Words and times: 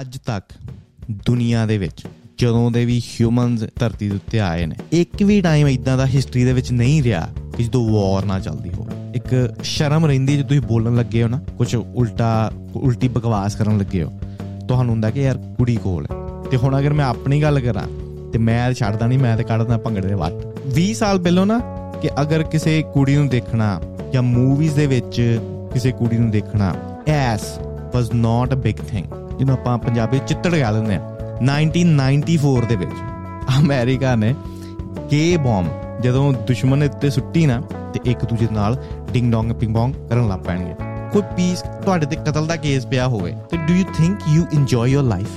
ਅੱਜ 0.00 0.18
ਤੱਕ 0.18 0.54
ਦੁਨੀਆ 1.10 1.66
ਦੇ 1.66 1.78
ਵਿੱਚ 1.78 2.06
ਜਦੋਂ 2.38 2.70
ਦੇ 2.70 2.84
ਵੀ 2.84 2.98
ਹਿਊਮਨਸ 2.98 3.64
ਧਰਤੀ 3.78 4.08
ਦੇ 4.08 4.16
ਉੱਤੇ 4.16 4.40
ਆਏ 4.40 4.66
ਨੇ, 4.66 4.74
ਇੱਕ 4.92 5.22
ਵੀ 5.22 5.40
ਟਾਈਮ 5.40 5.68
ਇਦਾਂ 5.68 5.96
ਦਾ 5.96 6.06
ਹਿਸਟਰੀ 6.06 6.44
ਦੇ 6.44 6.52
ਵਿੱਚ 6.52 6.72
ਨਹੀਂ 6.72 7.02
ਰਿਹਾ 7.02 7.28
ਕਿ 7.56 7.64
ਜਦੋਂ 7.64 7.90
ਵਾਰ 7.90 8.24
ਨਾ 8.24 8.40
ਚੱਲਦੀ 8.40 8.70
ਹੋਵੇ। 8.72 9.12
ਇੱਕ 9.14 9.54
ਸ਼ਰਮ 9.62 10.06
ਰਹਿੰਦੀ 10.06 10.36
ਜੇ 10.36 10.42
ਤੁਸੀਂ 10.42 10.60
ਬੋਲਣ 10.60 10.96
ਲੱਗੇ 10.96 11.22
ਹੋ 11.22 11.28
ਨਾ 11.28 11.40
ਕੁਝ 11.58 11.76
ਉਲਟਾ, 11.76 12.52
ਉਲਟੀ 12.74 13.08
ਬਕਵਾਸ 13.08 13.54
ਕਰਨ 13.54 13.78
ਲੱਗੇ 13.78 14.02
ਹੋ। 14.02 14.12
ਤੁਹਾਨੂੰ 14.68 14.92
ਹੁੰਦਾ 14.92 15.10
ਕਿ 15.10 15.22
ਯਾਰ 15.22 15.36
ਕੁੜੀ 15.36 15.76
ਕੋਲ 15.76 16.06
ਹੈ। 16.06 16.42
ਤੇ 16.50 16.56
ਹੁਣ 16.56 16.78
ਅਗਰ 16.78 16.92
ਮੈਂ 16.92 17.04
ਆਪਣੀ 17.04 17.42
ਗੱਲ 17.42 17.60
ਕਰਾਂ, 17.60 17.88
ਤੇ 18.30 18.38
ਮੈਂ 18.38 18.72
ਛੱਡਦਾ 18.72 19.06
ਨਹੀਂ, 19.06 19.18
ਮੈਂ 19.18 19.36
ਤੇ 19.36 19.44
ਕੱਢਦਾ 19.44 19.78
ਭੰਗੜੇ 19.78 20.08
ਦੇ 20.08 20.14
ਵੱਟ। 20.14 20.58
20 20.74 20.94
ਸਾਲ 20.94 21.18
ਪਹਿਲਾਂ 21.18 21.46
ਨਾ 21.46 21.60
ਕਿ 22.02 22.10
ਅਗਰ 22.20 22.42
ਕਿਸੇ 22.42 22.84
ਕੁੜੀ 22.94 23.16
ਨੂੰ 23.16 23.28
ਦੇਖਣਾ 23.28 23.80
ਜਾਂ 24.12 24.22
ਮੂਵੀਜ਼ 24.22 24.74
ਦੇ 24.74 24.86
ਵਿੱਚ 24.86 25.40
ਕਿਸੇ 25.72 25.92
ਕੁੜੀ 25.92 26.18
ਨੂੰ 26.18 26.30
ਦੇਖਣਾ 26.30 26.74
as 27.06 27.58
was 27.94 28.14
not 28.14 28.52
a 28.52 28.54
big 28.54 28.76
thing 28.76 29.25
ਜਿਹਨੂੰ 29.38 29.54
ਆਪਾਂ 29.54 29.78
ਪੰਜਾਬੀ 29.78 30.18
ਚ 30.18 30.22
ਚਿੱਤੜ 30.22 30.50
ਕਹਿ 30.50 30.72
ਲੈਂਦੇ 30.72 30.94
ਆ। 30.94 31.00
1994 31.42 32.66
ਦੇ 32.66 32.76
ਵਿੱਚ 32.76 32.90
ਅਮਰੀਕਾ 33.58 34.14
ਨੇ 34.14 34.34
ਕੇ 35.10 35.36
ਬੰਬ 35.36 35.66
ਜਦੋਂ 36.00 36.32
ਦੁਸ਼ਮਣ 36.32 36.76
ਦੇ 36.76 36.86
ਉੱਤੇ 36.86 37.10
ਸੁੱਟੀ 37.10 37.46
ਨਾ 37.46 37.62
ਤੇ 37.94 38.00
ਇੱਕ 38.04 38.24
ਦੂਜੇ 38.24 38.48
ਨਾਲ 38.52 38.76
ਡਿੰਗ 39.12 39.32
ਡੋਂਗ 39.32 39.52
ਪਿੰਗ 39.52 39.74
ਪੋਂਗ 39.74 39.92
ਕਰਨ 40.08 40.28
ਲੱਗ 40.28 40.40
ਪੈਣਗੇ। 40.40 40.74
ਕੋਈ 41.12 41.22
ਪੀਸ 41.36 41.60
ਤੁਹਾਡੇ 41.60 42.06
ਤੇ 42.06 42.16
ਕਤਲ 42.16 42.46
ਦਾ 42.46 42.56
ਕੇਸ 42.56 42.86
ਪਿਆ 42.86 43.08
ਹੋਵੇ 43.08 43.34
ਤੇ 43.50 43.56
do 43.56 43.74
you 43.74 43.84
think 43.94 44.20
you 44.28 44.44
enjoy 44.52 44.90
your 44.90 45.04
life 45.04 45.28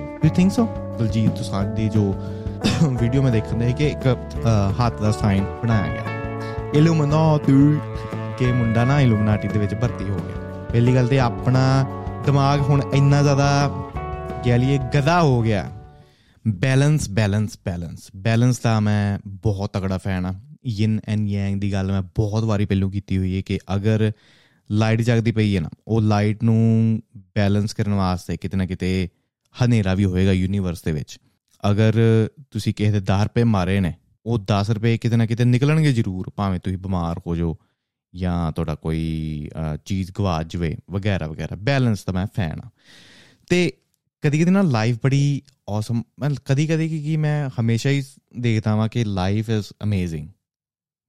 do 0.00 0.24
you 0.24 0.30
think 0.30 0.52
so 0.52 0.68
Diljit 0.98 1.30
Dosanjh 1.30 1.76
ਦੀ 1.76 1.88
ਜੋ 1.88 2.14
ਵੀਡੀਓ 2.86 3.22
ਮੈਂ 3.22 3.32
ਦੇਖਣ 3.32 3.56
ਦੇ 3.56 3.72
ਕਿ 3.72 3.88
ਇੱਕ 3.88 4.16
ਅਹ, 4.46 4.86
ਹੱਥ 4.86 5.02
ਦਾ 5.02 5.10
ਸਾਈਨ 5.10 5.44
ਬਣਾਇਆ 5.62 5.92
ਗਿਆ। 5.92 6.02
ਇਲੂਮੀਨਾਟੀ 6.74 7.78
ਕਿ 8.38 8.52
ਮੁੰਡਾ 8.52 8.84
ਨਾ 8.84 9.00
ਇਲੂਮੀਨਾਟੀ 9.00 9.48
ਦੇ 9.48 9.58
ਵਿੱਚ 9.58 9.74
ਭਰਤੀ 9.74 10.04
ਹੋ 10.04 10.14
ਗਿਆ। 10.14 10.64
ਪਹਿਲੀ 10.72 10.94
ਗੱਲ 10.94 11.06
ਤੇ 11.06 11.20
ਆਪਣਾ 11.20 11.84
ਦਿਮਾਗ 12.26 12.60
ਹੁਣ 12.60 12.82
ਇੰਨਾ 12.94 13.22
ਜ਼ਿਆਦਾ 13.22 13.68
ਕਹਿ 14.44 14.58
ਲਈਏ 14.58 14.78
ਗਦਾ 14.94 15.20
ਹੋ 15.22 15.42
ਗਿਆ। 15.42 15.70
ਬੈਲੈਂਸ 16.48 17.08
ਬੈਲੈਂਸ 17.10 17.58
ਬੈਲੈਂਸ 17.64 18.08
ਬੈਲੈਂਸ 18.16 18.60
ਦਾ 18.60 18.80
ਮੈਂ 18.80 19.18
ਬਹੁਤ 19.26 19.72
ਤਗੜਾ 19.72 19.98
ਫੈਨ 19.98 20.26
ਆ। 20.26 20.34
ਯਿਨ 20.66 21.00
ਐਂਡ 21.08 21.28
ਯੈਂਗ 21.28 21.60
ਦੀ 21.60 21.72
ਗੱਲ 21.72 21.92
ਮੈਂ 21.92 22.02
ਬਹੁਤ 22.02 22.44
ਵਾਰੀ 22.44 22.66
ਪਹਿਲਾਂ 22.66 22.90
ਕੀਤੀ 22.90 23.18
ਹੋਈ 23.18 23.36
ਹੈ 23.36 23.40
ਕਿ 23.40 23.58
ਅਗਰ 23.74 24.12
ਲਾਈਟ 24.70 25.00
ਜਗਦੀ 25.00 25.32
ਪਈ 25.32 25.56
ਹੈ 25.56 25.60
ਨਾ, 25.60 25.68
ਉਹ 25.88 26.00
ਲਾਈਟ 26.00 26.44
ਨੂੰ 26.44 27.02
ਬੈਲੈਂਸ 27.16 27.74
ਕਰਨ 27.74 27.94
ਵਾਸਤੇ 27.94 28.36
ਕਿਤੇ 28.36 28.56
ਨਾ 28.56 28.66
ਕਿਤੇ 28.66 29.08
ਹਨੇਰਾ 29.54 29.94
ਵੀ 29.94 30.04
ਹੋਏਗਾ 30.04 30.32
ਯੂਨੀਵਰਸ 30.32 30.82
ਦੇ 30.82 30.92
ਵਿੱਚ। 30.92 31.18
ਅਗਰ 31.70 31.92
ਤੁਸੀਂ 32.50 32.74
ਕਿਸੇ 32.74 32.90
ਦੇ 32.90 33.00
10 33.00 33.24
ਰੁਪਏ 33.24 33.44
ਮਾਰੇ 33.44 33.80
ਨੇ, 33.80 33.94
ਉਹ 34.26 34.38
10 34.38 34.70
ਰੁਪਏ 34.70 34.96
ਕਿਤੇ 34.98 35.16
ਨਾ 35.16 35.26
ਕਿਤੇ 35.26 35.44
ਨਿਕਲਣਗੇ 35.44 35.92
ਜ਼ਰੂਰ, 35.92 36.30
ਭਾਵੇਂ 36.36 36.60
ਤੁਸੀਂ 36.60 36.78
ਬਿਮਾਰ 36.78 37.20
ਹੋ 37.26 37.36
ਜਾਓ। 37.36 37.56
ਜਾਂ 38.14 38.52
ਤੁਹਾਡਾ 38.52 38.74
ਕੋਈ 38.74 39.48
ਅਹ, 39.56 39.76
ਚੀਜ਼ 39.84 40.12
ਗਵਾ 40.18 40.42
ਜਵੇ 40.42 40.76
ਵਗੈਰਾ 40.90 41.26
ਵਗੈਰਾ। 41.26 41.56
ਬੈਲੈਂਸ 41.56 42.04
ਦਾ 42.04 42.12
ਮੈਂ 42.12 42.26
ਫੈਨ 42.34 42.60
ਆ 42.60 42.70
ਤੇ 43.48 43.72
ਕਦੀ 44.20 44.40
ਕਦੀ 44.40 44.50
ਨਾ 44.50 44.62
ਲਾਈਫ 44.62 44.96
ਬੜੀ 45.02 45.42
ਔਸਮ 45.68 46.02
ਮੈਂ 46.18 46.30
ਕਦੀ 46.44 46.66
ਕਦੀ 46.66 46.88
ਕੀ 46.88 47.02
ਕੀ 47.02 47.16
ਮੈਂ 47.16 47.50
ਹਮੇਸ਼ਾ 47.60 47.90
ਹੀ 47.90 48.02
ਦੇਖਦਾ 48.38 48.76
ਵਾਂ 48.76 48.88
ਕਿ 48.88 49.04
ਲਾਈਫ 49.04 49.50
ਇਜ਼ 49.50 49.72
ਅਮੇਜ਼ਿੰਗ 49.82 50.28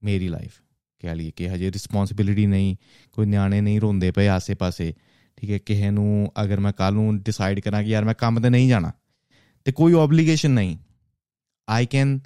ਮੇਰੀ 0.04 0.28
ਲਾਈਫ 0.28 0.62
ਕਹਿ 1.00 1.16
ਲਈਏ 1.16 1.31
ਕਿ 1.31 1.50
ਹਜੇ 1.50 1.72
ਰਿਸਪੌਂਸਿਬਿਲਿਟੀ 1.72 2.46
ਨਹੀਂ 2.46 2.76
ਕੋਈ 3.12 3.26
ਨਿਆਣੇ 3.26 3.62
ਨਹੀਂ 3.62 3.81
ਰੋਂਦੇ 3.81 4.12
ਪਏ 4.12 4.28
ਆਸੇ-ਪਾਸੇ। 4.28 4.94
ਠੀਕ 5.38 5.52
ਹੈ 5.52 5.58
ਕਿਸੇ 5.58 5.90
ਨੂੰ 5.92 6.31
ਅਗਰ 6.44 6.59
ਮੈਂ 6.59 6.74
ਕੱਲ 6.74 6.94
ਨੂੰ 6.94 7.20
ਡਿਸਾਈਡ 7.20 7.59
ਕਰਾਂ 7.59 7.84
ਕਿ 7.84 7.90
ਯਾਰ 7.90 8.06
ਮੈਂ 8.06 8.14
ਕੰਮ 8.14 8.40
ਤੇ 8.40 8.50
ਨਹੀਂ 8.50 8.70
ਜਾਣਾ 8.70 8.92
ਤੇ 9.66 9.72
ਕੋਈ 9.72 9.94
ਆਬਲੀਗੇਸ਼ਨ 9.94 10.52
ਨਹੀਂ। 10.52 10.78
I 11.70 11.86
can 11.86 12.20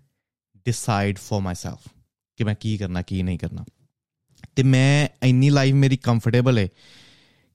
decide 0.66 1.18
for 1.18 1.42
myself 1.42 1.88
ਕਿ 2.38 2.44
ਮੈਂ 2.44 2.56
ਕੀ 2.60 2.78
ਕਰਨਾ 2.78 3.02
ਕੀ 3.02 3.24
ਨਹੀਂ 3.24 3.40
ਕਰਨਾ। 3.40 3.66
ਤੇ 4.58 4.64
ਮੈਂ 4.64 5.08
ਇੰਨੀ 5.24 5.50
ਲਾਈਫ 5.50 5.74
ਮੇਰੀ 5.74 5.98
ਕੰਫਰਟੇਬਲ 5.98 6.58
ਹੈ 6.58 6.68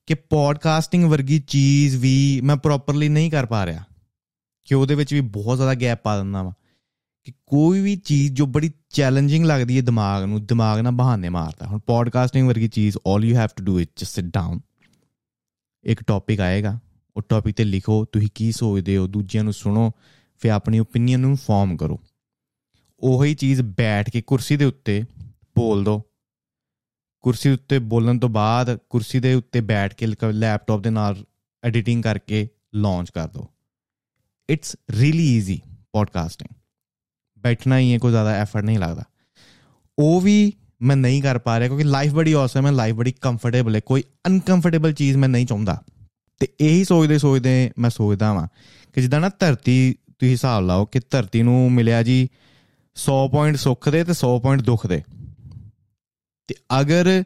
ਕਿ 0.07 0.15
ਪੋਡਕਾਸਟਿੰਗ 0.15 1.05
ਵਰਗੀ 1.05 1.39
ਚੀਜ਼ 1.39 1.97
ਵੀ 1.97 2.41
ਮੈਂ 2.41 2.57
ਪ੍ਰੋਪਰਲੀ 2.57 3.09
ਨਹੀਂ 3.09 3.31
ਕਰ 3.31 3.47
ਪਾ 3.47 3.67
ਰਿਹਾ। 3.67 3.85
ਕਿ 4.65 4.75
ਉਹਦੇ 4.75 4.95
ਵਿੱਚ 4.95 5.15
ਵੀ 5.15 5.21
ਬਹੁਤ 5.21 5.57
ਜ਼ਿਆਦਾ 5.57 5.75
ਗੈਪ 5.75 6.03
ਪਾ 6.03 6.19
ਦਿੰਦਾ 6.19 6.43
ਵਾ। 6.43 6.53
ਕਿ 7.25 7.33
ਕੋਈ 7.47 7.81
ਵੀ 7.81 7.97
ਚੀਜ਼ 7.97 8.33
ਜੋ 8.33 8.47
ਬੜੀ 8.47 8.73
ਚੈਲੰਜਿੰਗ 8.89 9.45
ਲੱਗਦੀ 9.45 9.77
ਹੈ 9.77 9.83
ਦਿਮਾਗ 9.83 10.25
ਨੂੰ, 10.25 10.47
ਦਿਮਾਗ 10.47 10.81
ਨਾਲ 10.81 10.93
ਬਹਾਨੇ 10.93 11.29
ਮਾਰਦਾ। 11.29 11.67
ਹੁਣ 11.67 11.79
ਪੋਡਕਾਸਟਿੰਗ 11.79 12.49
ਵਰਗੀ 12.49 12.69
ਚੀਜ਼ 12.69 12.97
올 12.97 13.23
you 13.23 13.37
have 13.37 13.49
to 13.57 13.65
do 13.65 13.81
it 13.81 13.89
just 13.97 14.15
sit 14.15 14.25
down 14.25 14.61
ਇੱਕ 15.85 16.05
ਟੌਪਿਕ 16.05 16.41
ਆਏਗਾ, 16.41 16.79
ਉਹ 17.17 17.23
ਟੌਪਿਕ 17.29 17.57
ਤੇ 17.57 17.65
ਲਿਖੋ, 17.65 18.05
ਤੁਸੀਂ 18.05 18.29
ਕੀ 18.35 18.53
ਸੋਚਦੇ 18.53 18.97
ਹੋ, 18.97 19.07
ਦੂਜਿਆਂ 19.07 19.45
ਨੂੰ 19.45 19.53
ਸੁਣੋ, 19.53 19.93
ਫਿਰ 20.39 20.51
ਆਪਣੀ 20.51 20.79
ਓਪੀਨੀਅਨ 20.79 21.21
ਨੂੰ 21.21 21.37
ਫਾਰਮ 21.37 21.77
ਕਰੋ। 21.77 22.01
ਉਹੀ 23.01 23.35
ਚੀਜ਼ 23.35 23.63
ਬੈਠ 23.63 24.11
ਕੇ 24.11 24.23
ਕੁਰਸੀ 24.23 24.57
ਦੇ 24.57 24.65
ਉੱਤੇ 24.65 25.05
ਬੋਲ 25.57 25.85
ਦੋ। 25.85 26.03
ਕੁਰਸੀ 27.23 27.51
ਉੱਤੇ 27.51 27.79
ਬੋਲਣ 27.79 28.19
ਤੋਂ 28.19 28.29
ਬਾਅਦ 28.29 28.79
ਕੁਰਸੀ 28.91 29.21
ਦੇ 29.21 29.35
ਉੱਤੇ 29.35 29.61
ਬੈਠ 29.61 29.95
ਕੇ 29.95 30.07
ਲੈਪਟਾਪ 30.33 30.81
ਦੇ 30.81 30.91
ਨਾਲ 30.91 31.25
ਐਡੀਟਿੰਗ 31.65 32.03
ਕਰਕੇ 32.03 32.49
ਲਾਂਚ 32.75 33.11
ਕਰ 33.11 33.29
ਦੋ। 33.29 33.49
ਇਟਸ 34.51 34.77
ਰੀਲੀ 34.91 35.37
ਈਜ਼ੀ 35.37 35.61
ਪੋਡਕਾਸਟਿੰਗ 35.93 36.55
ਬੈਠਣਾ 37.39 37.79
ਹੀ 37.79 37.93
ਹੈ 37.93 37.99
ਕੋਈ 37.99 38.11
ਜ਼ਿਆਦਾ 38.11 38.31
ਐਫਰਟ 38.31 38.65
ਨਹੀਂ 38.65 38.79
ਲੱਗਦਾ। 38.79 39.05
ਉਹ 39.99 40.21
ਵੀ 40.21 40.53
ਮੈਂ 40.83 40.97
ਨਹੀਂ 40.97 41.23
ਕਰ 41.23 41.39
ਪਾ 41.39 41.59
ਰਿਹਾ 41.59 41.69
ਕਿਉਂਕਿ 41.69 41.85
ਲਾਈਫ 41.85 42.13
ਬੜੀ 42.13 42.35
ਔਸਮ 42.35 42.67
ਹੈ 42.67 42.73
ਲਾਈਫ 42.73 42.95
ਬੜੀ 42.95 43.13
ਕੰਫਰਟੇਬਲ 43.13 43.75
ਹੈ। 43.75 43.81
ਕੋਈ 43.87 44.03
ਅਨਕੰਫਰਟੇਬਲ 44.27 44.93
ਚੀਜ਼ 44.93 45.17
ਮੈਂ 45.17 45.29
ਨਹੀਂ 45.29 45.47
ਚਾਹੁੰਦਾ। 45.47 45.83
ਤੇ 46.39 46.49
ਇਹੀ 46.61 46.85
ਸੋਚਦੇ 46.85 47.19
ਸੋਚਦੇ 47.19 47.71
ਮੈਂ 47.79 47.91
ਸੋਚਦਾ 47.91 48.33
ਵਾਂ 48.33 48.49
ਕਿ 48.93 49.01
ਜਿੱਦਾਂ 49.01 49.21
ਨਾ 49.21 49.29
ਧਰਤੀ, 49.29 49.95
ਤੁਸੀਂ 50.19 50.33
ਹਿਸਾਬ 50.33 50.65
ਲਾਓ 50.65 50.85
ਕਿ 50.85 51.01
ਧਰਤੀ 51.11 51.43
ਨੂੰ 51.43 51.73
ਮਿਲਿਆ 51.73 52.03
ਜੀ 52.03 52.29
100 52.95 53.29
ਪੁਆਇੰਟ 53.29 53.57
ਸੁੱਖ 53.57 53.89
ਦੇ 53.89 54.05
ਤੇ 54.05 54.13
100 54.13 54.39
ਪੁਆਇੰਟ 54.39 54.63
ਦੁੱਖ 54.63 54.87
ਦੇ। 54.87 55.03
ਤੇ 56.53 56.81
ਅਗਰ 56.81 57.25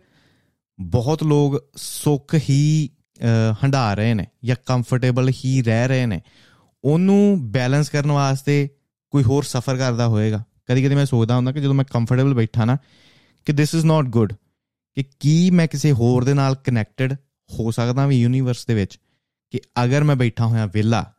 ਬਹੁਤ 0.81 1.23
ਲੋਕ 1.23 1.71
ਸੁੱਖ 1.77 2.35
ਹੀ 2.35 2.89
ਅਹ, 3.23 3.55
ਹੰਢਾ 3.65 3.95
ਰਹੇ 3.95 4.15
ਨੇ 4.15 4.27
ਜਾਂ 4.45 4.57
ਕੰਫਰਟੇਬਲ 4.67 5.29
ਹੀ 5.29 5.63
ਰਹਿ 5.63 5.89
ਰਹੇ 5.89 6.07
ਨੇ 6.07 6.21
ਉਹਨੂੰ 6.85 7.51
ਬੈਲੈਂਸ 7.53 7.89
ਕਰਨ 7.89 8.13
ਵਾਸਤੇ 8.13 8.69
ਕੋਈ 9.11 9.23
ਹੋਰ 9.23 9.43
ਸਫਰ 9.43 9.77
ਕਰਦਾ 9.77 10.09
ਹੋਏਗਾ। 10.09 10.45
ਕਦੀ 10.67 10.85
ਕਦੀ 10.85 10.95
ਮੈਂ 10.95 11.07
ਸੋਚਦਾ 11.07 11.37
ਹੁੰਦਾ 11.37 11.53
ਕਿ 11.53 11.61
ਜਦੋਂ 11.61 11.75
ਮੈਂ 11.75 11.85
ਕੰਫਰਟੇਬਲ 11.85 12.35
ਬੈਠਾ 12.35 12.65
ਨਾ 12.65 12.77
ਕਿ 13.45 13.53
ਦਿਸ 13.53 13.75
ਇਜ਼ 13.75 13.85
ਨਾਟ 13.87 14.05
ਗੁੱਡ 14.05 14.33
ਕਿ 14.95 15.05
ਕੀ 15.21 15.51
ਮੈਂ 15.51 15.69
ਕਿਸੇ 15.69 15.93
ਹੋਰ 15.93 16.25
ਦੇ 16.25 16.35
ਨਾਲ 16.35 16.55
ਕਨੈਕਟਡ 16.55 17.17
ਹੋ 17.61 17.71
ਸਕਦਾ 17.71 18.07
ਵੀ 18.07 18.21
ਯੂਨੀਵਰਸ 18.21 18.67
ਦੇ 18.67 18.75
ਵਿੱਚ 18.75 18.99
ਕਿ 19.51 19.61
ਅਗਰ 19.85 20.05
ਮੈਂ 20.05 20.17
ਬੈਠਾ 20.17 20.47
ਹੋਇਆ 20.47 20.67
ਵਿਹਲਾ 20.67 21.13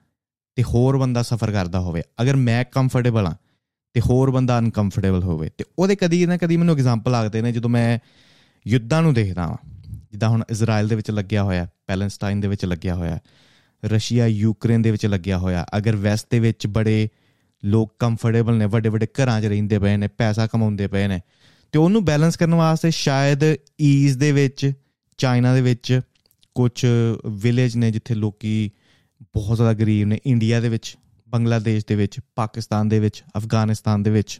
ਤੇ 0.55 0.63
ਹੋਰ 0.63 0.97
ਬੰਦਾ 0.97 1.21
ਸਫਰ 1.21 1.51
ਕਰਦਾ 1.51 1.79
ਹੋਵੇ 1.79 2.03
ਅਗਰ 2.21 2.35
ਮੈਂ 2.35 2.65
ਕੰਫਰਟੇਬਲ 2.71 3.25
ਹਾਂ 3.25 3.35
ਤੇ 3.97 4.01
ਹੋਰ 4.01 4.31
ਬੰਦਾ 4.31 4.59
ਅਨਕੰਫਰਟੇਬਲ 4.59 5.23
ਹੋਵੇ। 5.23 5.49
ਤੇ 5.57 5.65
ਉਹਦੇ 5.79 5.95
ਕਦੀ 5.95 6.25
ਨਾ 6.25 6.37
ਕਦੀ 6.37 6.57
ਮੈਨੂੰ 6.57 6.75
ਐਗਜ਼ਾਮਪਲ 6.75 7.11
ਲੱਗਦੇ 7.11 7.41
ਨੇ 7.41 7.51
ਜਦੋਂ 7.51 7.69
ਮੈਂ 7.69 7.99
ਯੁੱਧਾਂ 8.67 9.01
ਨੂੰ 9.01 9.13
ਦੇਖਦਾ 9.13 9.43
ਹਾਂ 9.43 9.57
ਜਿੱਦਾਂ 10.11 10.29
ਹੁਣ 10.29 10.43
ਇਜ਼ਰਾਈਲ 10.49 10.87
ਦੇ 10.87 10.95
ਵਿੱਚ 10.95 11.11
ਲੱਗਿਆ 11.11 11.43
ਹੋਇਆ, 11.43 11.67
ਪੈਲੈਸਟਾਈਨ 11.87 12.39
ਦੇ 12.39 12.47
ਵਿੱਚ 12.47 12.65
ਲੱਗਿਆ 12.65 12.95
ਹੋਇਆ, 12.95 13.19
ਰਸ਼ੀਆ, 13.85 14.27
ਯੂਕਰੇਨ 14.27 14.81
ਦੇ 14.81 14.91
ਵਿੱਚ 14.91 15.05
ਲੱਗਿਆ 15.05 15.37
ਹੋਇਆ, 15.37 15.65
ਅਗਰ 15.77 15.95
ਵੈਸਟ 15.95 16.27
ਦੇ 16.31 16.39
ਵਿੱਚ 16.39 16.67
ਬੜੇ 16.67 17.09
ਲੋਕ 17.65 17.95
ਕੰਫਰਟੇਬਲ 17.99 18.57
ਨੇ, 18.57 18.65
ਵੱਡੇ 18.65 18.89
ਵੱਡੇ 18.89 19.05
ਘਰਾਂ 19.05 19.41
'ਚ 19.41 19.45
ਰਹਿੰਦੇ 19.45 19.79
ਪਏ 19.79 19.97
ਨੇ, 19.97 20.07
ਪੈਸਾ 20.07 20.47
ਕਮਾਉਂਦੇ 20.47 20.87
ਪਏ 20.87 21.07
ਨੇ, 21.07 21.21
ਤੇ 21.71 21.79
ਉਹਨੂੰ 21.79 22.05
ਬੈਲੈਂਸ 22.05 22.37
ਕਰਨ 22.37 22.55
ਵਾਸਤੇ 22.55 22.91
ਸ਼ਾਇਦ 22.91 23.39
ਈਜ਼ 23.81 24.17
ਦੇ 24.17 24.31
ਵਿੱਚ, 24.31 24.73
ਚਾਈਨਾ 25.17 25.53
ਦੇ 25.53 25.61
ਵਿੱਚ 25.61 26.01
ਕੁਝ 26.55 26.85
ਵਿਲੇਜ 27.27 27.77
ਨੇ 27.77 27.91
ਜਿੱਥੇ 27.91 28.15
ਲੋਕੀ 28.15 28.71
ਬਹੁਤ 29.23 29.55
ਜ਼ਿਆਦਾ 29.55 29.73
ਗਰੀਬ 29.73 30.07
ਨੇ, 30.07 30.19
ਇੰਡੀਆ 30.25 30.59
ਦੇ 30.59 30.69
ਵਿੱਚ 30.69 30.97
ਬੰਗਲਾਦੇਸ਼ 31.27 31.85
ਦੇ 31.87 31.95
ਵਿੱਚ, 31.95 32.19
ਪਾਕਿਸਤਾਨ 32.35 32.89
ਦੇ 32.89 32.99
ਵਿੱਚ, 32.99 33.23
ਅਫਗਾਨਿਸਤਾਨ 33.37 34.03
ਦੇ 34.03 34.09
ਵਿੱਚ, 34.09 34.39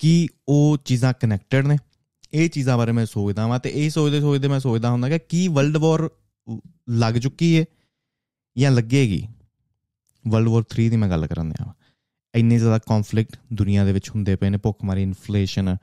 ਕੀ 0.00 0.28
ਉਹ 0.48 0.76
ਚੀਜ਼ਾਂ 0.84 1.12
ਕਨੈਕਟਡ 1.20 1.66
ਨੇ? 1.66 1.76
ਇਹ 2.32 2.48
ਚੀਜ਼ਾਂ 2.50 2.76
ਬਾਰੇ 2.78 2.92
ਮੈਂ 2.92 3.06
ਸੋਚਦਾ 3.06 3.46
ਵਾਂ 3.46 3.58
ਤੇ 3.58 3.70
ਇਹ 3.74 3.90
ਸੋਚਦੇ 3.90 4.20
ਸੋਚਦੇ 4.20 4.48
ਮੈਂ 4.48 4.60
ਸੋਚਦਾ 4.60 4.90
ਹੁੰਦਾ 4.90 5.08
ਕਿ 5.08 5.18
ਕੀ 5.18 5.46
ਵਰਲਡ 5.48 5.76
ਵਾਰ 5.76 6.08
ਲੱਗ 6.88 7.14
ਚੁੱਕੀ 7.14 7.58
ਹੈ 7.60 7.64
ਜਾਂ 8.56 8.70
ਲੱਗੇਗੀ? 8.70 9.26
ਵਰਲਡ 10.24 10.48
ਵਾਰ 10.48 10.62
3 10.70 10.88
ਦੀ 10.90 10.96
ਮੈਂ 10.96 11.08
ਗੱਲ 11.08 11.26
ਕਰਨ 11.26 11.48
ਦਿਆਂ 11.48 11.72
ਇੰਨੇ 12.34 12.58
ਜ਼ਿਆਦਾ 12.58 12.78
ਕਨਫਲਿਕਟ 12.78 13.36
ਦੁਨੀਆ 13.52 13.84
ਦੇ 13.84 13.92
ਵਿੱਚ 13.92 14.10
ਹੁੰਦੇ 14.10 14.36
ਪਏ 14.36 14.50
ਨੇ, 14.50 14.56
ਭੁੱਖਮਰੀ 14.56 15.02
ਇਨਫਲੇਸ਼ਨ 15.02 15.76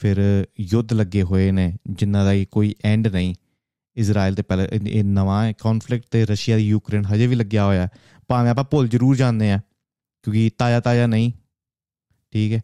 ਫਿਰ 0.00 0.46
ਯੁੱਧ 0.60 0.92
ਲੱਗੇ 0.92 1.22
ਹੋਏ 1.22 1.50
ਨੇ, 1.50 1.76
ਜਿਨ੍ਹਾਂ 1.90 2.24
ਦਾ 2.24 2.32
ਹੀ 2.32 2.44
ਕੋਈ 2.44 2.74
ਐਂਡ 2.84 3.08
ਨਹੀਂ। 3.08 3.34
ਇਜ਼ਰਾਈਲ 3.96 4.34
ਤੇ 4.34 4.42
ਪਹਿਲੇ 4.42 4.68
ਇਹ- 4.72 4.86
ਇਹ 4.86 5.04
ਨਵਾਂ 5.04 5.52
ਕਨਫਲਿਕਟ 5.52 6.06
ਤੇ 6.10 6.26
ਰਸ਼ੀਆ 6.26 6.56
ਦੀ 6.56 6.68
ਯੂਕਰੇਨ 6.68 7.04
ਹਜੇ 7.04 7.26
ਵੀ 7.26 7.34
ਲੱਗਿਆ 7.34 7.64
ਹੋਇਆ 7.64 7.82
ਹੈ। 7.82 7.88
ਭਾਵੇਂ 8.28 8.50
ਆਪਾਂ 8.50 8.64
ਭੁੱਲ 8.64 8.88
ਜ਼ਰੂਰ 8.88 9.16
ਜਾਂਦੇ 9.16 9.52
ਆ 9.52 9.60
ਕਿਉਂਕਿ 10.22 10.50
ਤਾਜ਼ਾ 10.58 10.80
ਤਾਜ਼ਾ 10.80 11.06
ਨਹੀਂ, 11.06 11.32
ਠੀਕ 12.32 12.52
ਹੈ। 12.52 12.60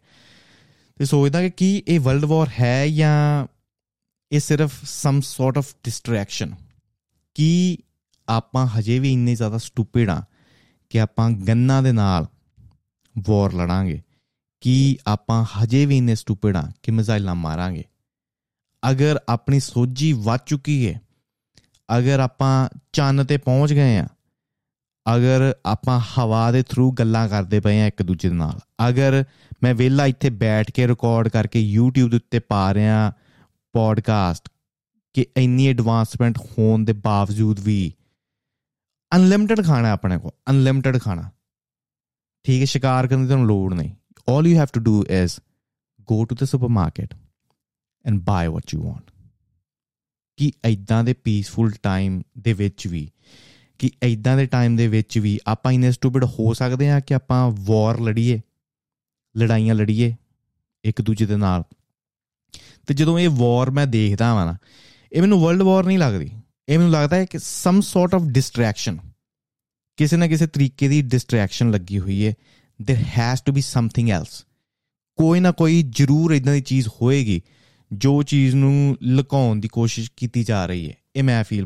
ਤੇ 0.95 1.05
ਸੋਚਦਾ 1.05 1.41
ਕਿ 1.41 1.49
ਕੀ 1.49 1.83
ਇਹ 1.87 1.99
ਵਰਲਡ 1.99 2.25
ਵਾਰ 2.25 2.49
ਹੈ 2.59 2.87
ਜਾਂ 2.87 3.47
ਇਹ 4.31 4.39
ਸਿਰਫ 4.39 4.73
ਸਮ 4.83 5.21
ਸੌਰਟ 5.21 5.57
ਆਫ 5.57 5.75
ਡਿਸਟਰੈਕਸ਼ਨ 5.83 6.55
ਕੀ 7.33 7.77
ਆਪਾਂ 8.29 8.67
ਹਜੇ 8.67 8.99
ਵੀ 8.99 9.13
ਇੰਨੇ 9.13 9.35
ਜ਼ਿਆਦਾ 9.35 9.57
ਸਟੂਪਿਡ 9.57 10.09
ਆ 10.09 10.23
ਕਿ 10.89 10.99
ਆਪਾਂ 11.01 11.31
ਗੰਨਾਂ 11.31 11.83
ਦੇ 11.83 11.91
ਨਾਲ 11.91 12.27
ਵਾਰ 13.15 13.53
ਲੜਾਂਗੇ? 13.53 14.01
ਕੀ 14.61 14.97
ਆਪਾਂ 15.07 15.45
ਹਜੇ 15.45 15.85
ਵੀ 15.85 15.97
ਇੰਨੇ 15.97 16.15
ਸਟੂਪਿਡ 16.15 16.57
ਆ 16.57 16.71
ਕਿ 16.83 16.91
ਮਿਜ਼ਾਈਲਾਂ 16.91 17.35
ਮਾਰਾਂਗੇ? 17.35 17.83
ਅਗਰ 18.91 19.19
ਆਪਣੀ 19.29 19.59
ਸੋਝੀ 19.59 20.13
ਵੱਧ 20.13 20.39
ਚੁੱਕੀ 20.45 20.89
ਹੈ 20.89 21.01
ਅਗਰ 21.89 22.19
ਆਪਾਂ 22.19 22.69
ਚੰਨ 22.93 23.25
ਤੇ 23.25 23.37
ਪਹੁੰਚ 23.37 23.73
ਗਏ 23.73 23.97
ਆ 23.97 24.07
ਅਗਰ 25.05 25.53
ਆਪਾਂ 25.65 25.99
ਹਵਾ 25.99 26.51
ਦੇ 26.51 26.63
ਥਰੂ 26.63 26.91
ਗੱਲਾਂ 26.91 27.27
ਕਰਦੇ 27.29 27.59
ਪਏ 27.59 27.81
ਆ 27.81 27.87
ਇੱਕ 27.87 28.03
ਦੂਜੇ 28.03 28.29
ਦੇ 28.29 28.35
ਨਾਲ, 28.35 28.59
ਅਗਰ 28.89 29.23
ਮੈਂ 29.63 29.73
ਵਿਹਲਾ 29.75 30.05
ਇੱਥੇ 30.05 30.29
ਬੈਠ 30.29 30.71
ਕੇ 30.71 30.87
ਰਿਕਾਰਡ 30.87 31.27
ਕਰਕੇ 31.27 31.61
YouTube 31.77 32.09
ਦੇ 32.09 32.17
ਉੱਤੇ 32.17 32.39
ਪਾ 32.39 32.73
ਰਿਹਾ 32.73 33.11
ਪੋਡਕਾਸਟ 33.73 34.49
ਕਿ 35.15 35.25
ਇੰਨੀ 35.37 35.67
ਐਡਵਾਂਸਮੈਂਟ 35.67 36.37
ਹੋਣ 36.37 36.83
ਦੇ 36.83 36.93
ਬਾਵਜੂਦ 36.93 37.59
ਵੀ 37.59 37.93
ਅਨਲਿਮਿਟਿਡ 39.15 39.65
ਖਾਣਾ 39.65 39.91
ਆਪਣੇ 39.91 40.17
ਕੋਲ 40.17 40.31
ਅਨਲਿਮਿਟਿਡ 40.49 40.97
ਖਾਣਾ। 40.97 41.29
ਠੀਕ 42.45 42.59
ਹੈ, 42.61 42.65
ਸ਼ਿਕਾਰ 42.65 43.07
ਕਰਨ 43.07 43.21
ਦੀ 43.21 43.27
ਤੁਹਾਨੂੰ 43.27 43.47
ਲੋੜ 43.47 43.73
ਨਹੀਂ। 43.73 43.95
All 44.31 44.47
you 44.47 44.57
have 44.57 44.73
to 44.77 44.83
do 44.85 44.95
is 45.17 45.39
go 46.07 46.17
to 46.25 46.35
the 46.41 46.47
supermarket 46.51 47.15
and 48.05 48.19
buy 48.29 48.43
what 48.53 48.75
you 48.75 48.83
want 48.85 49.16
ਕਿ 50.36 50.52
ਐਦਾਂ 50.64 51.04
ਦੇ 51.04 51.12
ਪੀਸਫੁਲ 51.12 51.70
ਟਾਈਮ 51.82 52.22
ਦੇ 52.38 52.52
ਵਿੱਚ 52.52 52.86
ਵੀ 52.86 53.10
ਕਿ 53.78 53.90
ਐਦਾਂ 54.02 54.36
ਦੇ 54.36 54.46
ਟਾਈਮ 54.46 54.76
ਦੇ 54.76 54.88
ਵਿੱਚ 54.88 55.18
ਵੀ 55.18 55.38
ਆਪਾਂ 55.46 55.72
ਇਨੇ 55.72 55.92
ਸਟੂਪਿਡ 55.92 56.24
ਹੋ 56.24 56.54
ਸਕਦੇ 56.54 56.90
ਆ 56.90 57.00
ਕਿ 57.00 57.14
ਆਪਾਂ 57.14 57.50
ਵਾਰ 57.60 58.00
ਲੜੀਏ 58.00 58.40
ਲੜਾਈਆਂ 59.36 59.74
ਲੜੀਏ 59.74 60.14
ਇੱਕ 60.84 61.02
ਦੂਜੇ 61.02 61.26
ਦੇ 61.26 61.36
ਨਾਲ 61.36 61.64
ਤੇ 62.86 62.94
ਜਦੋਂ 62.94 63.18
ਇਹ 63.18 63.28
ਵਾਰ 63.28 63.70
ਮੈਂ 63.70 63.86
ਦੇਖਦਾ 63.86 64.26
ਹਾਂ 64.26 64.46
ਨਾ 64.46 64.56
ਇਹ 65.12 65.20
ਮੈਨੂੰ 65.20 65.40
ਵਰਲਡ 65.40 65.62
ਵਾਰ 65.62 65.84
ਨਹੀਂ 65.84 65.98
ਲੱਗਦੀ 65.98 66.30
ਇਹ 66.68 66.78
ਮੈਨੂੰ 66.78 66.92
ਲੱਗਦਾ 66.92 67.16
ਹੈ 67.16 67.24
ਕਿ 67.24 67.38
ਸਮ 67.38 67.80
ਸੌਰਟ 67.80 68.14
ਆਫ 68.14 68.22
ਡਿਸਟਰੈਕਸ਼ਨ 68.22 68.98
ਕਿਸੇ 69.96 70.16
ਨਾ 70.16 70.26
ਕਿਸੇ 70.26 70.46
ਤਰੀਕੇ 70.46 70.88
ਦੀ 70.88 71.02
ਡਿਸਟਰੈਕਸ਼ਨ 71.02 71.70
ਲੱਗੀ 71.70 71.98
ਹੋਈ 71.98 72.26
ਹੈ 72.26 72.34
there 72.80 72.98
has 72.98 73.42
to 73.46 73.52
be 73.52 73.60
something 73.60 74.10
else 74.10 74.44
ਕੋਈ 75.16 75.40
ਨਾ 75.40 75.50
ਕੋਈ 75.50 75.82
ਜ਼ਰੂਰ 75.82 76.32
ਇਦਾਂ 76.32 76.54
ਦੀ 76.54 76.60
ਚੀਜ਼ 76.60 76.88
ਹੋਏਗੀ 77.02 77.42
ਜੋ 77.91 78.21
ਚੀਜ਼ 78.23 78.55
ਨੂੰ 78.55 78.97
ਲੁਕਾਉਣ 79.01 79.59
ਦੀ 79.59 79.67
ਕੋਸ਼ਿਸ਼ 79.67 80.11
ਕੀਤੀ 80.17 80.43
ਜਾ 80.43 80.65
ਰਹੀ 80.65 80.89
ਹੈ, 80.89 80.95
ਇਹ 81.15 81.23
ਮੈਂ 81.23 81.43
ਫੀਲ 81.43 81.65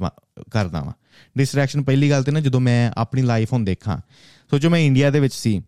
ਕਰਦਾ 0.51 0.81
ਵਾਂ। 0.81 0.93
ਡਿਸਟਰੈਕਸ਼ਨ 1.37 1.83
ਪਹਿਲੀ 1.83 2.09
ਗੱਲ 2.09 2.23
ਤੇ 2.23 2.31
ਨਾ, 2.31 2.39
ਜਦੋਂ 2.39 2.59
ਮੈਂ 2.59 2.91
ਆਪਣੀ 2.97 3.21
ਲਾਈਫ 3.21 3.53
ਹੁਣ 3.53 3.63
ਦੇਖਾਂ, 3.63 3.97
ਸੋਚੋ 4.51 4.69
ਮੈਂ 4.69 4.79
ਇੰਡੀਆ 4.79 5.09
ਦੇ 5.09 5.19
ਵਿੱਚ 5.19 5.33
ਸੀ, 5.33 5.61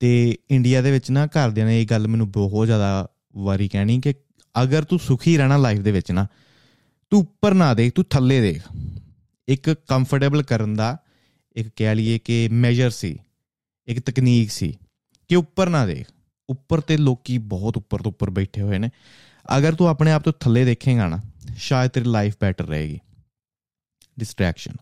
ਤੇ 0.00 0.36
ਇੰਡੀਆ 0.50 0.82
ਦੇ 0.82 0.90
ਵਿੱਚ 0.90 1.10
ਨਾ 1.10 1.26
ਘਰਦਿਆਂ 1.26 1.66
ਨੇ 1.66 1.80
ਇਹ 1.82 1.86
ਗੱਲ 1.86 2.08
ਮੈਨੂੰ 2.08 2.30
ਬਹੁਤ 2.30 2.66
ਜ਼ਿਆਦਾ 2.66 3.08
ਵਾਰੀ 3.36 3.68
ਕਹਿਣੀ 3.68 4.00
ਕਿ 4.00 4.14
ਅਗਰ 4.62 4.84
ਤੂੰ 4.84 4.98
ਸੁਖੀ 4.98 5.36
ਰਹਿਣਾ 5.36 5.56
ਲਾਈਫ 5.56 5.78
ਦੇ 5.78 5.92
ਵਿੱਚ 5.92 6.10
ਨਾ, 6.12 6.26
ਤੂੰ 7.10 7.20
ਉੱਪਰ 7.20 7.54
ਨਾ 7.54 7.72
ਦੇਖ, 7.74 7.92
ਤੂੰ 7.92 8.04
ਥੱਲੇ 8.04 8.40
ਦੇਖ। 8.40 8.62
ਇੱਕ 9.48 9.70
ਕੰਫਰਟੇਬਲ 9.70 10.42
ਕਰਨ 10.42 10.74
ਦਾ, 10.74 10.96
ਇੱਕ 11.56 11.68
ਕਹਿ 11.76 11.94
ਲਈਏ 11.94 12.18
ਕਿ 12.18 12.48
ਮੈਜਰ 12.48 12.90
ਸੀ, 12.90 13.18
ਇੱਕ 13.88 14.00
ਤਕਨੀਕ 14.00 14.50
ਸੀ 14.50 14.72
ਕਿ 15.30 15.36
ਉੱਪਰ 15.36 15.68
ਨਾ 15.68 15.86
ਦੇਖ। 15.86 16.06
ਉੱਪਰ 16.48 16.80
ਤੇ 16.80 16.96
ਲੋਕੀ 16.96 17.38
ਬਹੁਤ 17.38 17.76
ਉੱਪਰ 17.76 18.02
ਤੋਂ 18.02 18.10
ਉੱਪਰ 18.12 18.30
ਬੈਠੇ 18.30 18.60
ਹੋਏ 18.60 18.78
ਨੇ। 18.78 18.90
ਅਗਰ 19.57 19.75
ਤੂੰ 19.75 19.87
ਆਪਣੇ 19.87 20.11
ਆਪ 20.11 20.23
ਤੋਂ 20.23 20.33
ਥੱਲੇ 20.39 20.65
ਦੇਖੇਗਾ 20.65 21.07
ਨਾ 21.07 21.21
ਸ਼ਾਇਦ 21.57 21.91
ਤੇਰੀ 21.91 22.05
ਲਾਈਫ 22.05 22.35
ਬੈਟਰ 22.41 22.65
ਰਹੇਗੀ 22.65 22.99
ਡਿਸਟਰੈਕਸ਼ਨ 24.19 24.75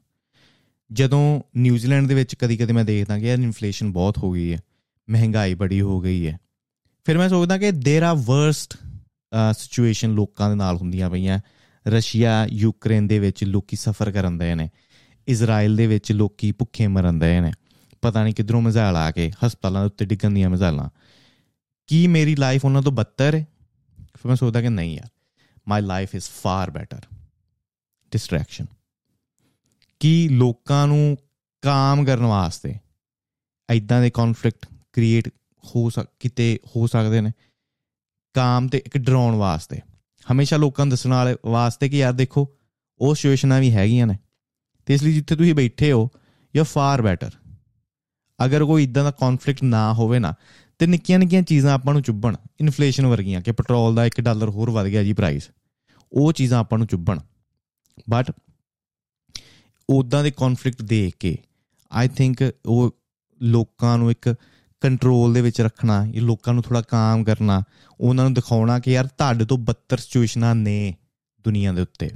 ਜਦੋਂ 0.91 1.41
ਨਿਊਜ਼ੀਲੈਂਡ 1.57 2.07
ਦੇ 2.07 2.15
ਵਿੱਚ 2.15 2.35
ਕਦੀ-ਕਦੀ 2.35 2.73
ਮੈਂ 2.73 2.85
ਦੇਖਦਾ 2.85 3.19
ਕਿ 3.19 3.25
ਯਾਰ 3.25 3.37
ਇਨਫਲੇਸ਼ਨ 3.37 3.91
ਬਹੁਤ 3.91 4.17
ਹੋ 4.17 4.31
ਗਈ 4.31 4.53
ਹੈ 4.53 4.59
ਮਹਿੰਗਾਈ 5.09 5.53
ਬੜੀ 5.53 5.81
ਹੋ 5.81 6.01
ਗਈ 6.01 6.27
ਹੈ 6.27 6.37
ਫਿਰ 7.05 7.17
ਮੈਂ 7.17 7.29
ਸੋਚਦਾ 7.29 7.57
ਕਿ 7.57 7.69
देयर 7.69 8.03
ਆਰ 8.03 8.15
ਵਰਸਟ 8.15 8.77
ਸਿਚੁਏਸ਼ਨ 9.53 10.13
ਲੋਕਾਂ 10.13 10.49
ਦੇ 10.49 10.55
ਨਾਲ 10.55 10.77
ਹੁੰਦੀਆਂ 10.77 11.09
ਪਈਆਂ 11.09 11.39
ਰਸ਼ੀਆ 11.87 12.47
ਯੂਕਰੇਨ 12.51 13.07
ਦੇ 13.07 13.19
ਵਿੱਚ 13.19 13.43
ਲੋਕੀ 13.43 13.75
ਸਫਰ 13.75 14.11
ਕਰਨ 14.11 14.37
ਦੇ 14.37 14.55
ਨੇ 14.55 14.69
ਇਜ਼ਰਾਈਲ 15.27 15.75
ਦੇ 15.75 15.87
ਵਿੱਚ 15.87 16.11
ਲੋਕੀ 16.11 16.51
ਭੁੱਖੇ 16.51 16.87
ਮਰਨ 16.87 17.19
ਦੇ 17.19 17.41
ਨੇ 17.41 17.51
ਪਤਾ 18.01 18.23
ਨਹੀਂ 18.23 18.33
ਕਿਧਰੋਂ 18.33 18.61
ਮਜ਼ਾਲ 18.61 18.95
ਆ 18.95 19.11
ਕੇ 19.11 19.31
ਹਸਪਤਾਲਾਂ 19.45 19.81
ਦੇ 19.81 19.85
ਉੱਤੇ 19.85 20.05
ਡਿੱਗਣ 20.05 20.31
ਦੀਆਂ 20.31 20.49
ਮਜ਼ਾਲਾਂ 20.49 20.89
ਕੀ 21.87 22.07
ਮੇਰੀ 22.07 22.35
ਲਾਈਫ 22.35 22.65
ਉਹਨਾਂ 22.65 22.81
ਤੋਂ 22.81 22.91
ਬੱਤਰ 22.91 23.35
ਹੈ 23.35 23.45
ਫਿਰ 24.16 24.28
ਮੈਂ 24.28 24.36
ਸੋਚਦਾ 24.36 24.60
ਕਿ 24.60 24.68
ਨਹੀਂ 24.68 24.96
ਯਾਰ 24.96 25.08
my 25.68 25.82
life 25.82 26.14
is 26.14 26.24
far 26.24 26.70
better 26.70 27.00
distraction 28.10 28.66
ਕੀ 30.00 30.28
ਲੋਕਾਂ 30.28 30.86
ਨੂੰ 30.86 31.16
ਕਾਮ 31.62 32.04
ਕਰਨ 32.04 32.24
ਵਾਸਤੇ 32.24 32.74
ਐਦਾਂ 33.70 34.02
ਦੇ 34.02 34.10
ਕਨਫਲਿਕਟ 34.10 34.66
ਕ੍ਰੀਏਟ 34.92 35.28
ਹੋ 35.64 35.90
ਸਕ, 35.90 36.06
ਕਿਤੇ 36.20 36.58
ਹੋ 36.76 36.86
ਸਕਦੇ 36.86 37.20
ਨੇ? 37.20 37.30
ਕਾਮ 38.34 38.68
ਤੇ 38.68 38.78
ਇੱਕ 38.78 38.98
ਡਰਾਉਣ 38.98 39.34
ਵਾਸਤੇ। 39.34 39.80
ਹਮੇਸ਼ਾ 40.32 40.56
ਲੋਕਾਂ 40.56 40.86
ਨੂੰ 40.86 40.90
ਦੱਸਣ 40.90 41.10
ਵਾਲੇ 41.10 41.36
ਵਾਸਤੇ 41.46 41.88
ਕਿ 41.88 41.98
ਯਾਰ 41.98 42.12
ਦੇਖੋ, 42.12 42.56
ਉਹ 42.98 43.14
ਸਿਚੁਏਸ਼ਨਾਂ 43.14 43.60
ਵੀ 43.60 43.72
ਹੈਗੀਆਂ 43.72 44.06
ਨੇ। 44.06 44.18
ਤੇ 44.86 44.94
ਇਸ 44.94 45.02
ਲਈ 45.02 45.14
ਜਿੱਥੇ 45.14 45.36
ਤੁਸੀਂ 45.36 45.54
ਬੈਠੇ 45.54 45.92
ਹੋ 45.92 46.10
ਯੂ 46.56 46.64
ਫਾਰ 46.64 47.02
ਬੈਟਰ 47.02 47.30
ਅਗਰ 48.44 48.64
ਕੋਈ 48.64 48.84
ਇਦਾਂ 48.84 49.04
ਦਾ 49.04 49.10
ਕਨਫਲਿਕਟ 49.10 49.62
ਨਾ 49.62 49.92
ਹੋਵੇ 49.92 50.18
ਨਾ, 50.18 50.34
ਤੇ 50.78 50.86
ਨਿੱਕੀਆਂ 50.86 51.18
ਨਿੱਕੀਆਂ 51.18 51.42
ਚੀਜ਼ਾਂ 51.42 51.72
ਆਪਾਂ 51.72 51.92
ਨੂੰ 51.92 52.02
ਚੁੱਭਣ। 52.02 52.36
ਇਨਫਲੇਸ਼ਨ 52.60 53.06
ਵਰਗੀਆਂ 53.06 53.40
ਕਿ 53.40 53.52
ਪੈਟਰੋਲ 53.52 53.94
ਦਾ 53.94 54.06
1 54.06 54.20
ਡਾਲਰ 54.20 54.48
ਹੋਰ 54.48 54.70
ਵਧ 54.70 54.86
ਗਿਆ 54.86 55.02
ਜੀ 55.02 55.12
ਪ੍ਰਾਈਸ 55.12 55.50
ਉਹ 56.12 56.32
ਚੀਜ਼ਾਂ 56.32 56.60
ਆਪਾਂ 56.60 56.78
ਨੂੰ 56.78 56.86
ਚੁੱਭਣ। 56.86 57.20
ਬਟ 58.10 58.32
ਉਦਾਂ 59.88 60.22
ਦੇ 60.22 60.30
ਕਨਫਲਿਕਟ 60.30 60.82
ਦੇਖ 60.82 61.14
ਕੇ 61.20 61.36
ਆਈ 61.92 62.08
ਥਿੰਕ 62.08 62.42
ਉਹ 62.66 62.90
ਲੋਕਾਂ 63.40 63.98
ਨੂੰ 63.98 64.10
ਇੱਕ 64.10 64.34
ਕੰਟਰੋਲ 64.80 65.34
ਦੇ 65.34 65.40
ਵਿੱਚ 65.40 65.60
ਰੱਖਣਾ, 65.60 66.04
ਇਹ 66.14 66.20
ਲੋਕਾਂ 66.20 66.54
ਨੂੰ 66.54 66.62
ਥੋੜਾ 66.62 66.80
ਕਾਮ 66.80 67.24
ਕਰਨਾ, 67.24 67.62
ਉਹਨਾਂ 68.00 68.24
ਨੂੰ 68.24 68.34
ਦਿਖਾਉਣਾ 68.34 68.78
ਕਿ 68.78 68.92
ਯਾਰ 68.92 69.06
ਤੁਹਾਡੇ 69.06 69.44
ਤੋਂ 69.44 69.58
ਬੱਤਰ 69.58 69.98
ਸਿਚੁਏਸ਼ਨਾਂ 69.98 70.54
ਨੇ 70.54 70.94
ਦੁਨੀਆ 71.44 71.72
ਦੇ 71.72 71.82
ਉੱਤੇ। 71.82 72.10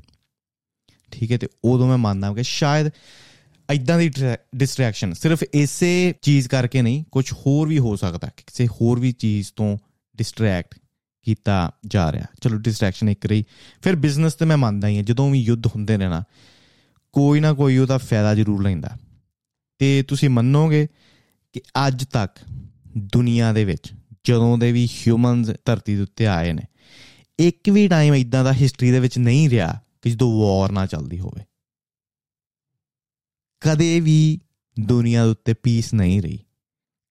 ਠੀਕ 1.11 1.33
ਹੈ, 1.33 1.39
ਤੇ 1.39 1.49
ਉਦੋਂ 1.65 1.89
ਮੈਂ 1.89 1.99
ਮੰਨਦਾ 1.99 2.33
ਕਿ 2.35 2.43
ਸ਼ਾਇਦ 2.43 2.91
ਇਦਾਂ 3.75 3.99
ਦੀ 3.99 4.09
ਡਿਸਟਰੈਕਸ਼ਨ 4.57 5.13
ਸਿਰਫ 5.13 5.43
ਇਸੇ 5.43 6.15
ਚੀਜ਼ 6.23 6.49
ਕਰਕੇ 6.49 6.83
ਨਹੀਂ 6.83 7.05
ਕੁਝ 7.13 7.33
ਹੋਰ 7.33 7.69
ਵੀ 7.69 7.79
ਹੋ 7.79 7.97
ਸਕਦਾ, 7.97 8.31
ਕਿਸੇ 8.37 8.67
ਹੋਰ 8.67 9.01
ਵੀ 9.01 9.13
ਚੀਜ਼ 9.13 9.49
ਤੋਂ 9.57 9.79
ਡਿਸਟਰੈਕਟ 10.17 10.75
ਕੀਤਾ 11.23 11.71
ਜਾ 11.87 12.13
ਰਿਹਾ। 12.13 12.25
ਚਲੋ 12.41 12.59
ਡਿਸਟਰੈਕਸ਼ਨ 12.59 13.09
ਇੱਕ 13.09 13.27
ਰਹੀ। 13.27 13.45
ਫਿਰ 13.83 13.97
ਬਿਜ਼ਨਸ 13.97 14.35
ਤੇ 14.35 14.45
ਮੈਂ 14.45 14.57
ਮੰਨਦਾ 14.57 14.89
ਹੀ 14.89 14.97
ਹਾਂ, 14.97 15.05
ਜਦੋਂ 15.05 15.31
ਵੀ 15.31 15.41
ਯੁੱਧ 15.41 15.67
ਹੁੰਦੇ 15.67 15.97
ਨੇ 15.97 16.09
ਨਾ, 16.09 16.25
ਕੋਈ 17.13 17.41
ਨਾ 17.41 17.53
ਕੋਈ 17.53 17.77
ਉਹਦਾ 17.77 17.99
ਫਾਇਦਾ 17.99 18.35
ਜ਼ਰੂਰ 18.35 18.63
ਲੈਂਦਾ। 18.63 18.97
ਤੇ 19.79 20.03
ਤੁਸੀਂ 20.03 20.29
ਮੰਨੋਗੇ 20.29 20.87
ਕਿ 21.53 21.61
ਅੱਜ 21.87 22.05
ਤੱਕ 22.05 22.39
ਦੁਨੀਆ 22.99 23.53
ਦੇ 23.53 23.65
ਵਿੱਚ 23.65 23.93
ਜਦੋਂ 24.25 24.59
ਦੇ 24.59 24.73
ਵੀ 24.73 24.87
ਹਿਊਮਨਸ 24.87 25.51
ਧਰਤੀ 25.65 25.97
ਦੇ 25.97 26.03
ਉੱਤੇ 26.03 26.27
ਆਏ 26.27 26.53
ਨੇ, 26.53 26.63
ਇੱਕ 27.39 27.71
ਵੀ 27.71 27.89
ਟਾਈਮ 27.89 28.15
ਇਦਾਂ 28.15 28.45
ਦਾ 28.45 28.53
ਹਿਸਟਰੀ 28.53 28.91
ਦੇ 28.91 29.01
ਵਿੱਚ 29.01 29.19
ਨਹੀਂ 29.19 29.51
ਰਿਹਾ 29.51 29.81
ਕਿ 30.03 30.11
ਜਦੋਂ 30.11 30.61
ਵਾਰ 30.61 30.73
ਨਾ 30.73 30.87
ਚੱਲਦੀ 30.87 31.19
ਹੋਵੇ। 31.19 31.43
ਕਦੇ 33.61 34.01
ਵੀ 34.01 34.41
ਦੁਨੀਆ 34.81 35.25
ਦੇ 35.25 35.31
ਉੱਤੇ 35.31 35.55
ਪੀਸ 35.55 35.95
ਨਹੀਂ 35.95 36.23
ਰਹੀ। 36.23 36.39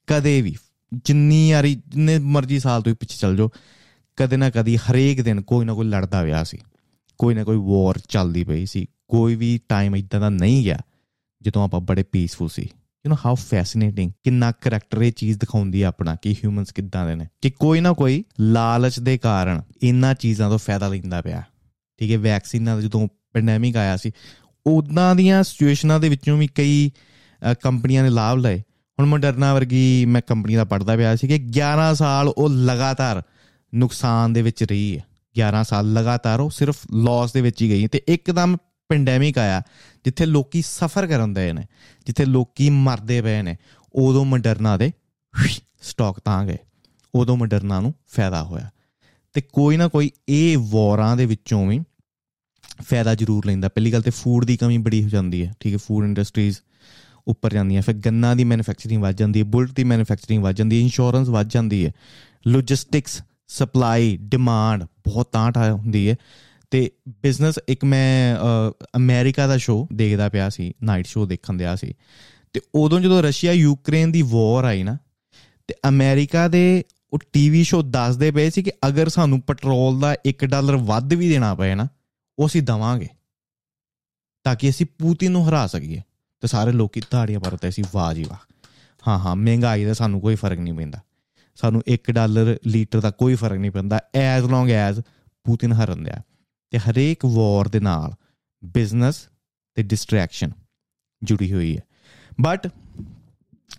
ਕਦੇ 0.08 0.42
ਵੀ। 0.42 0.56
ਜਿੰਨੀ 1.06 1.50
ਯਾਰੀ, 1.50 1.82
ਜਿੰਨੇ 1.88 2.20
ਮਰਜ਼ੀ 2.20 2.60
ਸਾਲ 2.60 2.82
ਤੋਂ 2.82 2.96
ਪਿੱਛੇ 2.96 3.18
ਚੱਲ 3.18 3.38
ਜਾਓ, 3.38 3.50
ਕਦੇ 4.16 4.38
ਨਾ 4.38 4.50
ਕਦੀ 4.50 4.78
ਹਰੇਕ 4.78 5.22
ਦਿਨ 5.22 5.42
ਕੋਈ 5.42 5.66
ਨਾ 5.66 5.74
ਕੋਈ 5.74 5.86
ਲੜਦਾ 5.86 6.22
ਹੋਇਆ 6.22 6.44
ਸੀ। 6.44 6.58
ਕੋਈ 7.18 7.36
ਨਾ 7.36 7.44
ਕੋਈ 7.44 7.58
ਵਾਰ 7.58 8.02
ਚੱਲਦੀ 8.10 8.44
ਪਈ 8.44 8.66
ਸੀ। 8.66 8.86
ਕੋਈ 9.08 9.36
ਵੀ 9.36 9.60
ਟਾਈਮ 9.70 9.96
ਇਦਾਂ 9.96 10.20
ਦਾ 10.20 10.30
ਨਹੀਂ 10.30 10.64
ਗਿਆ 10.64 10.78
ਜਦੋਂ 11.42 11.64
ਆਪਾਂ 11.64 11.80
ਬੜੇ 11.80 12.04
ਪੀਸਫੁਲ 12.04 12.50
ਸੀ। 12.50 12.62
ਯੂ 13.06 13.12
نو 13.12 13.18
ਹਾਊ 13.26 13.36
ਫੈਸੀਨੇਟਿੰਗ 13.36 14.12
ਕਿੰਨਾ 14.24 14.52
ਕੈਰੈਕਟਰ 14.52 15.02
ਇਹ 15.02 15.12
ਚੀਜ਼ 15.12 15.40
ਦਿਖਾਉਂਦੀ 15.40 15.82
ਆ 15.82 15.88
ਆਪਣਾ 15.88 16.16
ਕਿ 16.16 16.34
ਹਿਊਮਨਸ 16.34 16.72
ਕਿੱਦਾਂ 16.72 17.08
ਦੇ 17.08 17.16
ਨੇ। 17.16 17.28
ਕਿ 17.42 17.50
ਕੋਈ 17.50 17.80
ਨਾ 17.80 17.94
ਕੋਈ 17.94 18.24
ਲਾਲਚ 18.40 19.00
ਦੇ 19.00 19.18
ਕਾਰਨ 19.18 19.62
ਇੰਨਾ 19.84 20.14
ਚੀਜ਼ਾਂ 20.14 20.50
ਤੋਂ 20.50 20.58
ਫਾਇਦਾ 20.58 20.88
ਲੈਂਦਾ 20.88 21.22
ਪਿਆ। 21.22 21.44
ਠੀਕ 22.00 22.12
ਹੈ 22.12 22.18
ਵੈਕਸੀਨਾਂ 22.18 22.76
ਦਾ 22.76 22.82
ਜਦੋਂ 22.82 23.08
ਪੈਂਡੈਮਿਕ 23.34 23.78
ਆਇਆ 23.78 23.98
ਸੀ 23.98 24.12
ਉਦਾਂ 24.68 25.16
ਦੀਆਂ 25.16 25.44
ਸਿਚੁਏਸ਼ਨਾਂ 25.44 26.00
ਦੇ 26.00 26.10
ਵਿੱਚੋਂ 26.10 26.38
ਵੀ 26.38 26.48
ਕਈ 26.48 26.92
ਕੰਪਨੀਆਂ 27.62 28.04
ਨੇ 28.04 28.10
ਲਾਭ 28.10 28.38
ਲਏ। 28.38 28.60
ਹੁਣ 29.00 29.06
ਮੋਡਰਨਾ 29.06 29.54
ਵਰਗੀ 29.54 30.06
ਮੈਂ 30.06 30.22
ਕੰਪਨੀ 30.28 30.56
ਦਾ 30.56 30.66
ਪੜਦਾ 30.66 30.96
ਪਿਆ 30.96 31.16
ਸੀ 31.16 31.28
ਕਿ 31.28 31.36
11 31.36 31.94
ਸਾਲ 31.94 32.28
ਉਹ 32.28 32.50
ਲਗਾਤਾਰ 32.50 33.24
ਨੁਕਸਾਨ 33.76 34.34
ਦੇ 34.34 34.42
ਵਿੱਚ 34.42 34.64
ਰਹੀ 34.64 34.98
ਹੈ। 34.98 35.04
11 35.36 35.64
ਸਾਲ 35.64 35.94
ਲਗਾਤਾਰ 35.94 36.40
ਉਹ 36.40 36.50
ਸਿਰਫ 36.50 36.78
ਲਾਸ 36.94 37.34
ਦੇ 37.34 37.42
ਵਿੱਚ 37.42 37.62
ਹੀ 37.62 37.70
ਗਈ 37.70 37.88
ਤੇ 37.88 38.02
ਇੱਕਦਮ 38.08 38.58
ਪੈਂਡੈਮਿਕ 38.90 39.38
ਆਇਆ, 39.38 39.62
ਜਿੱਥੇ 40.06 40.26
ਲੋਕੀ 40.26 40.62
ਸਫਰ 40.62 41.08
ਕਰਨ 41.08 41.34
ਦੇ 41.34 41.54
ਨੇ, 41.54 41.64
ਜਿੱਥੇ 42.06 42.26
ਲੋਕੀ 42.26 42.70
ਮਰਦੇ 42.70 43.22
ਪਏ 43.22 43.42
ਨੇ, 43.42 43.58
ਉਦੋਂ 43.94 44.26
ਮੋਡਰਨਾ 44.26 44.78
ਦੇ 44.78 44.92
ਸਟਾਕ 45.82 46.20
ਤਾਂ 46.20 46.46
ਗਏ। 46.46 46.58
ਉਦੋਂ 47.16 47.38
ਮੋਡਰਨਾ 47.38 47.80
ਨੂੰ 47.80 47.94
ਫਾਇਦਾ 48.08 48.44
ਹੋਇਆ। 48.44 48.70
ਤੇ 49.34 49.42
ਕੋਈ 49.42 49.78
ਨਾ 49.78 49.88
ਕੋਈ 49.88 50.12
ਇਹ 50.30 50.58
ਵਾਰਾਂ 50.62 51.18
ਦੇ 51.18 51.26
ਵਿੱਚੋਂ 51.26 51.68
ਵੀ 51.68 51.80
ਫਾਇਦਾ 52.84 53.16
ਜ਼ਰੂਰ 53.16 53.46
ਲੈਂਦਾ। 53.46 53.70
ਪਹਿਲੀ 53.70 53.94
ਗੱਲ 53.94 54.02
ਤੇ 54.02 54.12
ਫੂਡ 54.12 54.46
ਦੀ 54.46 54.58
ਕਮੀ 54.58 54.78
ਬੜੀ 54.78 55.04
ਹੋ 55.04 55.10
ਜਾਂਦੀ 55.10 55.46
ਹੈ, 55.46 55.54
ਠੀਕ 55.60 55.74
ਹੈ 55.74 55.78
ਫੂਡ 55.78 56.06
ਇੰਡਸਟਰੀਜ਼ 56.06 56.58
ਉੱਪਰ 57.28 57.54
ਜਾਂਦੀਆਂ, 57.54 57.82
ਫਿਰ 57.82 57.96
ਗੰਨਾ 57.96 58.34
ਦੀ 58.36 58.44
ਮੈਨੂਫੈਕਚਰਿੰਗ 58.44 59.02
ਵੱਧ 59.02 59.16
ਜਾਂਦੀ 59.16 59.40
ਹੈ, 59.40 59.46
ਬੁਲਟ 59.46 59.72
ਦੀ 59.72 59.84
ਮੈਨੂਫੈਕਚਰਿੰਗ 59.84 60.44
ਵੱਧ 60.44 60.56
ਜਾਂਦੀ 60.56 60.76
ਹੈ 60.76 60.82
ਇੰਸ਼ੋਰੈਂਸ 60.82 61.30
ਵੱਧ 61.30 61.50
ਜਾਂਦੀ 61.50 61.86
ਹੈ 61.86 61.92
ਲੌਜਿਸਟਿਕਸ 62.48 63.22
ਸਪਲਾਈ 63.48 64.18
ਡਿਮਾਂਡ 64.22 64.84
ਬਹੁਤ 64.84 65.30
ਤਾਂਟ 65.32 65.58
ਆ 65.58 65.72
ਹੁੰਦੀ 65.74 66.10
ਹੈ। 66.10 66.16
ਤੇ 66.72 66.92
ਬਿਜ਼ਨਸ 67.10 67.60
ਇੱਕ 67.68 67.86
ਮੈਂ 67.86 68.36
ਅਮਰੀਕਾ 68.98 69.48
ਦਾ 69.48 69.58
ਸ਼ੋਅ 69.58 69.88
ਦੇਖਦਾ 69.94 70.30
ਪਿਆ 70.30 70.50
ਸੀ 70.50 70.74
ਨਾਈਟ 70.84 71.08
ਸ਼ੋਅ 71.08 71.28
ਦੇਖਣ 71.28 71.54
ਦਿਆ 71.54 71.76
ਸੀ। 71.76 71.94
ਤੇ 72.54 72.62
ਉਦੋਂ 72.76 73.00
ਜਦੋਂ 73.00 73.24
ਰਸ਼ੀਆ 73.24 73.52
ਯੂਕਰੇਨ 73.52 74.12
ਦੀ 74.12 74.22
ਵਾਰ 74.22 74.64
ਆਈ 74.64 74.84
ਨਾ, 74.84 74.98
ਤੇ 75.68 75.74
ਅਮਰੀਕਾ 75.90 76.48
ਦੇ 76.48 76.84
ਉਹ 77.14 77.20
ਟੀਵੀ 77.34 77.64
ਸ਼ੋਅ 77.64 77.84
ਦੱਸਦੇ 77.84 78.32
ਪਏ 78.32 78.50
ਸੀ 78.50 78.64
ਕਿ 78.64 78.72
ਅਗਰ 78.88 79.10
ਸਾਨੂੰ 79.10 79.42
ਪੈਟਰੋਲ 79.42 80.00
ਦਾ 80.00 80.16
1 80.26 80.46
ਡਾਲਰ 80.46 80.76
ਵੱਧ 80.76 81.14
ਵੀ 81.14 81.30
ਦੇਣਾ 81.30 81.56
ਪਏ 81.56 81.76
ਨਾ 81.76 81.88
ਉਹ 82.40 82.48
ਅਸੀਂ 82.48 82.62
ਦਵਾਂਗੇ 82.62 83.08
ਤਾਂ 84.44 84.56
ਕਿ 84.56 84.70
ਅਸੀਂ 84.70 84.86
ਪੂਤਿਨ 84.86 85.32
ਨੂੰ 85.32 85.50
ਹਰਾ 85.50 85.68
ਸਕੀਏ 85.68 86.02
ਤੇ 86.40 86.48
ਸਾਰੇ 86.48 86.72
ਲੋਕੀ 86.72 87.02
ਧਾੜੀਆਂ 87.10 87.40
ਭਰਦੇ 87.40 87.72
ਸੀ 87.72 87.84
ਵਾਹ 87.94 88.14
ਜੀ 88.14 88.24
ਵਾਹ। 88.24 88.54
ਹਾਂ 89.08 89.20
ਹਾਂ, 89.20 89.36
ਮਹਿੰਗਾਈ 89.36 89.86
ਦਾ 89.86 89.94
ਸਾਨੂੰ 89.94 90.22
ਕੋਈ 90.22 90.36
ਫ਼ਰਕ 90.36 90.60
ਨਹੀਂ 90.60 90.74
ਪੈਂਦਾ। 90.74 91.00
ਸਾਨੂੰ 91.56 91.82
1 91.88 92.12
ਡਾਲਰ, 92.12 92.58
ਲੀਟਰ 92.68 93.02
ਦਾ 93.02 93.12
ਕੋਈ 93.12 93.36
ਫ਼ਰਕ 93.36 93.58
ਨਹੀਂ 93.58 93.72
ਪੈਂਦਾ। 93.72 94.00
ਐਜ਼ 94.16 94.46
ਲੌਂਗ 94.46 94.70
ਐਜ਼ 94.70 95.02
ਪੂਤਿਨ 95.44 95.74
ਹਰਨ 95.74 96.04
ਦਿਆ। 96.04 96.22
ਤੇ 96.70 96.78
ਹਰੇਕ 96.78 97.26
ਵਾਰ 97.26 97.68
ਦੇ 97.68 97.80
ਨਾਲ 97.80 98.14
ਬਿਜ਼ਨਸ 98.66 99.30
ਤੇ 99.76 99.84
ਡਿਸਟਰੈਕਸ਼ਨ 99.84 100.52
ਜੁੜੀ 101.24 101.54
ਹੋਈ 101.54 101.78
ਹੈ। 101.78 101.82
ਬਟ 102.42 102.70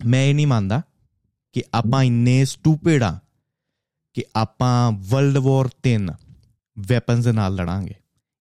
ਮੈਂ 0.05 0.25
ਇਹ 0.25 0.35
ਨਹੀਂ 0.35 0.47
ਮੰਨਦਾ 0.47 0.81
ਕਿ 1.53 1.63
ਆਪਾਂ 1.73 2.03
ਇੰਨੇ 2.03 2.45
ਸਟੂਪਿਡ 2.45 3.03
ਆ 3.03 3.19
ਕਿ 4.13 4.23
ਆਪਾਂ 4.35 4.91
ਵਰਲਡ 4.91 5.37
ਵਾਰ 5.37 5.69
3 5.83 6.07
ਵੈਪਨਸ 6.79 7.23
ਦੇ 7.23 7.31
ਨਾਲ 7.31 7.55
ਲੜਾਂਗੇ। 7.55 7.93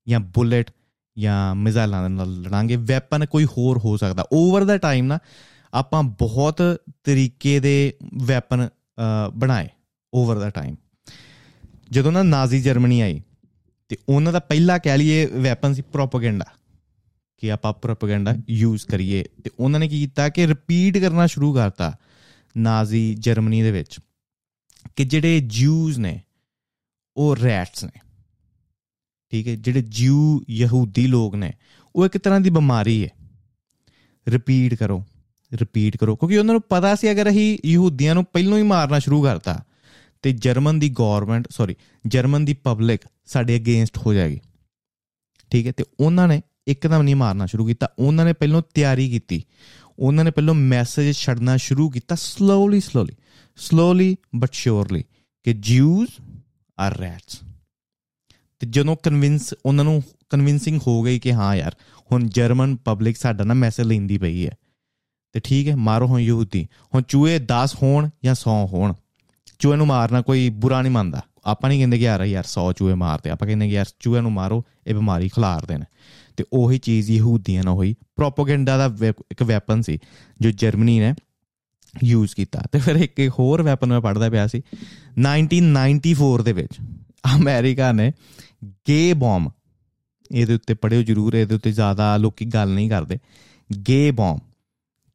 ਜਾਂ 0.07 0.21
ਬੁਲੇਟ 0.21 0.71
ਜਾਂ 1.17 1.55
ਮਿਜ਼ਾਈਲਾਂ 1.55 2.03
ਦੇ 2.03 2.09
ਨਾਲ 2.09 2.33
ਲੜਾਂਗੇ, 2.33 2.77
ਵੈਪਨ 2.77 3.27
ਕੋਈ 3.27 3.45
ਹੋਰ 3.47 3.79
ਹੋ 3.79 3.97
ਸਕਦਾ। 3.97 4.27
ਓਵਰ 4.33 4.65
ਦਾ 4.65 4.79
ਟਾਈਮ 4.79 5.07
ਨਾ, 5.07 5.19
ਆਪਾਂ 5.73 6.03
ਬਹੁਤ 6.03 6.63
ਤਰੀਕੇ 7.05 7.59
ਦੇ 7.61 7.95
ਵੈਪਨ 8.25 8.69
ਬਣਾਏ 9.35 9.69
ਓਵਰ 10.13 10.39
ਦਾ 10.39 10.51
ਟਾਈਮ 10.51 10.77
ਜਦੋਂ 11.91 12.13
ਨਾ 12.13 12.23
ਨਾਜ਼ੀ 12.23 12.61
ਜਰਮਨੀ 12.63 13.01
ਆਈ, 13.01 13.21
ਤੇ 13.91 13.97
ਉਹਨਾਂ 14.09 14.33
ਦਾ 14.33 14.39
ਪਹਿਲਾ 14.41 14.79
ਕਹਿ 14.79 14.99
ਲਈਏ 14.99 15.27
ਵੈਪਨ 15.27 15.75
ਸੀ 15.75 15.83
ਪ੍ਰੋਪਗੈਂਡਾ, 15.83 16.47
ਕਿ 17.43 17.53
ਆਪਾਂ 17.53 17.73
ਪ੍ਰੋਪਗੈਂਡਾ 17.73 18.35
ਯੂਜ਼ 18.51 18.87
ਕਰੀਏ। 18.87 19.23
ਤੇ 19.45 19.51
ਉਹਨਾਂ 19.59 19.81
ਨੇ 19.81 19.89
ਕੀ 19.89 20.01
ਕੀਤਾ 20.01 20.29
ਕਿ 20.29 20.47
ਰਿਪੀਟ 20.47 20.99
ਕਰਨਾ 20.99 21.27
ਸ਼ੁਰੂ 21.27 21.55
ਕਰਤਾ 21.55 21.93
ਨਾਜ਼ੀ 22.57 23.15
ਜਰਮਨੀ 23.15 23.63
ਦੇ 23.63 23.73
ਵਿੱਚ, 23.73 23.99
ਕਿ 24.97 25.05
ਜਿਹੜੇ 25.05 25.41
ਜਿਊਜ਼ 25.41 25.99
ਨੇ, 25.99 26.21
ਉਹ 27.17 27.37
ਰੈਟਸ 27.37 27.85
ਨੇ। 27.85 28.01
ਠੀਕ 29.33 29.49
ਹੈ, 29.49 29.55
ਜਿਹੜੇ 29.55 29.83
ਜਿਊ 29.83 30.41
ਯਹੂਦੀ 30.51 31.07
ਲੋਕ 31.07 31.35
ਨੇ, 31.35 31.53
ਉਹ 31.95 32.07
ਇੱਕ 32.07 32.19
ਤਰ੍ਹਾਂ 32.19 32.41
ਦੀ 32.41 32.51
ਬਿਮਾਰੀ 32.51 33.05
ਹੈ। 33.05 33.11
ਰਿਪੀਟ 34.27 34.75
ਕਰੋ 34.75 35.05
ਰਿਪੀਟ 35.53 35.97
ਕਰੋ, 35.97 36.17
ਕਿਉਂਕਿ 36.17 36.39
ਉਹਨਾਂ 36.39 36.55
ਨੂੰ 36.55 36.63
ਪਤਾ 36.69 36.95
ਸੀ 36.95 37.11
ਅਗਰ 37.11 37.31
ਅਸੀਂ 37.31 37.59
ਯਹੂਦੀਆਂ 37.65 38.15
ਨੂੰ 38.15 38.25
ਪਹਿਲਾਂ 38.25 38.59
ਹੀ 38.59 38.63
ਮਾਰਨਾ 38.63 38.99
ਸ਼ੁਰੂ 38.99 39.23
ਕਰਤਾ, 39.23 39.63
ਤੇ 40.23 40.33
ਜਰਮਨ 40.33 40.79
ਦੀ 40.79 40.89
ਗਵਰਨਮੈਂਟ 40.89 41.49
ਸੌਰੀ 41.51 41.75
ਜਰਮਨ 42.07 42.45
ਦੀ 42.45 42.55
ਪਬਲਿਕ 42.55 43.01
ਸਾਡੇ 43.27 43.57
ਅਗੇਂਸਟ 43.57 43.99
ਹੋ 43.99 44.15
ਜਾਏਗੀ। 44.15 44.41
ਠੀਕ 45.51 45.67
ਹੈ, 45.67 45.73
ਤੇ 45.73 45.85
ਉਹਨਾਂ 46.01 46.29
ਨੇ 46.29 46.41
ਇੱਕਦਮ 46.67 47.03
ਨਹੀਂ 47.03 47.17
ਮਾਰਨਾ 47.17 47.47
ਸ਼ੁਰੂ 47.47 47.67
ਕੀਤਾ, 47.67 47.89
ਉਹਨਾਂ 47.99 48.25
ਨੇ 48.25 48.33
ਪਹਿਲਾਂ 48.33 48.63
ਤਿਆਰੀ 48.75 49.11
ਕੀਤੀ, 49.11 49.43
ਉਹਨਾਂ 49.99 50.25
ਨੇ 50.25 50.31
ਪਹਿਲਾਂ 50.31 50.55
ਮੈਸੇਜ 50.55 51.17
ਛੱਡਣਾ 51.17 51.57
ਸ਼ੁਰੂ 51.57 51.89
ਕੀਤਾ 51.91 52.15
slowly 52.15 52.81
slowly 52.81 53.15
slowly 53.57 54.17
but 54.37 54.53
surely 54.53 55.05
ਕਿ 55.47 55.53
ਜਿਊਜ਼ 55.53 56.11
ਆਰ 56.79 56.97
ਰੈਟਸ 56.97 57.39
ਤੇ 58.59 58.67
ਜਦੋਂ 58.67 58.97
ਕਨਵਿੰਸ 59.03 59.55
ਉਹਨਾਂ 59.67 59.85
ਨੂੰ 59.85 60.03
ਕਨਵਿੰਸਿੰਗ 60.31 60.81
ਹੋ 60.87 61.03
ਗਈ 61.03 61.19
ਕਿ 61.19 61.33
ਹਾਂ 61.33 61.55
ਯਾਰ, 61.57 61.75
ਹੁਣ 62.13 62.27
ਜਰਮਨ 62.27 62.77
ਪਬਲਿਕ 62.77 63.17
ਸਾਡਾ 63.17 63.45
ਨਾ 63.45 63.55
ਮੈਸੇਜ 63.55 63.87
ਲੈਂਦੀ 63.87 64.19
ਪਈ 64.19 64.47
ਹੈ। 64.47 64.53
ਤੇ 65.33 65.41
ਠੀਕ 65.41 65.69
ਹੈ, 65.69 65.77
ਮਾਰੋ 65.77 66.07
ਹੁਣ 66.07 66.21
ਯਹੂਦੀ 66.21 66.67
ਹੁਣ 66.95 67.03
ਚੂਹੇ 67.09 67.39
10 67.39 67.75
ਹੋਣ 67.83 68.09
ਜਾਂ 68.25 68.35
100 68.35 68.67
ਹੋਣ, 68.67 68.95
ਚੂਹੇ 69.59 69.77
ਨੂੰ 69.77 69.87
ਮਾਰਨਾ 69.87 70.23
ਕੋਈ 70.23 70.49
ਬੁਰਾ 70.51 70.83
ਨਹੀਂ 70.83 70.93
ਮੰਨਦਾ। 70.93 71.23
ਆਪਾਂ 71.45 71.71
ਨਹੀਂ 71.71 71.81
ਕਹਿੰਦੇ 71.81 71.99
ਕਿ 71.99 72.05
ਯਾਰ 72.05 72.25
ਯਾਰ 72.25 72.45
100 72.45 72.73
ਚੂਹੇ 72.73 72.95
ਮਾਰਦੇ। 72.95 73.31
ਆਪਾਂ 73.31 73.49
ਕਹਿੰਦੇ 73.49 73.69
ਕਿ 73.69 73.75
ਯਾਰ 73.75 73.87
ਚੂਹੇ 74.01 74.21
ਨੂੰ 74.21 74.33
ਮਾਰੋ, 74.33 74.65
ਇਹ 74.87 74.95
ਬਿਮਾਰੀ 74.95 75.29
ਖਿਲਾਰਦੇ 75.29 75.77
ਨੇ 75.77 75.85
ਤੇ 76.37 76.45
ਉਹੀ 76.53 76.79
ਚੀਜ਼ 76.79 77.11
ਯਹੂਦੀਆਂ 77.11 77.63
ਨਾਲ 77.65 77.75
ਹੋਈ। 77.75 77.95
ਪ੍ਰੋਪਗੈਂਡਾ 78.17 78.77
ਦਾ 78.77 79.13
ਇੱਕ 79.31 79.43
ਵੈਪਨ 79.43 79.83
ਸੀ, 79.83 79.99
ਜੋ 80.41 80.51
ਜਰਮਨੀ 80.51 80.99
ਨੇ 81.01 81.15
ਯੂਜ਼ 82.05 82.35
ਕੀਤਾ। 82.37 82.63
ਤੇ 82.73 82.79
ਫਿਰ 82.79 82.97
ਇੱਕ 82.97 83.33
ਹੋਰ 83.39 83.63
ਵੈਪਨ 83.63 83.89
ਮੈਂ 83.89 84.01
ਪੜਦਾ 84.01 84.31
ਪਿਆ 84.31 84.47
ਸੀ। 84.47 84.63
1994 85.19 86.43
ਦੇ 86.43 86.53
ਵਿੱਚ 86.53 86.79
ਅਮਰੀਕਾ 87.37 87.93
ਨੇ 87.93 88.13
ਗੇ 88.65 89.13
ਬੰਬ 89.13 89.51
ਇਹਦੇ 90.33 90.55
ਉੱਤੇ 90.55 90.75
ਪੜਿਓ 90.75 91.03
ਜ਼ਰੂਰ, 91.03 91.35
ਇਹਦੇ 91.35 91.55
ਉੱਤੇ 91.55 91.73
ਜ਼ਿਆਦਾ 91.73 92.17
ਲੋਕੀ 92.17 92.45
ਗੱਲ 92.45 92.69
ਨਹੀਂ 92.69 92.91
ਕਰਦੇ। 92.91 93.19
ਗੇ 93.83 94.11
ਬੰਬ 94.11 94.41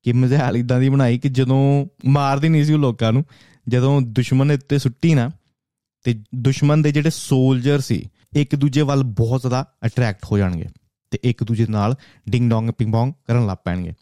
ਕਿ 0.03 0.13
ਮਜ਼ਾਲ 0.13 0.57
ਇਦਾਂ 0.57 0.79
ਦੀ 0.79 0.89
ਬਣਾਈ 0.89 1.19
ਕਿ 1.19 1.29
ਜਦੋਂ 1.29 1.85
ਮਾਰਦੀ 2.05 2.49
ਨਹੀਂ 2.49 2.65
ਸੀ 2.65 2.73
ਉਹ 2.73 2.79
ਲੋਕਾਂ 2.79 3.13
ਨੂੰ, 3.13 3.25
ਜਦੋਂ 3.67 4.01
ਦੁਸ਼ਮਣ 4.01 4.45
ਦੇ 4.45 4.53
ਉੱਤੇ 4.53 4.79
ਸੁੱਟੀ 4.79 5.13
ਨਾ, 5.15 5.31
ਤੇ 6.03 6.23
ਦੁਸ਼ਮਣ 6.35 6.77
ਦੇ 6.77 6.91
ਜਿਹੜੇ 6.91 7.09
ਸੋਲਜਰ 7.09 7.79
ਸੀ, 7.79 8.09
ਇੱਕ 8.37 8.55
ਦੂਜੇ 8.55 8.81
ਵੱਲ 8.81 9.03
ਬਹੁਤ 9.03 9.41
ਜ਼ਿਆਦਾ 9.41 9.73
ਅਟਰੈਕਟ 9.85 10.25
ਹੋ 10.31 10.37
ਜਾਣਗੇ 10.37 10.65
ਤੇ 11.11 11.19
ਇੱਕ 11.23 11.43
ਦੂਜੇ 11.43 11.67
ਨਾਲ 11.67 11.95
ਡਿੰਗ 12.29 12.49
ਡੋਂਗ 12.49 12.69
ਪਿੰਗ 12.69 12.91
ਪੋਂਗ 12.91 13.13
ਕਰਨ 13.27 13.47
ਲੱਗ 13.47 13.57
ਪੈਣਗੇ। 13.63 13.93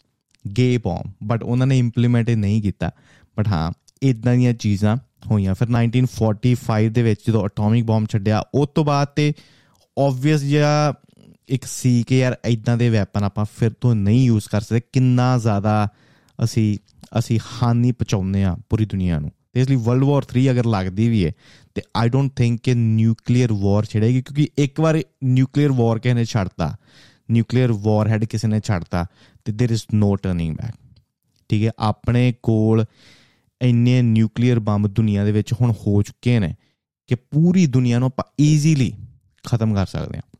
ਗੇ 0.56 0.78
ਬੰਬ 0.78 1.12
ਬਟ 1.22 1.42
ਉਹਨਾਂ 1.42 1.66
ਨੇ 1.66 1.78
ਇੰਪਲੀਮੈਂਟ 1.78 2.30
ਨਹੀਂ 2.30 2.62
ਕੀਤਾ। 2.62 2.90
ਬਟ 3.38 3.48
ਹਾਂ 3.48 3.72
ਇਦਾਂ 4.02 4.36
ਦੀਆਂ 4.36 4.52
ਚੀਜ਼ਾਂ 4.52 4.96
ਹੋਈਆਂ 5.31 5.53
ਫਿਰ 5.55 5.67
1945 5.67 6.89
ਦੇ 6.89 7.03
ਵਿੱਚ 7.03 7.21
ਜਦੋਂ 7.27 7.43
ਐਟੋਮਿਕ 7.45 7.85
ਬੰਬ 7.85 8.07
ਛੱਡਿਆ 8.09 8.43
ਉਸ 8.53 8.69
ਤੋਂ 8.75 8.85
ਬਾਅਦ 8.85 9.07
ਤੇ 9.15 9.33
ਆਬਵੀਅਸ 9.97 10.41
ਜਿਹਾ 10.41 10.93
ਇੱਕ 11.49 11.65
ਸੀ 11.65 12.03
ਕਿ 12.03 12.19
ਯਾਰ 12.19 12.35
ਇਦਾਂ 12.45 12.77
ਦੇ 12.77 12.89
ਵੈਪਨ 12.89 13.23
ਆਪਾਂ 13.23 13.45
ਫਿਰ 13.59 13.73
ਤੋਂ 13.81 13.95
ਨਹੀਂ 13.95 14.25
ਯੂਜ਼ 14.25 14.47
ਕਰ 14.49 14.61
ਸਕਦੇ 14.61 14.81
ਕਿੰਨਾ 14.93 15.37
ਜ਼ਿਆਦਾ 15.37 15.87
ਅਸੀਂ 16.43 16.77
ਅਸੀਂ 17.19 17.39
ਹਾਨੀ 17.39 17.91
ਪਹੁੰਚਾਉਂਦੇ 17.91 18.43
ਆ 18.43 18.55
ਪੂਰੀ 18.69 18.85
ਦੁਨੀਆ 18.85 19.19
ਨੂੰ 19.19 19.31
ਤੇ 19.53 19.61
ਇਸ 19.61 19.69
ਲਈ 19.69 19.75
ਵਰਲਡ 19.75 20.03
ਵਾਰ 20.03 20.25
3 20.37 20.49
ਅਗਰ 20.51 20.65
ਲੱਗਦੀ 20.65 21.09
ਵੀ 21.09 21.25
ਹੈ 21.25 21.31
ਤੇ 21.75 21.81
ਆਈ 21.95 22.09
ਡੋਨਟ 22.09 22.31
ਥਿੰਕ 22.35 22.61
ਕਿ 22.61 22.73
ਨਿਊਕਲੀਅਰ 22.73 23.53
ਵਾਰ 23.53 23.85
ਛੜੇਗੀ 23.85 24.21
ਕਿਉਂਕਿ 24.21 24.47
ਇੱਕ 24.57 24.79
ਵਾਰ 24.79 25.01
ਨਿਊਕਲੀਅਰ 25.23 25.71
ਵਾਰ 25.71 25.99
ਕਿਸੇ 25.99 26.13
ਨੇ 26.13 26.25
ਛੱਡਤਾ 26.25 26.75
ਨਿਊਕਲੀਅਰ 27.31 27.71
ਵਾਰ 27.71 28.07
ਹੈਡ 28.07 28.25
ਕਿਸੇ 28.25 28.47
ਨੇ 28.47 28.59
ਛੱਡਤਾ 28.59 29.05
ਤੇ 29.45 29.51
there 29.51 29.73
is 29.73 29.85
no 29.95 30.15
turning 30.15 30.55
back 30.55 30.75
ਠੀਕ 31.49 31.63
ਹੈ 31.65 31.71
ਆਪਣੇ 31.79 32.33
ਕੋਲ 32.43 32.85
ਇੰਨੇ 33.62 34.02
ਨਿਊਕਲੀਅਰ 34.02 34.58
ਬੰਬ 34.58 34.88
ਦੁਨੀਆ 34.88 35.24
ਦੇ 35.24 35.32
ਵਿੱਚ 35.32 35.52
ਹੁਣ 35.52 35.70
ਹੋ 35.70 36.02
ਚੁੱਕੇ 36.02 36.38
ਨੇ 36.38 36.54
ਕਿ 37.06 37.14
ਪੂਰੀ 37.14 37.66
ਦੁਨੀਆ 37.66 37.98
ਨੂੰ 37.98 38.06
ਆਪਾਂ 38.06 38.24
ਈਜ਼ੀਲੀ 38.40 38.92
ਖਤਮ 39.46 39.74
ਕਰ 39.74 39.86
ਸਕਦੇ 39.86 40.16
ਹਾਂ। 40.16 40.36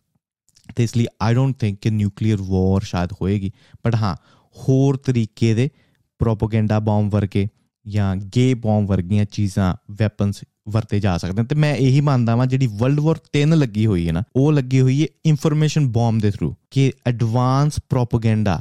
ਤੇ 0.76 0.84
ਇਸ 0.84 0.96
ਲਈ 0.96 1.06
ਆਈ 1.22 1.34
ਡੋਨਟ 1.34 1.58
ਥਿੰਕ 1.58 1.78
ਕਿ 1.78 1.90
ਨਿਊਕਲੀਅਰ 1.90 2.38
ਵਾਰ 2.40 2.80
ਸ਼ਾਇਦ 2.80 3.12
ਹੋਏਗੀ। 3.12 3.52
ਬਟ 3.86 3.94
ਹਾਂ, 3.94 4.16
ਹੋਰ 4.56 4.96
ਤਰੀਕੇ 4.96 5.54
ਦੇ 5.54 5.70
ਪ੍ਰੋਪਗੈਂਡਾ 6.18 6.80
ਬੰਬ 6.80 7.12
ਵਰਗੇ 7.12 7.48
ਜਾਂ 7.88 8.16
ਗੇ 8.16 8.54
ਬੰਬ 8.54 8.88
ਵਰਗੀਆਂ 8.88 9.24
ਚੀਜ਼ਾਂ 9.24 9.76
ਵੈਪਨਸ 9.90 10.44
ਵਰਤੇ 10.68 11.00
ਜਾ 11.00 11.18
ਸਕਦੇ 11.18 11.44
ਤੇ 11.44 11.54
ਮੈਂ 11.54 11.76
ਇਹੀ 11.76 12.00
ਮੰਨਦਾ 12.00 12.36
ਵਾਂ, 12.36 12.46
ਜਿਹੜੀ 12.46 12.66
ਵਰਲਡ 12.66 13.00
ਵਾਰ 13.00 13.16
3 13.32 13.54
ਲੱਗੀ 13.54 13.86
ਹੋਈ 13.86 14.06
ਹੈ 14.06 14.12
ਨਾ, 14.12 14.22
ਉਹ 14.36 14.52
ਲੱਗੀ 14.52 14.80
ਹੋਈ 14.80 15.02
ਹੈ 15.02 15.06
ਇਨਫੋਰਮੇਸ਼ਨ 15.26 15.88
ਬੰਬ 15.88 16.20
ਦੇ 16.20 16.30
ਥਰੂ 16.30 16.54
ਕਿ 16.70 16.92
advance 17.06 17.72
propaganda 17.88 18.60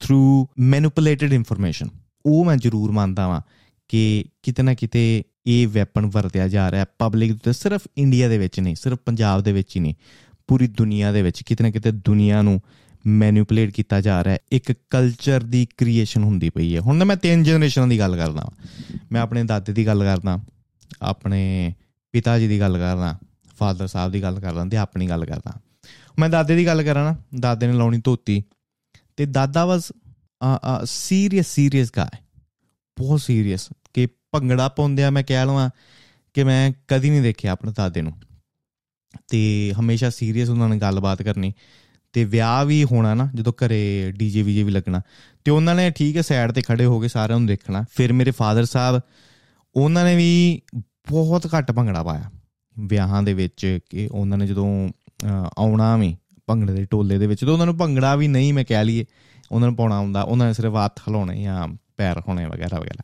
through 0.00 0.46
manipulated 0.58 1.32
information 1.32 1.88
ਉਹ 2.26 2.44
ਮੈਂ 2.44 2.56
ਜ਼ਰੂਰ 2.56 2.90
ਮੰਨਦਾ 2.90 3.28
ਵਾਂ 3.28 3.40
ਕਿ 3.88 4.24
ਕਿਤੇ 4.42 4.62
ਨਾ 4.62 4.74
ਕਿਤੇ 4.74 5.22
ਇਹ 5.46 5.68
ਵੈਪਨ 5.68 6.06
ਵਰਤਿਆ 6.06 6.48
ਜਾ 6.48 6.70
ਰਿਹਾ 6.70 6.86
ਪਬਲਿਕ 6.98 7.36
ਤੇ 7.36 7.52
ਸਿਰਫ 7.52 7.80
ਇੰਡੀਆ 7.96 8.28
ਦੇ 8.28 8.38
ਵਿੱਚ 8.38 8.60
ਨਹੀਂ, 8.60 8.74
ਸਿਰਫ 8.74 8.98
ਪੰਜਾਬ 9.06 9.42
ਦੇ 9.42 9.52
ਵਿੱਚ 9.52 9.76
ਹੀ 9.76 9.80
ਨਹੀਂ, 9.80 9.94
ਪੂਰੀ 10.48 10.66
ਦੁਨੀਆ 10.66 11.12
ਦੇ 11.12 11.22
ਵਿੱਚ 11.22 11.42
ਕਿਤੇ 11.42 11.64
ਨਾ 11.64 11.70
ਕਿਤੇ 11.70 11.92
ਦੁਨੀਆ 11.92 12.42
ਨੂੰ 12.42 12.60
ਮੈਨੂਪੂਲੇਟ 13.06 13.70
ਕੀਤਾ 13.70 14.00
ਜਾ 14.00 14.24
ਰਿਹਾ 14.24 14.34
ਹੈ। 14.34 14.38
ਇੱਕ 14.52 14.72
ਕਲਚਰ 14.90 15.42
ਦੀ 15.42 15.66
ਕ੍ਰੀਏਸ਼ਨ 15.76 16.22
ਹੁੰਦੀ 16.22 16.50
ਪਈ 16.50 16.74
ਹੈ। 16.76 16.80
ਹੁਣ 16.80 17.04
ਮੈਂ 17.04 17.16
ਤਿੰਨ 17.16 17.42
ਜਨਰੇਸ਼ਨਾਂ 17.42 17.86
ਦੀ 17.88 17.98
ਗੱਲ 17.98 18.16
ਕਰਦਾ 18.16 18.50
ਮੈਂ 19.12 19.20
ਆਪਣੇ 19.20 19.44
ਦਾਦੇ 19.44 19.72
ਦੀ 19.72 19.86
ਗੱਲ 19.86 20.04
ਕਰਦਾ, 20.04 20.38
ਆਪਣੇ 21.02 21.74
ਪਿਤਾ 22.12 22.38
ਜੀ 22.38 22.48
ਦੀ 22.48 22.60
ਗੱਲ 22.60 22.78
ਕਰਦਾ 22.78 23.18
ਫਾਦਰ 23.58 23.86
ਸਾਹਿਬ 23.86 24.12
ਦੀ 24.12 24.22
ਗੱਲ 24.22 24.40
ਕਰਦਾ 24.40 24.64
ਤੇ 24.64 24.76
ਆਪਣੀ 24.76 25.06
ਗੱਲ 25.06 25.24
ਕਰਦਾ। 25.24 25.52
ਮੈਂ 26.18 26.28
ਦਾਦੇ 26.28 26.56
ਦੀ 26.56 26.66
ਗੱਲ 26.66 26.82
ਕਰਾਂ 26.82 27.04
ਨਾ, 27.04 27.16
ਦਾਦੇ 27.40 27.66
ਨੇ 27.66 27.72
ਲਾਉਣੀ 27.72 28.00
ਧੋਤੀ 28.04 28.42
ਤੇ 29.16 29.26
ਦਾਦਾ 29.26 29.66
ਵਾਸ 29.66 29.92
ਆ 30.42 30.84
ਸੀਰੀਅਸ 30.84 31.46
ਸੀਰੀਅਸ 31.46 31.92
ਗਾਇ 31.96 32.16
ਬਹੁਤ 32.98 33.20
ਸੀਰੀਅਸ 33.20 33.68
ਕਿ 33.94 34.06
ਭੰਗੜਾ 34.06 34.68
ਪਾਉਂਦੇ 34.68 35.04
ਆ 35.04 35.10
ਮੈਂ 35.10 35.22
ਕਹਿ 35.22 35.44
ਲਵਾਂ 35.44 35.70
ਕਿ 36.34 36.44
ਮੈਂ 36.44 36.72
ਕਦੀ 36.88 37.10
ਨਹੀਂ 37.10 37.22
ਦੇਖਿਆ 37.22 37.52
ਆਪਣੇ 37.52 37.72
ਦਾਦੇ 37.76 38.02
ਨੂੰ। 38.02 38.12
ਤੇ 39.28 39.72
ਹਮੇਸ਼ਾ 39.80 40.10
ਸੀਰੀਅਸ 40.10 40.48
ਉਹਨਾਂ 40.48 40.68
ਨਾਲ 40.68 40.78
ਗੱਲਬਾਤ 40.78 41.22
ਕਰਨੀ। 41.22 41.52
ਤੇ 42.12 42.24
ਵਿਆਹ 42.24 42.64
ਵੀ 42.64 42.84
ਹੋਣਾ 42.84 43.14
ਨਾ, 43.14 43.28
ਜਦੋਂ 43.34 43.52
ਘਰੇ 43.52 44.12
ਡੀਜੇ 44.16 44.42
ਵੀਜੇ 44.42 44.62
ਵੀ 44.62 44.70
ਲੱਗਣਾ। 44.70 45.02
ਤੇ 45.44 45.50
ਉਹਨਾਂ 45.50 45.74
ਨੇ 45.74 45.90
ਠੀਕ 45.90 46.16
ਹੈ 46.16 46.22
ਸਾਈਡ 46.22 46.52
ਤੇ 46.52 46.62
ਖੜੇ 46.62 46.84
ਹੋ 46.84 47.00
ਕੇ 47.00 47.08
ਸਾਰਿਆਂ 47.08 47.38
ਨੂੰ 47.38 47.46
ਦੇਖਣਾ। 47.46 47.84
ਫਿਰ 47.90 48.12
ਮੇਰੇ 48.12 48.30
ਫਾਦਰ 48.30 48.64
ਸਾਹਿਬ, 48.64 49.00
ਉਹਨਾਂ 49.74 50.04
ਨੇ 50.04 50.16
ਵੀ 50.16 50.62
ਬਹੁਤ 51.10 51.48
ਘੱਟ 51.58 51.72
ਭੰਗੜਾ 51.72 52.02
ਪਾਇਆ। 52.02 52.30
ਵਿਆਹਾਂ 52.78 53.22
ਦੇ 53.22 53.34
ਵਿੱਚ 53.34 53.78
ਕਿ 53.90 54.08
ਉਹਨਾਂ 54.12 54.38
ਨੇ 54.38 54.46
ਜਦੋਂ 54.46 54.88
ਆਉਣਾ 55.58 55.96
ਵੀ 55.96 56.16
ਭੰਗੜੇ 56.46 56.72
ਦੇ 56.72 56.84
ਟੋਲੇ 56.84 57.18
ਦੇ 57.18 57.26
ਵਿੱਚ 57.26 57.40
ਤੇ 57.40 57.50
ਉਹਨਾਂ 57.50 57.66
ਨੂੰ 57.66 57.76
ਭੰਗੜਾ 57.76 58.16
ਵੀ 58.16 58.28
ਨਹੀਂ 58.28 58.52
ਮੈਂ 58.54 58.64
ਕਹਿ 58.68 58.84
ਲਈਏ, 58.84 59.04
ਉਹਨਾਂ 59.52 59.68
ਨੂੰ 59.68 59.76
ਪਾਉਣਾ 59.76 59.98
ਹੁੰਦਾ, 59.98 60.22
ਉਹਨਾਂ 60.22 60.46
ਨੇ 60.46 60.52
ਸਿਰਫ 60.52 60.72
ਹੱਥ 60.84 61.00
ਹਲਾਉਣੇ 61.08 61.42
ਜਾਂ 61.42 61.68
ਪੈਰ 61.98 62.20
ਹੋਣੇ 62.28 62.46
ਵਗੈਰਾ 62.46 62.78
ਵਗੈਰਾ। 62.78 63.02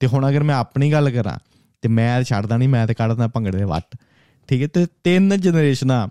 ਤੇ 0.00 0.06
ਹੁਣ 0.06 0.28
ਅਗਰ 0.28 0.42
ਮੈਂ 0.42 0.54
ਆਪਣੀ 0.54 0.92
ਗੱਲ 0.92 1.10
ਕਰਾਂ, 1.10 1.38
ਤੇ 1.82 1.88
ਮੈਂ 1.88 2.22
ਛੱਡਦਾ 2.22 2.56
ਨਹੀਂ 2.56 2.68
ਮੈਂ 2.68 2.86
ਤੇ 2.86 2.94
ਕੱਢਦਾ 2.94 3.28
ਭੰਗੜੇ 3.28 3.58
ਦੇ 3.58 3.64
ਵੱਟ। 3.64 3.96
ਠੀਕ 4.48 4.62
ਹੈ, 4.62 4.66
ਤੇ 4.66 4.86
ਤਿੰਨ 5.04 5.36
ਜਨਰੇਸ਼ਨਾਂ 5.36 6.06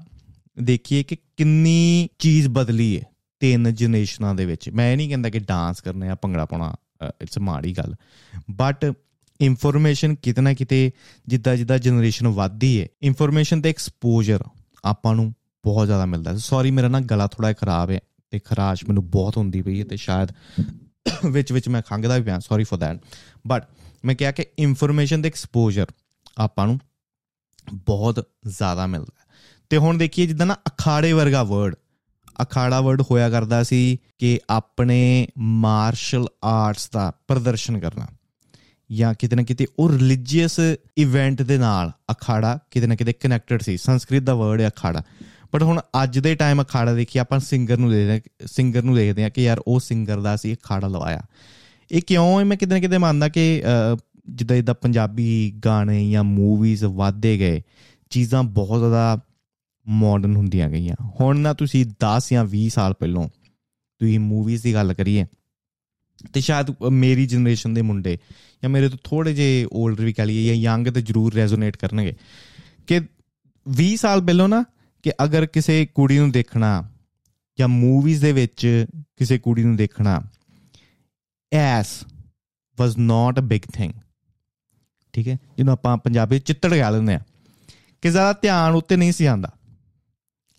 ਦੇਖੀਏ 0.64 1.04
ਕਿ 1.04 1.18
ਕਿੰਨੀ 1.38 2.08
ਚੀਜ਼ 2.20 2.48
ਬਦਲੀ 2.48 2.98
ਹੈ 2.98 3.04
ਤਿੰਨ 3.42 3.74
ਜਨਰੇਸ਼ਨਾਂ 3.74 4.34
ਦੇ 4.36 4.46
ਵਿੱਚ। 4.46 4.70
ਮੈਂ 4.70 4.92
ਇਹ 4.92 4.98
ਨਹੀਂ 4.98 5.10
ਕਹਿੰਦਾ 5.10 5.30
ਕਿ 5.30 5.40
ਡਾਂਸ 5.40 5.82
ਕਰਨਾ 5.82 6.06
ਜਾਂ 6.06 6.16
ਭੰਗੜਾ 6.16 6.46
ਪਾਉਣਾ 6.46 6.76
ਇਟਸ 7.22 7.38
ਮਾੜੀ 7.40 7.74
ਗੱਲ। 7.78 7.96
ਬਟ 8.52 8.92
ਇਨਫੋਰਮੇਸ਼ਨ 9.40 10.16
ਕਿਤਨਾ 10.16 10.54
ਕਿਤੇ 10.54 10.92
ਜਿੱਦਾਂ 11.28 11.56
ਜਿੱਦਾਂ 11.56 11.78
ਜਨਰੇਸ਼ਨ 11.80 12.28
ਵੱਧਦੀ 12.28 12.80
ਹੈ 12.82 12.88
ਇਨਫੋਰਮੇਸ਼ਨ 13.02 13.62
ਤੇ 13.62 13.70
ਐਕਸਪੋਜ਼ਰ 13.70 14.44
ਆਪਾਂ 14.86 15.16
ਨੂੰ 15.16 15.34
ਬਹੁਤ 15.66 15.88
ਜ਼ਿਆਦਾ 15.88 16.06
ਮਿਲਦਾ। 16.06 16.32
ਹੈ 16.32 16.38
ਸੌਰੀ 16.38 16.72
ਮੇਰਾ 16.72 16.88
ਨਾ 16.88 17.00
ਗਲਾ 17.02 17.28
ਥੋੜਾ 17.28 17.52
ਖਰਾਬ 17.54 17.90
ਹੈ 17.92 18.00
ਤੇ 18.32 18.40
ਖਰਾਸ਼ 18.40 18.86
ਮੈਨੂੰ 18.86 19.10
ਬਹੁਤ 19.10 19.38
ਹੁੰਦੀ 19.38 19.62
ਪਈ 19.62 19.80
ਹੈ 19.80 19.86
ਤੇ 19.86 19.98
ਸ਼ਾਇਦ 19.98 20.32
ਵਿੱਚ 21.26 21.52
ਵਿੱਚ 21.52 21.70
ਮੈਂ 21.70 21.82
ਖੰਗਦਾ 21.82 22.18
ਵੀ 22.18 22.24
ਪਿਆ 22.24 22.40
ਸੌਰੀ 22.40 22.64
ਫॉर 22.64 22.80
दैट 22.80 23.00
ਬਟ 23.48 23.64
ਮੈਂ 24.06 24.16
ਕਿਹਾ 24.16 24.32
ਕਿ 24.32 24.46
ਇਨਫੋਰਮੇਸ਼ਨ 24.60 25.22
ਦਾ 25.22 25.28
ਐਕਸਪੋਜ਼ਰ 25.28 25.86
ਆਪਾਂ 26.38 26.68
ਨੂੰ 26.68 26.80
ਬਹੁਤ 27.74 28.30
ਜ਼ਿਆਦਾ 28.48 28.88
ਮਿਲਦਾ 28.88 29.26
ਤੇ 29.70 29.78
ਹੁਣ 29.78 29.98
ਦੇਖੀਏ, 29.98 30.26
ਜਿੱਦਾਂ 30.26 30.46
ਨਾ 30.46 30.54
ਅਖਾੜੇ 30.54 31.14
ਵਰਗਾ 31.14 31.44
ਵਰਡ 31.44 31.76
ਅਖਾੜਾ 32.44 32.82
ਵਰਡ 32.82 33.02
ਹੋਇਆ 33.02 33.30
ਕਰਦਾ 33.30 33.64
ਸੀ 33.64 33.98
ਕਿ 34.18 34.40
ਆਪਣੇ 34.50 35.28
ਮਾਰਸ਼ਲ 35.38 36.26
ਆਰਟਸ 36.44 36.90
ਦਾ 36.90 37.14
ਪ੍ਰਦਰਸ਼ਨ 37.28 37.80
ਕਰਨਾ। 37.80 38.08
ਜਾਂ 38.92 39.14
ਕਿਤੇ 39.20 39.36
ਨਾ 39.36 39.44
ਕਿਤੇ 39.44 39.68
ਉਹ 39.80 39.90
ਰਿਲੀਜੀਅਸ 39.90 40.60
ਇਵੈਂਟ 40.98 41.42
ਦੇ 41.42 41.58
ਨਾਲ 41.58 41.92
ਅਖਾੜਾ 42.12 42.60
ਕਿਤੇ 42.72 42.88
ਨਾ 42.88 42.96
ਕਿਤੇ 42.96 43.14
ਕਨੈਕਟਡ 43.14 43.62
ਸੀ। 43.62 43.78
ਸੰਸਕ੍ਰਿਤ 43.78 44.24
ਦਾ 44.24 44.36
ਵਰਡ 44.36 44.62
ਹੈ 44.62 44.68
ਅਖਾੜਾ। 44.68 45.04
ਬਟ 45.56 45.64
ਹੁਣ 45.64 45.80
ਅੱਜ 46.04 46.20
ਦੇ 46.20 46.36
ਟਾਈਮ 46.36 46.64
ਅਖਾੜਾ 46.64 46.94
ਦੇਖੀ 46.94 47.20
ਆਪਾਂ 47.20 47.40
ਸਿੰਗਰ 47.40 47.78
ਨੂੰ 47.78 47.92
ਦੇਖਦੇ 47.92 48.22
ਸਿੰਗਰ 48.46 48.84
ਨੂੰ 48.84 48.96
ਦੇਖਦੇ 48.96 49.24
ਆ 49.24 49.30
ਕਿ 49.30 49.44
ਯਾਰ 49.44 49.62
ਉਹ 49.68 49.80
ਸਿੰਗਰ 49.80 50.22
ਦਾ 50.22 50.36
ਸੀ 50.36 50.54
ਅਖਾੜਾ 50.54 50.88
ਲਵਾਇਆ। 50.88 51.22
ਇਹ 51.92 52.02
ਕਿਉਂ 52.08 52.46
ਮੈਂ 52.46 52.58
ਕਿਤੇ 52.58 52.74
ਨਾ 52.74 52.80
ਕਿਤੇ 52.80 52.98
ਮੰਨਦਾ 52.98 53.30
ਕਿ 53.30 53.64
ਜਿੱਦਾਂ 54.30 54.56
ਜਿੱਦਾਂ 54.58 54.76
ਪੰਜਾਬੀ 54.76 55.54
ਗਾਣੇ 55.66 56.12
ਜਾਂ 56.12 56.24
ਮੂਵੀਜ਼ 56.24 56.84
ਵਧਦੇ 56.84 57.38
ਗਏ, 57.40 57.62
ਚੀਜ਼ਾਂ 58.10 58.44
ਬਹੁਤ 58.44 58.80
ਜ਼ਿਆਦਾ 58.80 59.20
ਮਾਡਰਨ 59.88 60.36
ਹੁੰਦੀਆਂ 60.36 60.70
ਗਈਆਂ। 60.70 60.96
ਹੁਣ 61.20 61.40
ਨਾ 61.40 61.54
ਤੁਸੀਂ 61.54 61.86
10 61.86 62.30
ਜਾਂ 62.32 62.46
20 62.46 62.68
ਸਾਲ 62.68 62.94
ਪਹਿਲਾਂ 62.94 63.28
ਤੁਸੀਂ 64.02 64.20
ਮੂਵੀਜ਼ 64.20 64.64
ਦੀ 64.64 64.74
ਗੱਲ 64.74 64.94
ਕਰੀਏ, 64.94 65.26
ਤੇ 66.34 66.42
ਸ਼ਾਇਦ 66.42 66.68
ਮੇਰੀ 66.92 67.26
ਜਨਰੇਸ਼ਨ 67.26 67.74
ਦੇ 67.74 67.82
ਮੁੰਡੇ 67.82 68.18
ਜਾਂ 68.64 68.70
ਮੇਰੇ 68.70 68.90
ਤੋਂ 68.90 68.98
ਥੋੜੇ 69.04 69.34
ਜੇ 69.34 69.66
올ਡਰ 69.66 70.06
ਵੀ 70.06 70.14
ਕਹ 70.14 70.22
ਲਈਏ 70.22 70.48
ਜਾਂ 70.48 70.56
ਯੰਗ 70.56 70.88
ਤੇ 70.88 71.02
ਜ਼ਰੂਰ 71.02 71.34
ਰੈਜ਼ੋਨੇਟ 71.34 71.78
ਕਰਨਗੇ 71.78 72.14
ਕਿ 72.88 73.02
20 73.66 73.96
ਸਾਲ 73.96 74.22
ਪਹਿਲਾਂ 74.22 74.50
ਨਾ 74.50 74.64
ਕਿ 75.06 75.14
ਅਗਰ 75.24 75.46
ਕਿਸੇ 75.46 75.86
ਕੁੜੀ 75.86 76.20
ਨੂੰ 76.20 76.32
ਦੇਖਣਾ 76.32 76.90
ਜਾਂ 77.60 77.68
ਮੂਵੀਜ਼ 77.68 78.22
ਦੇ 78.22 78.32
ਵਿੱਚ 78.32 78.86
ਕਿਸੇ 79.16 79.38
ਕੁੜੀ 79.38 79.64
ਨੂੰ 79.64 79.76
ਦੇਖਣਾ 79.76 80.22
as 81.54 82.04
was 82.80 82.98
not 82.98 83.40
a 83.40 83.42
big 83.42 83.62
thing 83.74 83.94
ਠੀਕ 85.14 85.28
ਹੈ? 85.28 85.38
ਜਿਹਨੂੰ 85.58 85.74
ਆਪਾਂ 85.74 85.98
ਪੰਜਾਬੀ 85.98 86.40
ਚਿੱਤੜ 86.40 86.74
ਕਹਿ 86.74 86.92
ਲੈਂਦੇ 86.92 87.14
ਆ 87.14 87.20
ਕਿ 88.02 88.10
ਜ਼ਿਆਦਾ 88.10 88.40
ਧਿਆਨ 88.42 88.74
ਉੱਤੇ 88.74 88.96
ਨਹੀਂ 88.96 89.12
ਸੀ 89.12 89.26
ਆਂਦਾ 89.26 89.54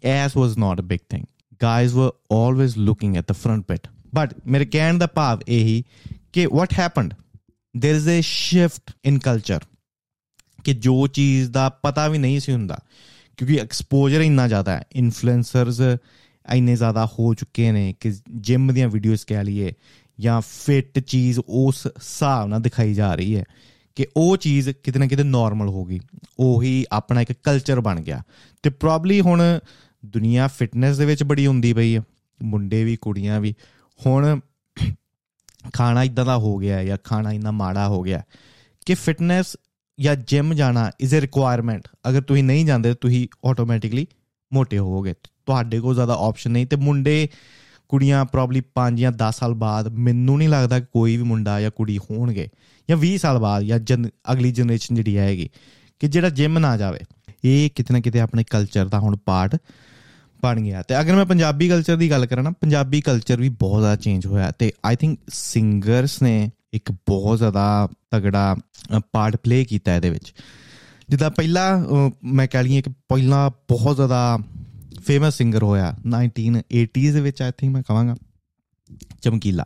as 0.04 0.36
was 0.36 0.58
not 0.58 0.80
a 0.80 0.82
big 0.82 0.98
thing 1.08 1.24
guys 1.54 1.96
were 1.96 2.10
always 2.10 2.88
looking 2.88 3.14
at 3.14 3.24
the 3.32 3.34
front 3.34 3.60
bit. 3.60 3.92
But 4.18 4.42
ਮੇਰੇ 4.46 4.64
ਕਹਿਣ 4.64 4.98
ਦਾ 4.98 5.06
ਭਾਵ 5.06 5.40
ਇਹੀ 5.48 5.84
ਕਿ 6.32 6.46
what 6.46 6.66
happened? 6.66 7.16
there 7.78 7.96
is 7.96 8.04
a 8.04 8.20
shift 8.20 8.94
in 9.10 9.14
culture 9.14 9.66
ਕਿ 10.64 10.74
ਜੋ 10.74 11.06
ਚੀਜ਼ 11.06 11.50
ਦਾ 11.50 11.68
ਪਤਾ 11.68 12.08
ਵੀ 12.08 12.18
ਨਹੀਂ 12.18 12.40
ਸੀ 12.40 12.52
ਹੁੰਦਾ। 12.52 12.78
ਕਿਉਂਕਿ 13.36 13.58
ਐਕਸਪੋਜ਼ਰ 13.60 14.20
ਇੰਨਾ 14.20 14.48
ਜ਼ਿਆਦਾ 14.48 14.72
ਹੈ 14.72 14.82
ਇਨਫਲੂਐਂਸਰਸ 14.92 15.80
ਇੰਨੇ 16.54 16.76
ਜ਼ਿਆਦਾ 16.76 17.06
ਹੋ 17.06 17.34
ਚੁੱਕੇ 17.34 17.72
ਨੇ 17.72 17.94
ਕਿ 18.00 18.12
ਜਿਮ 18.36 18.72
ਦੀਆਂ 18.72 18.88
ਵੀਡੀਓਜ਼ 18.88 19.24
ਕਹਿ 19.26 19.44
ਲਈਏ 19.44 19.72
ਜਾਂ 20.20 20.40
ਫਿਟ 20.40 20.98
ਚੀਜ਼ 20.98 21.40
ਉਸ 21.48 21.86
ਹਿਸਾਬ 21.86 22.48
ਨਾਲ 22.48 22.60
ਦਿਖਾਈ 22.60 22.94
ਜਾ 22.94 23.14
ਰਹੀ 23.14 23.36
ਹੈ 23.36 23.44
ਕਿ 23.96 24.06
ਉਹ 24.16 24.36
ਚੀਜ਼ 24.36 24.70
ਕਿਤੇ 24.70 24.98
ਨਾ 24.98 25.06
ਕਿਤੇ 25.06 25.22
ਨਾਰਮਲ 25.22 25.68
ਹੋ 25.68 25.84
ਗਈ 25.84 26.00
ਉਹੀ 26.38 26.86
ਆਪਣਾ 26.92 27.20
ਇੱਕ 27.20 27.32
ਕਲਚਰ 27.32 27.80
ਬਣ 27.80 28.00
ਗਿਆ 28.00 28.22
ਤੇ 28.62 28.70
ਪ੍ਰੋਬਬਲੀ 28.70 29.20
ਹੁਣ 29.20 29.42
ਦੁਨੀਆ 30.06 30.48
ਫਿਟਨੈਸ 30.48 30.96
ਦੇ 30.96 31.04
ਵਿੱਚ 31.04 31.22
ਬੜੀ 31.22 31.46
ਹੁੰਦੀ 31.46 31.72
ਪਈ 31.72 31.96
ਹੈ 31.96 32.02
ਮੁੰਡੇ 32.42 32.84
ਵੀ 32.84 32.96
ਕੁੜੀਆਂ 32.96 33.40
ਵੀ 33.40 33.54
ਹੁਣ 34.06 34.40
ਖਾਣਾ 35.74 36.02
ਇਦਾਂ 36.02 36.24
ਦਾ 36.24 36.36
ਹੋ 36.36 36.56
ਗਿਆ 36.58 36.84
ਜਾਂ 36.84 36.98
ਖਾਣਾ 37.04 37.32
ਇੰਨਾ 37.32 37.50
ਮਾੜਾ 37.50 37.88
ਹੋ 37.88 38.02
ਗਿਆ 38.02 38.22
ਕਿ 38.86 38.94
ਫਿਟਨੈਸ 38.94 39.56
ਜਾਂ 40.00 40.16
ਜਿਮ 40.16 40.54
ਜਾਣਾ 40.54 40.90
ਇਜ਼ 41.00 41.14
ਅ 41.14 41.18
ਰਿਕੁਆਇਰਮੈਂਟ 41.18 41.88
ਅਗਰ 42.08 42.20
ਤੁਸੀਂ 42.20 42.44
ਨਹੀਂ 42.44 42.66
ਜਾਂਦੇ, 42.66 42.94
ਤੁਸੀਂ 42.94 43.28
ਆਟੋਮੈਟਿਕਲੀ 43.44 44.06
ਮੋਟੇ 44.52 44.78
ਹੋਵੋਗੇ। 44.78 45.14
ਤੁਹਾਡੇ 45.46 45.80
ਕੋਲ 45.80 45.94
ਜ਼ਿਆਦਾ 45.94 46.16
ਆਪਸ਼ਨ 46.20 46.50
ਨਹੀਂ 46.50 46.66
ਤੇ 46.66 46.76
ਮੁੰਡੇ, 46.76 47.28
ਕੁੜੀਆਂ 47.88 48.24
ਪ੍ਰੋਬਬਲੀ 48.24 48.62
5 48.74 48.98
ਜਾਂ 48.98 49.12
10 49.12 49.38
ਸਾਲ 49.38 49.54
ਬਾਅਦ 49.54 49.88
ਮੈਨੂੰ 49.88 50.38
ਨਹੀਂ 50.38 50.48
ਲੱਗਦਾ 50.48 50.80
ਕਿ 50.80 50.86
ਕੋਈ 50.92 51.16
ਵੀ 51.16 51.22
ਮੁੰਡਾ 51.22 51.60
ਜਾਂ 51.60 51.70
ਕੁੜੀ 51.70 51.98
ਹੋਣਗੇ। 51.98 52.48
ਜਾਂ 52.90 52.96
20 52.96 53.18
ਸਾਲ 53.18 53.38
ਬਾਅਦ 53.38 53.62
ਜਾਂ 53.62 53.80
ਅਗਲੀ 54.32 54.52
ਜਨਰੇਸ਼ਨ 54.52 54.94
ਜਿਹੜੀ 54.94 55.16
ਆਏਗੀ। 55.16 55.50
ਕਿ 56.00 56.08
ਜਿਹੜਾ 56.08 56.28
ਜਿਮ 56.28 56.58
ਨਾ 56.58 56.76
ਜਾਵੇ। 56.76 57.00
ਇਹ 57.44 57.70
ਕਿਤੇ 57.74 57.94
ਨਾ 57.94 58.00
ਕਿਤੇ 58.00 58.20
ਆਪਣੇ 58.20 58.44
ਕਲਚਰ 58.50 58.88
ਦਾ 58.88 58.98
ਹੁਣ 58.98 59.16
ਪਾਰਟ 59.16 59.56
ਬਣ 60.42 60.60
ਗਿਆ। 60.60 60.82
ਤੇ 60.82 61.00
ਅਗਰ 61.00 61.16
ਮੈਂ 61.16 61.24
ਪੰਜਾਬੀ 61.24 61.68
ਕਲਚਰ 61.68 61.96
ਦੀ 61.96 62.10
ਗੱਲ 62.10 62.26
ਕਰਾਂ 62.26 62.42
ਨਾ, 62.42 62.50
ਪੰਜਾਬੀ 62.50 63.00
ਕਲਚਰ 63.00 63.40
ਵੀ 63.40 63.48
ਬਹੁਤ 63.48 63.80
ਜ਼ਿਆਦਾ 63.80 63.96
ਚੇਂਜ 63.96 64.26
ਹੋਇਆ। 64.26 64.50
ਤੇ 64.50 64.72
ਆਈ 64.84 64.96
ਥਿੰਕ 64.96 65.18
ਸਿੰਗਰਸ 65.28 66.22
ਨੇ 66.22 66.50
ਇੱਕ 66.73 66.92
ਬਹੁਤ 66.92 67.38
ਜ਼ਿਆਦਾ 67.38 67.88
ਤਗੜਾ 68.11 68.56
ਪਾਰਟ 69.12 69.37
ਪਲੇ 69.37 69.64
ਕੀਤਾ 69.64 69.96
ਇਹਦੇ 69.96 70.11
ਵਿੱਚ। 70.11 70.35
ਜਿੱਦਾਂ 71.08 71.30
ਪਹਿਲਾ 71.30 71.87
ਮੈਂ 72.25 72.46
ਕਹ 72.46 72.58
ਲਈਏ 72.58 72.82
ਕਿ 72.82 72.90
ਪਹਿਲਾ 72.90 73.49
ਬਹੁਤ 73.49 73.96
ਜ਼ਿਆਦਾ 73.96 74.38
ਫੇਮਸ 75.06 75.35
ਸਿੰਗਰ 75.35 75.62
ਹੋਇਆ। 75.62 75.96
1980s 76.06 77.12
ਦੇ 77.12 77.20
ਵਿੱਚ 77.20 77.42
ਆਈ 77.42 77.50
ਥਿੰਕ 77.58 77.73
ਮੈਂ 77.73 77.82
ਕਹਾਂਗਾ। 77.82 78.16
ਚਮਕੀਲਾ। 79.23 79.64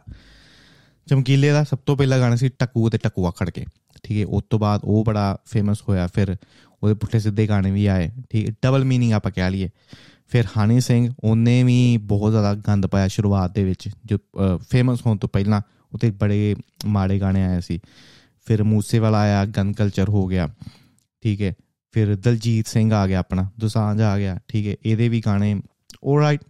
ਚਮਕੀਲੇ 1.07 1.51
ਦਾ 1.51 1.65
ਸਭ 1.65 1.79
ਤੋਂ 1.87 1.97
ਪਹਿਲਾ 1.97 2.19
ਗਾਣਾ 2.19 2.37
ਸੀ 2.37 2.49
ਟਕੂ 2.49 2.91
ਤੇ 2.91 2.99
ਟਕੂਆ 2.99 3.31
ਖੜ 3.31 3.51
ਕੇ। 3.51 3.65
ਠੀਕ 4.03 4.21
ਹੈ, 4.21 4.27
ਉਸ 4.27 4.43
ਤੋਂ 4.51 4.59
ਬਾਅਦ 4.59 4.81
ਉਹ 4.85 5.05
ਬੜਾ 5.05 5.39
ਫੇਮਸ 5.45 5.79
ਹੋਇਆ। 5.89 6.07
ਫਿਰ 6.07 6.37
ਉਹਦੇ 6.83 6.95
ਪੁੱਠੇ 6.95 7.21
ਸਿੱਧੇ 7.21 7.47
ਗਾਣੇ 7.47 7.71
ਵੀ 7.71 7.87
ਆਏ। 7.87 8.11
ਠੀਕ 8.31 8.51
ਡਬਲ 8.51 8.85
ਮੀਨਿੰਗ 8.85 9.13
ਆਪਾਂ 9.13 9.33
ਕਹਿ 9.33 9.51
ਲਈਏ। 9.51 9.71
ਫਿਰ 10.29 10.45
ਹਨੀ 10.45 10.81
ਸਿੰਘ, 10.81 11.13
ਉਹਨੇ 11.25 11.63
ਵੀ 11.63 11.97
ਬਹੁਤ 11.97 12.31
ਜ਼ਿਆਦਾ 12.31 12.55
ਗੰਦ 12.55 12.87
ਪਾਇਆ 12.87 13.09
ਸ਼ੁਰੂਆਤ 13.09 13.55
ਦੇ 13.55 13.65
ਵਿੱਚ, 13.65 13.89
ਜੋ 14.07 14.19
ਫੇਮਸ 14.71 15.07
ਹੋਣ 15.07 15.17
ਤੋਂ 15.17 15.29
ਪਹਿਲਾਂ। 15.33 15.61
ਉਤੇ 15.95 16.11
ਬੜੇ 16.11 16.55
ਮਾੜੇ 16.87 17.19
ਗਾਣੇ 17.21 17.45
ਆਏ 17.45 17.61
ਸੀ। 17.61 17.79
ਫਿਰ 18.47 18.63
ਮੂਸੇ 18.63 18.99
ਵਾਲਾ 18.99 19.19
ਆਇਆ, 19.19 19.45
ਗਨ 19.47 19.73
ਕਲਚਰ 19.73 20.09
ਹੋ 20.09 20.27
ਗਿਆ, 20.27 20.49
ਠੀਕ 21.23 21.43
ਹੈ। 21.43 21.53
ਫਿਰ 21.95 22.15
ਦਲਜੀਤ 22.17 22.67
ਸਿੰਘ 22.67 22.93
ਆ 22.95 23.07
ਗਿਆ 23.07 23.19
ਆਪਣਾ, 23.19 23.51
ਦੁਸਾਂਝ 23.61 24.01
ਆ 24.01 24.19
ਗਿਆ, 24.19 24.39
ਠੀਕ 24.49 24.67
ਹੈ। 24.67 24.75
ਇਹਦੇ 24.87 25.09
ਵੀ 25.09 25.23
ਗਾਣੇ 25.27 25.53
ਆਲਰਾਈਟ 26.07 26.41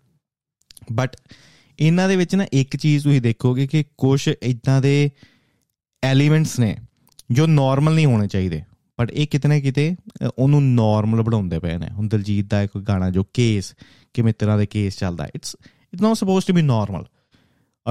ਬਟ 0.92 1.16
ਇਹਨਾਂ 1.78 2.08
ਦੇ 2.08 2.16
ਵਿੱਚ 2.16 2.34
ਨਾ 2.34 2.46
ਇੱਕ 2.52 2.76
ਚੀਜ਼ 2.76 3.04
ਤੁਸੀਂ 3.04 3.20
ਦੇਖੋਗੇ 3.22 3.66
ਕਿ 3.66 3.84
ਕੁਝ 3.98 4.28
ਇਦਾਂ 4.28 4.80
ਦੇ 4.82 5.10
ਐਲੀਮੈਂਟਸ 6.02 6.58
ਨੇ 6.58 6.76
ਜੋ 7.30 7.46
ਨਾਰਮਲ 7.46 7.94
ਨਹੀਂ 7.94 8.06
ਹੋਣੇ 8.06 8.26
ਚਾਹੀਦੇ 8.28 8.62
ਬਟ 8.98 9.10
ਇਹ 9.10 9.26
ਕਿਤਨੇ 9.26 9.60
ਕਿਤੇ 9.60 9.94
ਉਹਨੂੰ 10.38 10.62
ਨਾਰਮਲ 10.74 11.22
ਬਣਾਉਂਦੇ 11.22 11.58
ਪਏ 11.58 11.76
ਨੇ। 11.78 11.88
ਹੁਣ 11.90 12.08
ਦਲਜੀਤ 12.08 12.46
ਦਾ 12.46 12.62
ਇੱਕ 12.62 12.78
ਗਾਣਾ 12.78 13.10
ਜੋ 13.10 13.24
ਕੇਸ 13.34 13.74
ਕਿਵੇਂ 14.14 14.32
ਤਰ੍ਹਾਂ 14.38 14.58
ਦੇ 14.58 14.66
ਕੇਸ 14.66 14.98
ਚੱਲਦਾ 14.98 15.28
it's 15.36 15.56
it's 15.94 16.02
not 16.02 16.16
supposed 16.16 16.48
to 16.48 16.54
be 16.54 16.62
normal 16.62 17.04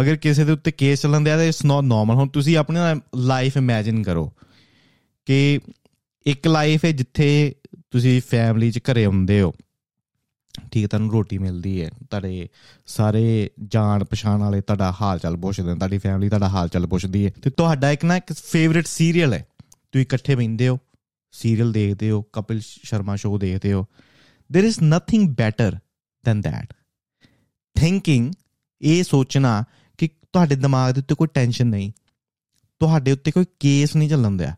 ਅਗਰ 0.01 0.17
ਕਿਸੇ 0.17 0.45
ਦੇ 0.45 0.53
ਉੱਤੇ 0.53 0.71
ਕੇਸ 0.71 1.03
ਚੱਲਣ 1.03 1.25
ਦਿਆ 1.25 1.37
ਤਾਂ 1.37 1.45
ਇਟਸ 1.45 1.65
ਨਾਟ 1.65 1.85
ਨਾਰਮਲ 1.85 2.15
ਹੁਣ 2.15 2.29
ਤੁਸੀਂ 2.29 2.57
ਆਪਣੀ 2.57 2.79
ਲਾਈਫ 3.17 3.57
ਇਮੇਜਿਨ 3.57 4.03
ਕਰੋ 4.03 4.33
ਕਿ 5.27 5.61
ਇੱਕ 6.27 6.47
ਲਾਈਫ 6.47 6.85
ਹੈ 6.85 6.93
ਜਿੱਥੇ 6.93 7.55
ਤੁਸੀਂ 7.91 8.21
ਫੈਮਿਲੀ 8.21 8.71
'ਚ 8.71 8.81
ਘਰੇ 8.91 9.07
ਹੁੰਦੇ 9.07 9.43
ਹੋ 9.43 9.53
ਠੀਕ 10.71 10.83
ਹੈ 10.83 10.89
ਤੁਹਾਨੂੰ 10.89 11.11
ਰੋਟੀ 11.11 11.39
ਮਿਲਦੀ 11.39 11.83
ਹੈ 11.83 11.91
ਤੁਹਾਡੇ 12.11 12.49
ਸਾਰੇ 12.87 13.51
ਜਾਣ 13.69 14.05
ਪਛਾਣ 14.05 14.39
ਵਾਲੇ 14.39 14.61
ਤੁਹਾਡਾ 14.61 14.95
ਹਾਲ 15.01 15.19
ਚਾਲ 15.19 15.37
ਪੁੱਛਦੇ 15.37 15.67
ਨੇ 15.67 15.75
ਤੁਹਾਡੀ 15.75 15.99
ਫੈਮਿਲੀ 15.99 16.29
ਤੁਹਾਡਾ 16.29 16.49
ਹਾਲ 16.49 16.69
ਚਾਲ 16.69 16.87
ਪੁੱਛਦੀ 16.87 17.27
ਹੈ 17.27 17.33
ਤੇ 17.43 17.51
ਤੁਹਾਡਾ 17.51 17.91
ਇੱਕ 17.91 18.05
ਨਾ 18.05 18.17
ਇੱਕ 18.17 18.33
ਫੇਵਰਿਟ 18.33 18.87
ਸੀਰੀਅਲ 18.87 19.35
ਹੈ 19.35 19.47
ਤੁਸੀਂ 19.65 20.03
ਇਕੱਠੇ 20.03 20.35
ਬੈਠਦੇ 20.35 20.69
ਹੋ 20.69 20.79
ਸੀਰੀਅਲ 21.33 21.73
ਦੇਖਦੇ 21.73 22.11
ਹੋ 22.11 22.23
ਕਪਿਲ 22.23 22.61
ਸ਼ਰਮਾ 22.61 23.17
ਸ਼ੋਅ 23.17 23.39
ਦੇਖਦੇ 23.39 23.73
ਹੋ 23.73 23.87
there 24.51 24.67
is 24.67 24.77
nothing 24.83 25.29
better 25.29 25.79
than 26.25 26.43
that 26.43 26.73
thinking 27.75 28.33
ਇਹ 28.81 29.05
ਸੋਚਣਾ 29.05 29.65
ਕਿ 30.00 30.10
ਤੁਹਾਡੇ 30.34 30.56
ਦਿਮਾਗ 30.56 30.94
ਦੇ 30.94 31.02
ਉੱਤੇ 31.02 31.16
ਕੋਈ 31.16 31.28
ਟੈਨਸ਼ਨ 31.28 31.68
ਨਹੀਂ। 31.68 31.92
ਤੁਹਾਡੇ 32.80 33.12
ਉੱਤੇ 33.12 33.32
ਕੋਈ 33.32 33.46
ਕੇਸ 33.60 33.96
ਨਹੀਂ 33.96 34.10
ਚੱਲਣ 34.10 34.32
ਦਿਆ। 34.32 34.56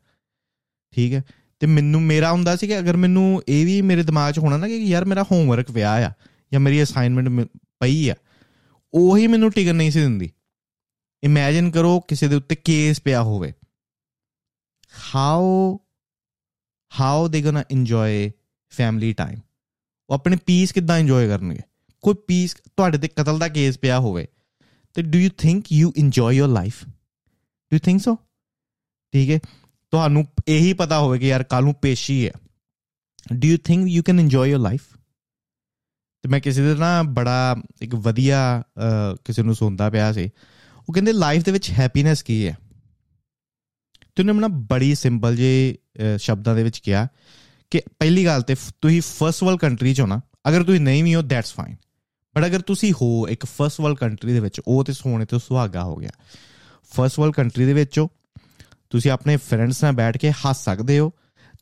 ਠੀਕ 0.91 1.13
ਹੈ? 1.13 1.23
ਤੇ 1.59 1.67
ਮੈਨੂੰ, 1.67 2.01
ਮੇਰਾ 2.01 2.31
ਹੁੰਦਾ 2.31 2.55
ਸੀ 2.55 2.67
ਕਿ 2.67 2.79
ਅਗਰ 2.79 2.97
ਮੈਨੂੰ 2.97 3.43
ਇਹ 3.47 3.65
ਵੀ 3.65 3.81
ਮੇਰੇ 3.81 4.03
ਦਿਮਾਗ 4.03 4.33
'ਚ 4.33 4.39
ਹੋਣਾ 4.39 4.57
ਨਾ 4.57 4.67
ਕਿ 4.67 4.75
ਯਾਰ 4.75 5.05
ਮੇਰਾ 5.05 5.23
ਹੋਮਵਰਕ 5.23 5.71
ਪਿਆ 5.71 6.07
ਆ 6.07 6.11
ਜਾਂ 6.53 6.59
ਮੇਰੀ 6.59 6.83
ਅਸਾਈਨਮੈਂਟ 6.83 7.47
ਪਈ 7.79 8.09
ਆ, 8.09 8.15
ਉਹੀ 8.93 9.27
ਮੈਨੂੰ 9.27 9.51
ਟਿਕਣ 9.51 9.75
ਨਹੀਂ 9.75 9.91
ਸੀ 9.91 9.99
ਦਿੰਦੀ। 9.99 10.31
ਇਮੇਜਿਨ 11.23 11.71
ਕਰੋ 11.71 11.99
ਕਿਸੇ 11.99 12.27
ਦੇ 12.27 12.35
ਉੱਤੇ 12.35 12.55
ਕੇਸ 12.55 13.01
ਪਿਆ 13.01 13.23
ਹੋਵੇ। 13.23 13.53
How 15.15 15.77
how 16.99 17.27
they 17.27 17.41
ਗੋਣਾ 17.41 17.63
enjoy 17.71 18.31
family 18.69 19.13
time 19.13 19.39
ਉਹ 20.09 20.15
ਆਪਣੇ 20.15 20.37
ਪੀਸ 20.45 20.71
ਕਿੱਦਾਂ 20.71 20.97
ਇੰਜੋਏ 20.97 21.27
ਕਰਨਗੇ? 21.27 21.59
ਕੋਈ 22.01 22.15
ਪੀਸ 22.27 22.53
ਤੁਹਾਡੇ 22.53 22.97
ਤੇ 22.97 23.07
ਕਤਲ 23.07 23.39
ਦਾ 23.39 23.47
ਕੇਸ 23.47 23.79
ਪਿਆ 23.79 23.99
ਹੋਵੇ। 23.99 24.27
ਤੇ 24.95 25.01
do 25.01 25.19
you 25.19 25.29
think 25.37 25.71
you 25.71 25.91
enjoy 25.97 26.35
your 26.35 26.49
life 26.49 26.83
do 26.85 27.75
you 27.75 27.79
think 27.79 28.01
so 28.01 28.15
ਠੀਕ 29.13 29.29
ਹੈ 29.29 29.39
ਤੁਹਾਨੂੰ 29.93 30.25
ਇਹੀ 30.47 30.73
ਪਤਾ 30.73 30.99
ਹੋਵੇ 30.99 31.19
ਕਿ 31.19 31.27
ਯਾਰ 31.27 31.43
ਕੱਲ 31.43 31.63
ਨੂੰ 31.63 31.73
ਪੇਸ਼ੀ 31.73 32.25
ਹੈ 32.27 32.31
do 33.33 33.47
you 33.47 33.57
think 33.63 33.87
you 33.87 34.03
can 34.03 34.19
enjoy 34.19 34.49
your 34.49 34.59
life 34.59 34.81
ਤੇ 36.23 36.29
ਮੈਂ 36.29 36.39
ਕਿਸੇ 36.39 36.61
ਦੇ 36.61 36.75
ਨਾ 36.75 37.01
ਬੜਾ 37.03 37.55
ਇੱਕ 37.81 37.95
ਵਧੀਆ 37.95 38.41
ਕਿਸੇ 39.25 39.43
ਨੂੰ 39.43 39.55
ਸੁਣਦਾ 39.55 39.89
ਪਿਆ 39.89 40.11
ਸੀ 40.13 40.29
ਉਹ 40.89 40.93
ਕਹਿੰਦੇ 40.93 41.13
ਲਾਈਫ 41.13 41.43
ਦੇ 41.43 41.51
ਵਿੱਚ 41.51 41.69
ਹੈਪੀਨੈਸ 41.71 42.23
ਕੀ 42.23 42.45
ਹੈ 42.47 42.57
ਤੇ 44.15 44.21
ਉਹਨੇ 44.21 44.33
ਮੈਨੂੰ 44.33 44.65
ਬੜੀ 44.67 44.93
ਸਿੰਪਲ 44.95 45.35
ਜੇ 45.35 45.77
ਸ਼ਬਦਾਂ 46.17 46.55
ਦੇ 46.55 46.63
ਵਿੱਚ 46.63 46.79
ਕਿਹਾ 46.79 47.07
ਕਿ 47.71 47.81
ਪਹਿਲੀ 47.99 48.25
ਗੱਲ 48.25 48.41
ਤੇ 48.41 48.55
ਤੁਸੀਂ 48.81 49.01
ਫਰਸਟ 49.01 49.43
ਵਰਲਡ 49.43 49.59
ਕੰਟਰੀ 49.59 49.93
'ਚ 49.93 50.01
ਹੋ 50.01 50.05
ਨਾ 50.05 50.21
ਅਗਰ 50.47 50.63
ਤੁਸੀਂ 50.63 50.79
ਨਹੀਂ 50.79 51.03
ਵੀ 51.03 51.15
ਹੋ 51.15 51.21
ਦੈਟਸ 51.21 51.53
ਫਾਈਨ 51.53 51.75
ਬਟ 52.35 52.45
ਅਗਰ 52.45 52.61
ਤੁਸੀਂ 52.61 52.93
ਹੋ 53.01 53.27
ਇੱਕ 53.27 53.45
ਫਰਸਟ 53.45 53.81
ਵਰਲਡ 53.81 53.97
ਕੰਟਰੀ 53.97 54.33
ਦੇ 54.33 54.39
ਵਿੱਚ, 54.39 54.61
ਉਹ 54.67 54.83
ਤੇ 54.83 54.93
ਸੋਨੇ 54.93 55.25
ਤੇ 55.25 55.39
ਸੁਹਾਗਾ 55.39 55.83
ਹੋ 55.83 55.95
ਗਿਆ। 55.95 56.11
ਫਰਸਟ 56.95 57.19
ਵਰਲਡ 57.19 57.33
ਕੰਟਰੀ 57.33 57.65
ਦੇ 57.65 57.73
ਵਿੱਚ 57.73 57.99
ਤੁਸੀਂ 58.89 59.11
ਆਪਣੇ 59.11 59.37
ਫਰੈਂਡਸ 59.37 59.83
ਨਾਲ 59.83 59.93
ਬੈਠ 59.93 60.17
ਕੇ 60.17 60.31
ਹੱਸ 60.31 60.63
ਸਕਦੇ 60.63 60.99
ਹੋ। 60.99 61.11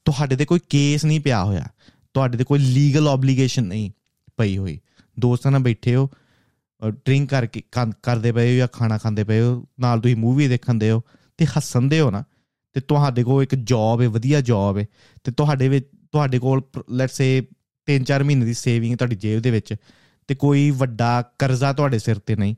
ਤੁਹਾਡੇ 0.05 0.35
ਤੇ 0.35 0.45
ਕੋਈ 0.45 0.59
ਕੇਸ 0.69 1.05
ਨਹੀਂ 1.05 1.19
ਪਿਆ 1.19 1.43
ਹੋਇਆ। 1.43 1.67
ਤੁਹਾਡੇ 2.13 2.37
ਤੇ 2.37 2.43
ਕੋਈ 2.43 2.59
ਲੀਗਲ 2.59 3.07
ਆਬਲੀਗੇਸ਼ਨ 3.07 3.63
ਨਹੀਂ 3.63 3.91
ਪਈ 4.37 4.57
ਹੋਈ। 4.57 4.79
ਦੋਸਤਾਂ 5.19 5.51
ਨਾਲ 5.51 5.61
ਬੈਠੇ 5.61 5.95
ਹੋ 5.95 6.09
ਡਰਿੰਕ 7.05 7.29
ਕਰਕੇ 7.29 7.61
ਕਰਦੇ 8.03 8.31
ਪਏ 8.31 8.51
ਹੋ 8.51 8.57
ਜਾਂ 8.57 8.67
ਖਾਣਾ 8.73 8.97
ਖਾਂਦੇ 8.97 9.23
ਪਏ 9.23 9.41
ਹੋ, 9.41 9.65
ਨਾਲ 9.79 10.01
ਤੁਸੀਂ 10.01 10.15
ਮੂਵੀ 10.15 10.47
ਦੇਖਣ 10.47 10.73
ਦੇ 10.73 10.91
ਹੋ, 10.91 11.01
ਤੇ 11.37 11.45
ਹੱਸਣਦੇ 11.45 11.99
ਹੋ 11.99 12.11
ਨਾ, 12.11 12.23
ਤੇ 12.73 12.81
ਤੁਹਾਡੇ 12.81 13.23
ਕੋਲ 13.23 13.43
ਇੱਕ 13.43 13.55
ਜੌਬ 13.55 14.01
ਹੈ 14.01 14.07
ਵਧੀਆ 14.09 14.41
ਜੌਬ 14.41 14.77
ਹੈ 14.77 14.85
ਤੇ 15.23 15.31
ਤੁਹਾਡੇ 15.31 15.69
ਵਿੱਚ, 15.69 15.87
ਤੁਹਾਡੇ 16.11 16.39
ਕੋਲ 16.39 16.61
ਲੈਟਸ 16.91 17.17
ਸੇ 17.17 17.47
3-4 17.87 18.23
ਮਹੀਨੇ 18.23 18.45
ਦੀ 18.45 18.53
ਸੇਵਿੰਗ 18.53 18.97
ਤੁਹਾਡੀ 18.97 19.15
ਜੇਬ 19.15 19.41
ਦੇ 19.41 19.51
ਵਿੱਚ 19.51 19.75
ਤੇ 20.29 20.35
ਕੋਈ 20.35 20.71
ਵੱਡਾ 20.71 21.21
ਕਰਜ਼ਾ 21.39 21.73
ਤੁਹਾਡੇ 21.73 21.99
ਸਿਰ 21.99 22.19
ਤੇ 22.19 22.35
ਨਹੀਂ। 22.35 22.55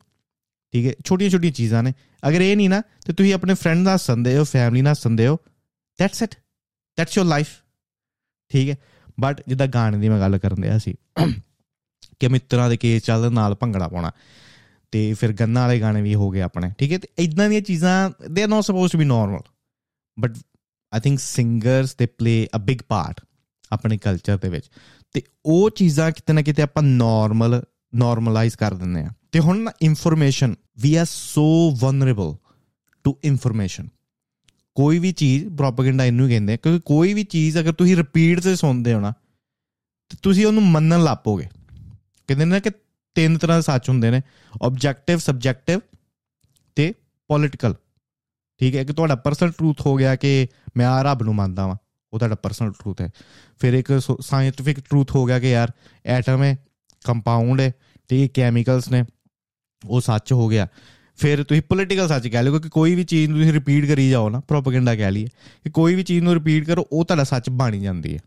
ਠੀਕ 0.73 0.87
ਹੈ? 0.87 0.93
ਛੋਟੀਆਂ 1.05 1.29
ਛੋਟੀਆਂ 1.29 1.51
ਚੀਜ਼ਾਂ 1.51 1.83
ਨੇ। 1.83 1.93
ਅਗਰ 2.27 2.41
ਇਹ 2.41 2.57
ਨਹੀਂ 2.57 2.69
ਨਾ, 2.69 2.81
ਤੇ 3.05 3.13
ਤੁਸੀਂ 3.13 3.33
ਆਪਣੇ 3.33 3.53
ਫਰੈਂਡ 3.53 3.79
ਨਾਲ 3.79 3.97
ਸੰਦੇ 3.97 4.37
ਹੋ 4.37 4.43
ਫੈਮਿਲੀ 4.43 4.81
ਨਾਲ 4.81 4.95
ਸੰਦੇ 4.95 5.27
ਹੋ 5.27 5.37
that's 5.99 6.21
it 6.21 6.35
that's 6.97 7.17
your 7.17 7.27
life 7.27 7.47
ਠੀਕ 8.49 8.69
ਹੈ? 8.69 8.75
ਬਟ 9.19 9.41
ਜਿੱਦਾਂ 9.47 9.67
ਗਾਣੇ 9.67 9.97
ਦੀ 9.97 10.09
ਮੈਂ 10.09 10.19
ਗੱਲ 10.19 10.37
ਕਰਨ 10.37 10.61
ਦਿਆ 10.61 10.77
ਸੀ 10.77 10.95
ਕਿ 12.19 12.27
ਮਿੱਤਰਾਂ 12.27 12.69
ਦੇ 12.69 12.77
ਕੇਸ 12.77 13.03
ਚੱਲਦੇ 13.03 13.29
ਨਾਲ 13.29 13.55
ਭੰਗੜਾ 13.55 13.87
ਪਾਉਣਾ। 13.87 14.11
ਤੇ 14.91 15.13
ਫਿਰ 15.13 15.33
ਗੰਨਾ 15.33 15.61
ਵਾਲੇ 15.61 15.79
ਗਾਣੇ 15.81 16.01
ਵੀ 16.01 16.15
ਹੋ 16.15 16.29
ਗਏ 16.29 16.41
ਆਪਣੇ। 16.41 16.71
ਠੀਕ 16.77 16.91
ਹੈ? 16.91 16.97
ਤੇ 16.97 17.07
ਇਦਾਂ 17.19 17.49
ਦੀਆਂ 17.49 17.61
ਚੀਜ਼ਾਂ 17.61 18.11
ਦੇ 18.31 18.43
are 18.43 18.47
not 18.47 18.63
supposed 18.63 18.93
to 18.93 18.99
be 18.99 19.05
normal 19.05 19.41
but 20.19 20.37
I 20.93 20.99
think 20.99 21.19
singers 21.19 21.95
ਦੇ 21.95 22.05
ਪਲੇ 22.05 22.47
ਅ 22.55 22.57
ਬਿਗ 22.57 22.77
ਪਾਰਟ 22.87 23.21
ਆਪਣੇ 23.71 23.97
ਕਲਚਰ 23.97 24.37
ਦੇ 24.37 24.49
ਵਿੱਚ। 24.49 24.69
ਤੇ 25.15 25.21
ਉਹ 25.45 25.69
ਚੀਜ਼ਾਂ 25.69 26.11
ਕਿਤੇ 26.11 26.33
ਨਾ 26.33 26.41
ਕਿਤੇ 26.41 26.61
ਆਪਾਂ 26.61 26.83
ਨਾਰਮਲ 26.83 27.61
ਨਾਰਮਲਾਈਜ਼ 27.95 28.55
ਕਰ 28.57 28.73
ਦਿੰਦੇ 28.73 29.01
ਆ 29.01 29.09
ਤੇ 29.31 29.39
ਹੁਣ 29.39 29.57
ਨਾ 29.57 29.71
information 29.81 30.55
we 30.79 30.95
are 30.95 31.05
so 31.05 31.45
vulnerable 31.79 32.35
to 33.05 33.17
information 33.23 33.87
ਕੋਈ 34.75 34.99
ਵੀ 34.99 35.11
ਚੀਜ਼ 35.11 35.47
ਪ੍ਰੋਪਗੈਂਡਾ 35.57 36.05
ਇਹਨੂੰ 36.05 36.25
ਹੀ 36.25 36.31
ਕਹਿੰਦੇ 36.31 36.53
ਆ, 36.53 36.57
ਕਿਉਂਕਿ 36.57 36.79
ਕੋਈ 36.85 37.13
ਵੀ 37.13 37.23
ਚੀਜ਼ 37.23 37.57
ਅਗਰ 37.59 37.73
ਤੁਸੀਂ 37.73 37.95
ਰਿਪੀਟ 37.95 38.39
ਤੇ 38.39 38.55
ਸੁਣਦੇ 38.55 38.93
ਹੋ 38.93 38.99
ਨਾ, 38.99 39.11
ਤੇ 40.11 40.17
ਤੁਸੀਂ 40.21 40.45
ਉਹਨੂੰ 40.45 40.63
ਮੰਨਣ 40.63 41.03
ਲੱਪੋਗੇ 41.03 41.47
ਕਹਿੰਦੇ 42.29 42.45
ਨੇ 42.45 42.59
ਕਿ 42.59 42.69
ਤਿੰਨ 43.15 43.37
ਤਰ੍ਹਾਂ 43.37 43.57
ਦੇ 43.57 43.61
ਸੱਚ 43.61 43.89
ਹੁੰਦੇ 43.89 44.11
ਨੇ 44.11 44.21
ਆਬਜੈਕਟਿਵ 44.63 45.19
ਸਬਜੈਕਟਿਵ 45.19 45.79
ਤੇ 46.75 46.93
ਪੋਲਿਟੀਕਲ 47.29 47.75
ਠੀਕ 48.61 48.75
ਹੈ 48.75 48.83
ਕਿ 48.83 48.93
ਤੁਹਾਡਾ 48.93 49.15
ਪਰਸਨਲ 49.15 49.51
ਟਰੂਥ 49.51 49.85
ਹੋ 49.85 49.95
ਗਿਆ 49.95 50.15
ਕਿ 50.15 50.47
ਮੈਂ 50.77 50.87
ਆ 50.87 51.01
ਰੱਬ 51.01 51.23
ਨੂੰ 51.23 51.35
ਮੰਨਦਾ 51.35 51.67
ਵਾਂ। 51.67 51.75
ਉਹ 52.13 52.19
ਤੁਹਾਡਾ 52.19 52.35
ਪਰਸਨਲ 52.35 52.71
ਟਰੂਥ 52.71 53.01
ਹੈ। 53.01 53.09
ਫਿਰ 53.59 53.73
ਇੱਕ 53.73 53.99
ਸਾਇੰਟਿਫਿਕ 54.21 54.79
ਟਰੂਥ 54.79 55.15
ਹੋ 55.15 55.25
ਗਿਆ 55.25 55.39
ਕਿ 55.39 55.51
ਯਾਰ 55.51 55.71
ਐਟਮ 56.05 56.43
ਹੈ 56.43 56.57
ਕੰਪਾਊਂਡ 57.05 57.61
ਹੈ 57.61 57.71
ਤੇ 58.09 58.23
ਇਹ 58.23 58.29
ਕੈਮੀਕਲਸ 58.33 58.91
ਨੇ, 58.91 59.03
ਉਹ 59.83 60.01
ਸੱਚ 60.01 60.33
ਹੋ 60.33 60.47
ਗਿਆ। 60.47 60.67
ਫਿਰ 61.17 61.43
ਤੁਸੀਂ 61.43 61.61
ਪੋਲਿਟੀਕਲ 61.61 62.07
ਸੱਚ 62.07 62.27
ਕਹਿ 62.27 62.43
ਲਓ 62.43 62.59
ਕਿ 62.59 62.69
ਕੋਈ 62.69 62.95
ਵੀ 62.95 63.03
ਚੀਜ਼ 63.03 63.29
ਨੂੰ 63.29 63.39
ਤੁਸੀਂ 63.39 63.53
ਰਿਪੀਟ 63.53 63.85
ਕਰੀ 63.85 64.09
ਜਾਓ 64.09 64.29
ਨਾ 64.29 64.39
ਪ੍ਰੋਪਗੈਂਡਾ 64.39 64.95
ਕਹਿ 64.95 65.11
ਲਈਏ, 65.11 65.27
ਕਿ 65.63 65.69
ਕੋਈ 65.69 65.95
ਵੀ 65.95 66.03
ਚੀਜ਼ 66.03 66.23
ਨੂੰ 66.23 66.33
ਰਿਪੀਟ 66.33 66.65
ਕਰੋ, 66.65 66.85
ਉਹ 66.91 67.05
ਤੁਹਾਡਾ 67.05 67.23
ਸੱਚ 67.23 67.49
ਬਣ 67.49 67.75
ਜਾਂਦੀ 67.77 68.13
ਹੈ। 68.15 68.19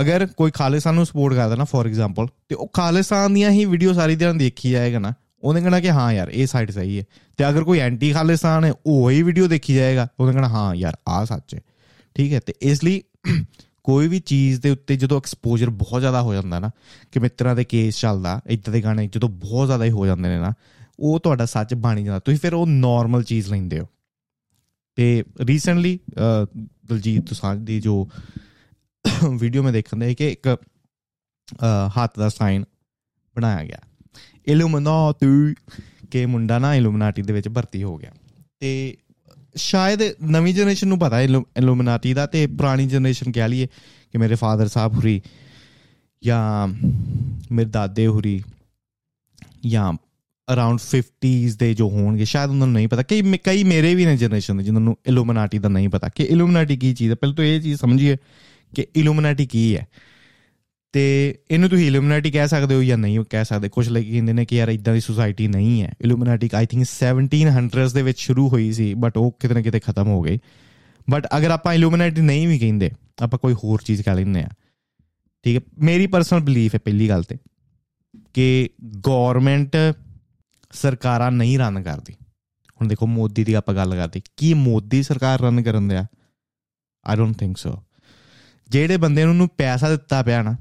ਅਗਰ 0.00 0.26
ਕੋਈ 0.26 0.50
ਖਾਲਿਸਤਾਨ 0.50 0.94
ਨੂੰ 0.94 1.06
ਸਪੋਰਟ 1.06 1.34
ਕਰਦਾ 1.34 1.56
ਨਾ 1.56 1.64
ਫੋਰ 1.64 1.86
ਐਗਜ਼ਾਮਪਲ 1.86 2.26
ਤੇ 2.48 2.54
ਉਹ 2.54 2.68
ਖਾਲਿਸਤਾਨ 2.72 3.34
ਦੀਆਂ 3.34 3.50
ਹੀ 3.50 3.64
ਵੀਡੀਓ 3.64 3.92
ਸਾਰੀ 3.92 4.16
ਦਿਨ 4.16 4.38
ਦੇਖੀ 4.38 4.70
ਜਾਏਗਾ 4.70 4.98
ਨਾ, 4.98 5.12
ਉਹਨੇ 5.42 5.60
ਕਹਣਾ 5.60 5.80
ਕਿ 5.80 5.90
ਹਾਂ 5.90 6.12
ਯਾਰ, 6.12 6.28
ਇਹ 6.28 6.46
ਸਾਈਡ 6.46 6.70
ਸਹੀ 6.70 6.98
ਹੈ। 6.98 7.04
ਤੇ 7.36 7.48
ਅਗਰ 7.48 7.64
ਕੋਈ 7.64 7.78
ਐਂਟੀ 7.78 8.12
ਖਾਲਿਸਤਾਨ 8.12 8.64
ਹੈ, 8.64 8.72
ਉਹ 8.86 9.10
ਹੀ 9.10 9.22
ਵੀਡੀਓ 9.22 9.46
ਦੇਖੀ 9.46 9.74
ਜਾਏਗਾ, 9.74 10.08
ਉਹਨੇ 10.20 10.32
ਕਹਣਾ 10.32 10.48
ਹਾਂ 10.48 10.74
ਯਾਰ 10.74 10.96
ਆ 11.08 11.24
ਸੱਚ 11.24 11.54
ਹੈ। 11.54 11.60
ਠੀਕ 12.16 12.32
ਹੈ, 12.32 12.40
ਤੇ 12.40 12.54
ਇਸ 12.62 12.84
ਲਈ 12.84 13.02
ਕੋਈ 13.84 14.08
ਵੀ 14.08 14.18
ਚੀਜ਼ 14.20 14.60
ਦੇ 14.60 14.70
ਉੱਤੇ 14.70 14.96
ਜਦੋਂ 14.96 15.16
ਐਕਸਪੋਜ਼ਰ 15.16 15.70
ਬਹੁਤ 15.70 16.00
ਜ਼ਿਆਦਾ 16.00 16.22
ਹੋ 16.22 16.34
ਜਾਂਦਾ 16.34 16.58
ਨਾ, 16.58 16.70
ਕਿ 17.12 17.20
ਮਿੱਤਰਾਂ 17.20 17.56
ਦੇ 17.56 17.64
ਕੇਸ 17.64 18.00
ਚੱਲਦਾ, 18.00 18.40
ਇਦਾਂ 18.46 18.72
ਦੇ 18.72 18.82
ਗਾਣੇ 18.82 19.06
ਜਦੋਂ 19.06 19.28
ਬਹੁਤ 19.28 19.66
ਜ਼ਿਆਦਾ 19.66 19.84
ਹੀ 19.84 19.90
ਹੋ 19.90 20.06
ਜਾਂਦੇ 20.06 20.28
ਨੇ 20.28 20.38
ਨਾ, 20.38 20.52
ਉਹ 21.00 21.20
ਤੁਹਾਡਾ 21.20 21.46
ਸੱਚ 21.46 21.74
ਬਣ 21.74 22.00
ਜਾਂਦਾ। 22.00 22.18
ਤੁਸੀਂ 22.18 22.38
ਫਿਰ 22.38 22.54
ਉਹ 22.54 22.66
ਨਾਰਮਲ 22.66 23.22
ਚੀਜ਼ 23.22 23.50
ਲੈਂਦੇ 23.50 23.80
ਹੋ। 23.80 23.86
ਤੇ 24.96 25.24
ਰੀਸੈਂਟਲੀ 25.40 25.98
ਦਲਜੀਤ 26.86 27.22
ਦੋਸਾਂਝ 27.22 27.58
ਦੀ 27.60 27.80
ਜੋ 27.80 28.08
ਵੀਡੀਓ 29.38 29.62
ਮੈਂ 29.62 29.72
ਦੇਖਣ 29.72 29.96
ਦੇ 29.96 30.14
ਕਿ 30.14 30.28
ਇੱਕ 30.28 30.56
ਹੱਥ 31.96 32.18
ਦਾ 32.18 32.28
ਸਾਈਨ 32.28 32.64
ਬਣਾਇਆ 33.36 33.64
ਗਿਆ। 33.64 33.78
ਇਲੂਮਨਾਟੀ 34.46 35.54
ਕੇ 36.10 36.26
ਮੁੰਡਾ 36.26 36.58
ਨਾ 36.58 36.74
ਇਲੂਮਨਾਟੀ 36.74 37.22
ਦੇ 37.22 37.32
ਵਿੱਚ 37.32 37.48
ਭਰਤੀ 37.48 37.82
ਹੋ 37.82 37.96
ਗਿਆ। 37.96 38.12
ਤੇ 38.60 38.96
ਸ਼ਾਇਦ 39.56 39.98
ਨਵੀਂ 40.22 40.54
ਜਨਰੇਸ਼ਨ 40.54 40.88
ਨੂੰ 40.88 40.98
ਪਤਾ 40.98 41.16
ਹੈ 41.16 41.24
ਇਲੂਮਨਾਟੀ 41.24 42.14
ਦਾ 42.14 42.26
ਤੇ 42.26 42.46
ਪੁਰਾਣੀ 42.46 42.86
ਜਨਰੇਸ਼ਨ 42.86 43.32
ਕਹਿ 43.32 43.48
ਲਈਏ 43.48 43.66
ਕਿ 44.12 44.18
ਮੇਰੇ 44.18 44.34
ਫਾਦਰ 44.34 44.68
ਸਾਹਿਬ 44.68 44.94
ਹੁਰੀ 44.94 45.22
ਜਾਂ 46.24 46.68
ਮੇਰੇ 47.52 47.68
ਦਾਦੇ 47.70 48.06
ਹੁਰੀ 48.06 48.42
ਜਾਂ 49.66 49.92
ਅਰਾਊਂਡ 50.52 50.78
50s 50.78 51.56
ਦੇ 51.56 51.74
ਜੋ 51.74 51.88
ਹੋਣਗੇ, 51.88 52.24
ਸ਼ਾਇਦ 52.24 52.50
ਉਹਨਾਂ 52.50 52.66
ਨੂੰ 52.66 52.74
ਨਹੀਂ 52.74 52.88
ਪਤਾ। 52.88 53.02
ਕਈ 53.02 53.38
ਕਈ 53.44 53.64
ਮੇਰੇ 53.64 53.94
ਵੀ 53.94 54.06
ਨੇ 54.06 54.16
ਜਨਰੇਸ਼ਨ 54.16 54.56
ਦੇ 54.56 54.64
ਜਿਨ੍ਹਾਂ 54.64 54.84
ਨੂੰ 54.84 54.96
ਇਲੂਮਨਾਟੀ 55.06 55.58
ਦਾ 55.58 55.68
ਨਹੀਂ 55.68 55.88
ਪਤਾ। 55.88 56.08
ਕਿ 56.08 56.24
ਇਲੂਮਨਾਟੀ 56.24 56.76
ਕੀ 56.76 56.94
ਚੀਜ਼ 56.94 57.10
ਹੈ? 57.10 57.14
ਪਹਿਲਾਂ 57.14 57.36
ਤਾਂ 57.36 57.44
ਇਹ 57.44 57.60
ਚੀਜ਼ 57.60 57.80
ਸਮਝੀਏ 57.80 58.16
ਕਿ 58.74 58.86
ਇਲੂਮਨਾਟੀ 58.96 59.46
ਕੀ 59.46 59.76
ਹੈ? 59.76 59.86
ਤੇ 60.92 61.38
ਇਹਨੂੰ 61.50 61.68
ਤੁਸੀਂ 61.70 61.86
ਇਲੂਮਨਾਟੀ 61.86 62.30
ਕਹਿ 62.30 62.48
ਸਕਦੇ 62.48 62.74
ਹੋ 62.74 62.82
ਜਾਂ 62.82 62.98
ਨਹੀਂ 62.98 63.24
ਕਹਿ 63.30 63.44
ਸਕਦੇ। 63.44 63.68
ਕੁਝ 63.68 63.88
ਲੋਕ 63.88 64.02
ਕਹਿੰਦੇ 64.02 64.32
ਨੇ 64.32 64.44
ਕਿ 64.44 64.56
ਯਾਰ 64.56 64.68
ਇਦਾਂ 64.68 64.94
ਦੀ 64.94 65.00
ਸੁਸਾਇਟੀ 65.00 65.48
ਨਹੀਂ 65.48 65.82
ਹੈ। 65.82 65.92
ਇਲੂਮਨਾਟੀ 66.00 66.50
ਆਈ 66.54 66.66
ਥਿੰਕ 66.66 66.84
1700s 66.84 67.92
ਦੇ 67.94 68.02
ਵਿੱਚ 68.02 68.18
ਸ਼ੁਰੂ 68.18 68.48
ਹੋਈ 68.48 68.72
ਸੀ 68.72 68.94
ਬਟ 68.94 69.18
ਉਹ 69.18 69.36
ਕਿਤੇ 69.40 69.54
ਨਾ 69.54 69.62
ਕਿਤੇ 69.62 69.80
ਖਤਮ 69.80 70.08
ਹੋ 70.08 70.22
ਗਈ 70.22 70.38
ਬਟ 71.10 71.26
ਅਗਰ 71.36 71.50
ਆਪਾਂ 71.50 71.74
ਇਲੂਮਨਾਟੀ 71.74 72.20
ਨਹੀਂ 72.20 72.48
ਵੀ 72.48 72.58
ਕਹਿੰਦੇ, 72.58 72.90
ਆਪਾਂ 73.22 73.38
ਕੋਈ 73.38 73.54
ਹੋਰ 73.54 73.82
ਚੀਜ਼ 73.84 74.02
ਕਹਿ 74.02 74.14
ਲੈਂਦੇ 74.14 74.42
ਆ 74.42 74.48
ਠੀਕ 75.44 75.56
ਹੈ, 75.56 75.60
ਮੇਰੀ 75.78 76.06
ਪਰਸਨਲ 76.06 76.40
ਬਲੀਫ 76.40 76.74
ਹੈ 76.74 76.80
ਪਹਿਲੀ 76.84 77.08
ਗੱਲ 77.08 77.22
ਤੇ, 77.22 77.36
ਕਿ 78.34 78.68
ਗਵਰਨਮੈਂਟ 79.06 79.76
ਸਰਕਾਰਾਂ 80.72 81.30
ਨਹੀਂ 81.32 81.58
ਰਨ 81.58 81.82
ਕਰਦੀ। 81.82 82.12
ਹੁਣ 82.80 82.88
ਦੇਖੋ 82.88 83.06
ਮੋਦੀ 83.06 83.44
ਦੀ 83.44 83.54
ਆਪਾਂ 83.54 83.74
ਗੱਲ 83.74 83.94
ਕਰਦੇ, 83.94 84.20
ਕੀ 84.36 84.54
ਮੋਦੀ 84.54 85.02
ਸਰਕਾਰ 85.02 85.40
ਰਨ 85.40 85.62
ਕਰਨ 85.62 85.88
ਦਿਆ? 85.88 86.06
ਆਈ 87.06 87.16
ਡੋਨਟ 87.16 87.38
ਥਿੰਕ 87.38 87.58
ਸੋ 87.58 87.82
ਜਿਹੜੇ 88.68 88.96
ਬੰਦੇ 88.96 89.24
ਨੂੰ 89.24 89.36
ਨੂੰ 89.36 89.48
ਪੈਸਾ 89.48 89.90
ਦਿੱਤਾ 89.90 90.22
ਪਿਆ 90.22 90.42
ਨਾ 90.42 90.56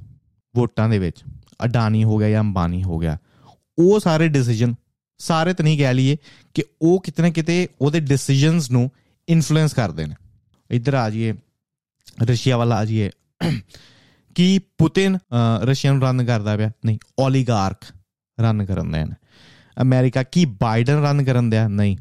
ਵੋਟਾਂ 0.56 0.90
ਦੇ 0.90 1.00
ਵਿੱਚ। 1.00 1.24
ਅਡਾਨੀ 1.66 2.04
ਹੋ 2.04 2.18
ਗਿਆ 2.18 2.30
ਜਾਂ 2.30 2.40
ਅੰਬਾਨੀ 2.40 2.84
ਹੋ 2.84 2.98
ਗਿਆ। 2.98 3.18
ਉਹ 3.80 4.00
ਸਾਰੇ 4.00 4.28
ਡਿਸੀਜਨ 4.28 4.76
ਸਾਰੇ 5.18 5.54
ਤਾਂ 5.54 5.66
ਨਹੀਂ 5.66 5.78
ਕਹਿ 5.78 5.94
ਲਈਏ 5.94 6.18
ਕਿ 6.54 6.64
ਉਹ 6.82 7.02
ਕਿਤਨੇ 7.02 7.32
ਕਿਤੇ 7.32 7.68
ਉਹਦੇ 7.82 8.00
ਡਿਸੀਜਨਸ 8.00 8.72
ਨੂੰ 8.72 8.92
ਇਨਫਲੂਐਂਸ 9.30 9.74
ਕਰਦੇ 9.74 10.06
ਨੇ। 10.06 10.16
ਇੱਧਰ 10.72 10.94
ਆ 10.94 11.10
ਜਾਈਏ, 11.10 11.34
ਰਸ਼ੀਆ 12.24 12.58
ਵਾਲਾ 12.58 12.76
ਆ 12.76 12.86
ਜਾਈਏ। 12.86 13.10
ਕੀ 14.36 14.60
ਪੁਤਿਨ 14.78 15.18
ਰਸ਼ੀਆ 15.64 15.94
ਨੂੰ 15.94 16.02
ਰਨ 16.02 16.26
ਕਰਦਾ 16.26 16.58
ਪਿਆ? 16.58 16.72
ਨਹੀਂ 16.86 16.98
ਓਲੀਗਾਰਕ 17.20 17.78
ਰਨ 18.40 18.66
ਕਰਨ 18.66 18.92
ਦੇ 18.92 19.06
ਨੇ। 19.06 19.16
ਅਮਰੀਕਾ 19.82 20.24
ਕੀ 20.24 20.46
ਬਾਈਡਨ 20.46 20.94
ਰਨ 20.94 21.24
ਕਰਨ 21.24 21.50
ਦਿਆ? 21.50 21.68
ਨਹੀਂ, 21.68 21.98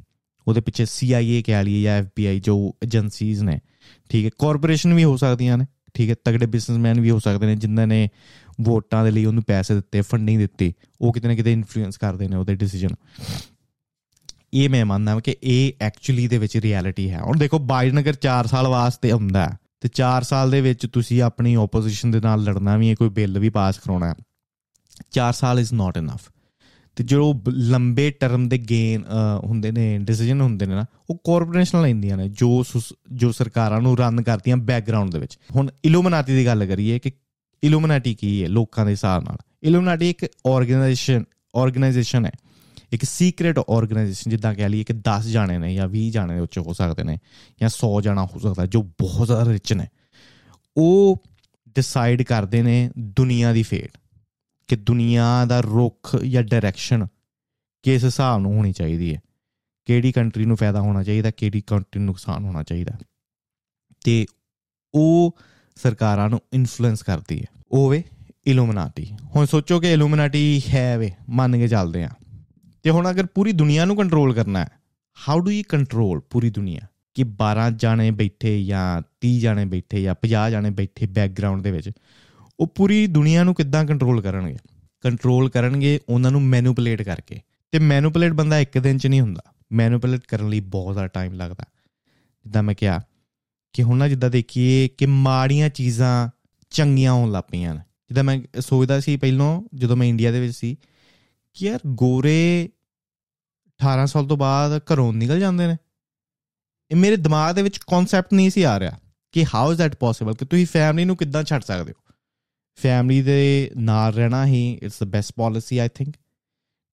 ਉਹਦੇ 0.48 0.60
ਪਿੱਛੇ 0.60 0.82
CIA 0.84 1.42
ਕਹਿ 1.46 1.64
ਲਈਏ 1.64 1.82
ਜਾਂ 1.82 2.02
FBI 2.02 2.40
ਜੋ 2.40 2.76
ਏਜੰਸੀਜ਼ 2.84 3.42
ਨੇ। 3.42 3.60
ਠੀਕ 4.08 4.24
ਹੈ 4.24 4.30
ਕਾਰਪੋਰੇਸ਼ਨ 4.38 4.94
ਵੀ 4.94 5.04
ਹੋ 5.04 5.16
ਸਕਦੀਆਂ 5.16 5.58
ਨੇ। 5.58 5.64
ਠੀਕ 5.94 6.10
ਹੈ 6.10 6.14
ਤਗੜੇ 6.24 6.46
ਬਿਜ਼ਨਸਮੈਨ 6.46 7.00
ਵੀ 7.00 7.10
ਹੋ 7.10 7.18
ਸਕਦੇ 7.18 7.46
ਨੇ 7.46 7.56
ਜਿਨ੍ਹਾਂ 7.56 7.86
ਨੇ 7.86 8.08
ਵੋਟਾਂ 8.60 9.04
ਦੇ 9.04 9.10
ਲਈ 9.10 9.24
ਉਹਨੂੰ 9.24 9.42
ਪੈਸੇ 9.42 9.74
ਦਿੱਤੇ 9.74 10.00
ਫੰਡਿੰਗ 10.00 10.38
ਦਿੱਤੀ, 10.38 10.72
ਉਹ 11.00 11.12
ਕਿਤੇ 11.12 11.28
ਨਾ 11.28 11.34
ਕਿਤੇ 11.34 11.52
ਇਨਫਲੂਐਂਸ 11.52 11.96
ਕਰਦੇ 11.96 12.28
ਨੇ 12.28 12.36
ਉਹਦੇ 12.36 12.54
ਡਿਸੀਜਨ 12.54 12.94
ਇਹ 14.54 14.68
ਮੈਂ 14.70 14.84
ਮੰਨਦਾ 14.86 15.20
ਕਿ 15.20 15.36
ਇਹ 15.42 15.72
ਐਕਚੁਅਲੀ 15.80 16.26
ਦੇ 16.28 16.38
ਵਿੱਚ 16.38 16.56
ਰਿਐਲਿਟੀ 16.56 17.10
ਹੈ। 17.10 17.20
ਹੁਣ 17.20 17.38
ਦੇਖੋ 17.38 17.58
ਬਾਈਡਨ 17.58 18.00
ਅਗਰ 18.00 18.16
4 18.26 18.46
ਸਾਲ 18.46 18.68
ਵਾਸਤੇ 18.68 19.12
ਹੁੰਦਾ 19.12 19.50
ਤੇ 19.80 19.88
4 19.98 20.22
ਸਾਲ 20.22 20.50
ਦੇ 20.50 20.60
ਵਿੱਚ 20.60 20.86
ਤੁਸੀਂ 20.86 21.22
ਆਪਣੀ 21.22 21.54
ਆਪੋਜੀਸ਼ਨ 21.54 22.10
ਦੇ 22.10 22.20
ਨਾਲ 22.20 22.42
ਲੜਨਾ 22.42 22.76
ਵੀ 22.76 22.90
ਹੈ, 22.90 22.94
ਕੋਈ 22.94 23.08
ਬਿੱਲ 23.08 23.38
ਵੀ 23.38 23.48
ਪਾਸ 23.48 23.78
ਕਰਾਉਣਾ 23.78 24.08
ਹੈ 24.08 24.14
4 25.12 25.32
ਸਾਲ 25.32 25.60
ਇਜ਼ 25.60 25.72
ਨਾਟ 25.74 25.96
ਇਨਫ 25.96 26.30
ਤੇ 26.96 27.04
ਜੋ 27.04 27.42
ਲੰਬੇ 27.48 28.10
ਟਰਮ 28.10 28.48
ਦੇ 28.48 28.58
ਗੇਨ 28.58 29.04
ਹੁੰਦੇ 29.44 29.70
ਨੇ 29.72 29.98
ਡਿਸੀਜਨ 29.98 30.40
ਹੁੰਦੇ 30.40 30.66
ਨੇ 30.66 30.74
ਨਾ, 30.74 30.84
ਉਹ 31.10 31.16
ਕਾਰਪੋਰੇਸ਼ਨ 31.16 31.82
ਲੈਂਦੀਆਂ 31.82 32.16
ਨੇ, 32.16 32.28
ਜੋ 32.28 32.64
ਜੋ 33.12 33.32
ਸਰਕਾਰਾਂ 33.32 33.80
ਨੂੰ 33.80 33.96
ਰਨ 33.98 34.22
ਕਰਦੀਆਂ 34.22 34.56
ਬੈਕਗ੍ਰਾਉਂਡ 34.56 35.12
ਦੇ 35.12 35.18
ਵਿੱਚ। 35.18 35.38
ਹੁਣ 35.54 35.70
ਇਲੂਮਨਾਟੀ 35.84 36.36
ਦੀ 36.36 36.46
ਗੱਲ 36.46 36.66
ਕਰੀਏ 36.66 36.98
ਕਿ 36.98 37.12
ਇਲੂਮਨਾਟੀ 37.62 38.14
ਕੀ 38.14 38.42
ਹੈ 38.42 38.48
ਲੋਕਾਂ 38.48 38.84
ਦੇ 38.86 38.92
ਹਿਸਾਬ 38.92 39.24
ਨਾਲ? 39.24 39.36
ਇਲੂਮਨਾਟੀ 39.62 40.10
ਇੱਕ 40.10 40.26
ਆਰਗੇਨਾਈਜੇਸ਼ਨ 40.46 41.24
ਆਰਗੇਨਾਈਜੇਸ਼ਨ 41.56 42.26
ਹੈ। 42.26 42.30
ਇੱਕ 42.92 43.04
ਸੀਕ੍ਰੀਟ 43.04 43.58
ਆਰਗੇਨਾਈਜੇਸ਼ਨ 43.58 44.30
ਜਿੱਦਾਂ 44.30 44.54
ਕਹਿ 44.54 44.68
ਲਈਏ 44.68 44.84
ਕਿ 44.84 44.94
10 45.08 45.26
ਜਾਣੇ 45.26 45.58
ਨੇ 45.58 45.74
ਜਾਂ 45.74 45.88
20 45.88 46.10
ਜਾਣੇ 46.10 46.34
ਦੇ 46.34 46.40
ਉੱਚ 46.40 46.58
ਹੋ 46.58 46.72
ਸਕਦੇ 46.72 47.04
ਨੇ, 47.04 47.18
ਜਾਂ 47.60 47.68
100 47.68 48.00
ਜਾਣਾ 48.00 48.24
ਹੋ 48.24 48.38
ਸਕਦਾ 48.38 48.66
ਜੋ 48.66 48.82
ਬਹੁਤ 48.82 49.26
ਜ਼ਿਆਦਾ 49.26 49.52
ਰਿਚ 49.52 49.72
ਨੇ। 49.72 49.86
ਉਹ 50.76 51.22
ਡਿਸਾਈਡ 51.74 52.22
ਕਰਦੇ 52.22 52.62
ਨੇ 52.62 52.90
ਦੁਨੀਆ 52.98 53.52
ਦੀ 53.52 53.62
ਫੇਟ 53.62 53.98
ਕਿ 54.68 54.76
ਦੁਨੀਆ 54.76 55.44
ਦਾ 55.44 55.60
ਰੁਖ 55.60 56.16
ਜਾਂ 56.16 56.42
ਡਾਇਰੈਕਸ਼ਨ 56.42 57.06
ਕਿਸ 57.82 58.04
ਹਿਸਾਬ 58.04 58.40
ਨੂੰ 58.40 58.56
ਹੋਣੀ 58.56 58.72
ਚਾਹੀਦੀ 58.72 59.14
ਹੈ? 59.14 59.20
ਕਿਹੜੀ 59.84 60.12
ਕੰਟਰੀ 60.12 60.44
ਨੂੰ 60.44 60.56
ਫਾਇਦਾ 60.56 60.80
ਹੋਣਾ 60.80 61.02
ਚਾਹੀਦਾ, 61.02 61.30
ਕਿਹੜੀ 61.30 61.60
ਕੰਟਰੀ 61.60 61.98
ਨੂੰ 61.98 62.06
ਨੁਕਸਾਨ 62.06 62.44
ਹੋਣਾ 62.44 62.62
ਚਾਹੀਦਾ? 62.62 62.92
ਤੇ 64.04 64.26
ਉਹ 64.94 65.38
ਸਰਕਾਰਾਂ 65.76 66.28
ਨੂੰ 66.28 66.40
ਇਨਫਲੂਐਂਸ 66.52 67.02
ਕਰਦੀ 67.02 67.40
ਹੈ। 67.40 67.62
ਉਹ 67.72 67.90
ਵੇ 67.90 68.04
ਇਲੂਮਨਾਟੀ 68.46 69.06
ਹੁਣ 69.36 69.46
ਸੋਚੋ 69.46 69.80
ਕਿ 69.80 69.92
ਇਲੂਮਨਾਟੀ 69.92 70.62
ਹੈ 70.68 70.98
ਵੇ, 70.98 71.12
ਮੰਨ 71.30 71.56
ਕੇ 71.56 71.68
ਚੱਲਦੇ 71.68 72.04
ਆ 72.04 72.08
ਤੇ 72.82 72.90
ਹੁਣ 72.90 73.10
ਅਗਰ 73.10 73.26
ਪੂਰੀ 73.26 73.52
ਦੁਨੀਆ 73.52 73.84
ਨੂੰ 73.84 73.96
ਕੰਟਰੋਲ 73.96 74.34
ਕਰਨਾ 74.34 74.60
ਹੈ 74.60 74.68
ਹਾਊ 75.28 75.38
ਡੂ 75.38 75.50
ਯੂ 75.50 75.62
ਕੰਟਰੋਲ 75.68 76.20
ਪੂਰੀ 76.30 76.50
ਦੁਨੀਆ? 76.50 76.80
ਕਿ 77.14 77.24
12 77.24 77.70
ਜਾਣੇ 77.70 78.10
ਬੈਠੇ 78.10 78.64
ਜਾਂ 78.64 79.02
30 79.20 79.40
ਜਾਣੇ 79.40 79.64
ਬੈਠੇ 79.64 80.02
ਜਾਂ 80.02 80.14
50 80.14 80.50
ਜਾਣੇ 80.50 80.70
ਬੈਠੇ 80.70 81.06
ਬੈਕਗ੍ਰਾਉਂਡ 81.06 81.62
ਦੇ 81.62 81.70
ਵਿੱਚ 81.70 81.90
ਉਹ 82.60 82.66
ਪੂਰੀ 82.66 83.06
ਦੁਨੀਆ 83.06 83.44
ਨੂੰ 83.44 83.54
ਕਿੱਦਾਂ 83.54 83.84
ਕੰਟਰੋਲ 83.84 84.22
ਕਰਨਗੇ? 84.22 84.56
ਕੰਟਰੋਲ 85.00 85.50
ਕਰਨਗੇ 85.50 86.00
ਉਹਨਾਂ 86.08 86.30
ਨੂੰ 86.30 86.42
ਮੈਨੂਪੂਲੇਟ 86.42 87.02
ਕਰਕੇ। 87.02 87.40
ਤੇ 87.70 87.78
ਮੈਨੂਪੂਲੇਟ 87.78 88.32
ਬੰਦਾ 88.32 88.58
ਇੱਕ 88.58 88.78
ਦਿਨ 88.78 88.98
'ਚ 88.98 89.06
ਨਹੀਂ 89.06 89.20
ਹੁੰਦਾ। 89.20 89.42
ਮੈਨੂਪੂਲੇਟ 89.72 90.20
ਕਰਨ 90.28 90.48
ਲਈ 90.48 90.60
ਬਹੁਤ 90.60 90.94
ਜ਼ਿਆਦਾ 90.94 91.06
ਟਾਈਮ 91.06 91.32
ਲੱਗਦਾ। 91.32 91.64
ਜਿੱਦਾਂ 92.44 92.62
ਮੈਂ 92.62 92.74
ਕਿਹਾ 92.74 93.00
ਕਿ 93.72 93.82
ਹੁਣ 93.82 93.98
ਨਾ 93.98 94.08
ਜਿੱਦਾਂ 94.08 94.30
ਦੇਖੀਏ 94.30 94.88
ਕਿ 94.88 95.06
ਮਾੜੀਆਂ 95.06 95.68
ਚੀਜ਼ਾਂ 95.68 96.28
ਚੰਗੀਆਂ 96.70 97.12
ਹੋਣ 97.12 97.32
ਲੱਪੀਆਂ 97.32 97.74
ਨੇ। 97.74 97.80
ਜਿੱਦਾਂ 97.80 98.24
ਮੈਂ 98.24 98.60
ਸੋਚਦਾ 98.60 99.00
ਸੀ 99.00 99.16
ਪਹਿਲਾਂ, 99.16 99.62
ਜਦੋਂ 99.74 99.96
ਮੈਂ 99.96 100.06
ਇੰਡੀਆ 100.06 100.30
ਦੇ 100.30 100.40
ਵਿੱਚ 100.40 100.54
ਸੀ 100.54 100.76
ਕਿ 101.54 101.66
ਯਾਰ 101.66 101.78
ਗੋਰੇ 101.86 102.68
18 103.68 104.06
ਸਾਲ 104.06 104.26
ਤੋਂ 104.26 104.36
ਬਾਅਦ 104.36 104.80
ਘਰੋਂ 104.92 105.12
ਨਿਕਲ 105.12 105.40
ਜਾਂਦੇ 105.40 105.66
ਨੇ। 105.66 105.76
ਇਹ 106.90 106.96
ਮੇਰੇ 106.96 107.16
ਦਿਮਾਗ 107.16 107.54
ਦੇ 107.54 107.62
ਵਿੱਚ 107.62 107.78
ਕਨਸੈਪਟ 107.78 108.34
ਨਹੀਂ 108.34 108.50
ਸੀ 108.50 108.62
ਆ 108.62 108.80
ਰਿਹਾ 108.80 108.98
ਕਿ 109.32 109.46
ਹਾਊ 109.54 109.72
ਇਜ਼ 109.72 109.78
ਦੈਟ 109.78 109.94
ਪੋਸੀਬਲ 109.94 110.34
ਕਿ 110.34 110.44
ਤੁਸੀਂ 110.44 110.66
ਫੈਮਿਲੀ 110.66 111.04
ਨੂੰ 111.04 111.16
ਕਿੱਦਾਂ 111.16 111.44
ਛੱਡ 111.44 111.62
ਸਕਦੇ 111.62 111.92
ਹੋ? 111.92 112.03
ਫੈਮਿਲੀ 112.78 113.22
ਦੇ 113.22 113.70
ਨਾਲ 113.76 114.12
ਰਹਿਣਾ 114.12 114.46
ਹੀ 114.46 114.78
it's 114.82 115.02
the 115.02 115.06
best 115.06 115.32
policy 115.36 115.78
I 115.78 115.88
think 115.94 116.14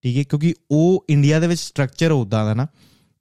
ਠੀਕ 0.04 0.18
ਹੈ, 0.18 0.24
ਕਿਉਂਕਿ 0.24 0.54
ਉਹ 0.72 1.06
ਇੰਡੀਆ 1.10 1.40
ਦੇ 1.40 1.48
ਵਿੱਚ 1.48 1.60
ਸਟਰਕਚਰ 1.62 2.12
ਉਦਾਂ 2.12 2.46
ਦਾ 2.46 2.54
ਨਾ 2.54 2.68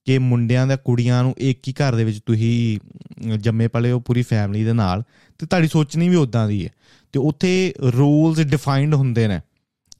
ਕਿ 0.07 0.19
ਮੁੰਡਿਆਂ 0.19 0.67
ਦਾ 0.67 0.77
ਕੁੜੀਆਂ 0.77 1.23
ਨੂੰ 1.23 1.35
ਇੱਕ 1.39 1.69
ਹੀ 1.69 1.73
ਘਰ 1.73 1.95
ਦੇ 1.95 2.05
ਵਿੱਚ 2.05 2.21
ਤੁਸੀਂ 2.27 2.79
ਜੰਮੇ 3.39 3.67
ਪਲੇ 3.69 3.91
ਹੋ 3.93 3.99
ਪੂਰੀ 4.01 4.23
ਫੈਮਿਲੀ 4.23 4.65
ਦੇ 4.65 4.73
ਨਾਲ, 4.73 5.03
ਤੇ 5.41 5.47
ਤੁਹਾਡੀ 5.47 5.69
ਸੋਚਣੀ 5.69 6.09
ਵੀ 6.09 6.17
ਉਦਾਂ 6.17 6.47
ਦੀ 6.49 6.65
ਹੈ। 6.65 6.71
ਤੇ 7.15 7.19
ਉੱਥੇ 7.19 7.75
ਰੂਲਸ 7.97 8.41
ਡਿਫਾਈਨਡ 8.41 8.95
ਹੁੰਦੇ 8.95 9.27
ਨੇ 9.29 9.41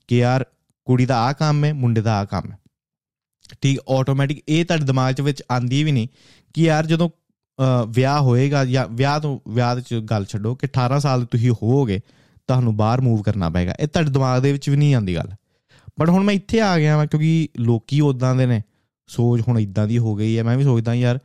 ਕਿ 0.09 0.19
ਯਾਰ 0.19 0.45
ਕੁੜੀ 0.87 1.07
ਦਾ 1.07 1.19
ਆ 1.19 1.33
ਕੰਮ 1.33 1.65
ਹੈ, 1.65 1.73
ਮੁੰਡੇ 1.73 2.01
ਦਾ 2.01 2.19
ਆ 2.19 2.25
ਕੰਮ 2.25 2.51
ਹੈ। 2.53 2.59
ਠੀਕ 3.63 3.79
ਆਟੋਮੈਟਿਕ 3.89 4.43
ਇਹ 4.49 4.65
ਤੁਹਾਡੇ 4.65 4.85
ਦਿਮਾਗ 4.85 5.15
'ਚ 5.15 5.21
ਵਿੱਚ 5.21 5.43
ਆਂਦੀ 5.53 5.83
ਵੀ 5.85 5.93
ਨਹੀਂ 5.93 6.09
ਕਿ 6.55 6.63
ਯਾਰ 6.63 6.87
ਜਦੋਂ 6.87 7.11
ਵਿਆਹ 7.89 8.21
ਹੋਏਗਾ 8.21 8.65
ਜਾਂ 8.65 8.87
ਵਿਆਹ 8.89 9.21
ਤੋਂ, 9.21 9.39
ਵਿਆਹ 9.49 9.81
'ਚ 9.81 9.95
ਗੱਲ 10.11 10.25
ਛੱਡੋ 10.25 10.55
ਕਿ 10.55 10.67
18 10.67 10.99
ਸਾਲ 11.01 11.25
ਤੁਸੀਂ 11.25 11.51
ਹੋਵੋਗੇ 11.53 12.01
ਤੁਹਾਨੂੰ 12.51 12.77
ਬਾਹਰ 12.77 13.01
ਮੂਵ 13.01 13.23
ਕਰਨਾ 13.23 13.51
ਪਏਗਾ। 13.51 13.75
ਇਹ 13.81 13.87
ਤੁਹਾਡੇ 13.87 14.11
ਦਿਮਾਗ 14.11 14.43
ਦੇ 14.43 14.53
ਵਿੱਚ 14.53 14.71
ਵੀ 14.71 14.77
ਨਹੀਂ 14.77 14.95
ਆਉਂਦੀ 14.95 15.15
ਗੱਲ। 15.15 15.29
ਬਟ 16.01 16.09
ਹੁਣ 16.09 16.25
ਮੈਂ 16.25 16.35
ਇੱਥੇ 16.35 16.61
ਆ 16.61 16.79
ਗਿਆ 16.79 16.97
ਵਾਂ 16.97 17.07
ਕਿਉਂਕਿ 17.07 17.49
ਲੋਕੀ 17.59 18.01
ਉਦਾਂ 18.01 18.35
ਦੇ 18.35 18.47
ਨੇ। 18.47 18.63
ਸੋਚ 19.07 19.43
ਹੁਣ 19.49 19.59
ਇਦਾਂ 19.59 19.87
ਦੀ 19.87 19.99
ਹੋ 19.99 20.15
ਗਈ 20.15 20.39
ਹੈ। 20.39 20.43
ਮੈਂ 20.43 20.57
ਵੀ 20.57 20.65
ਸੋਚਦਾ 20.65 20.95
ਯਾਰ 20.95 21.19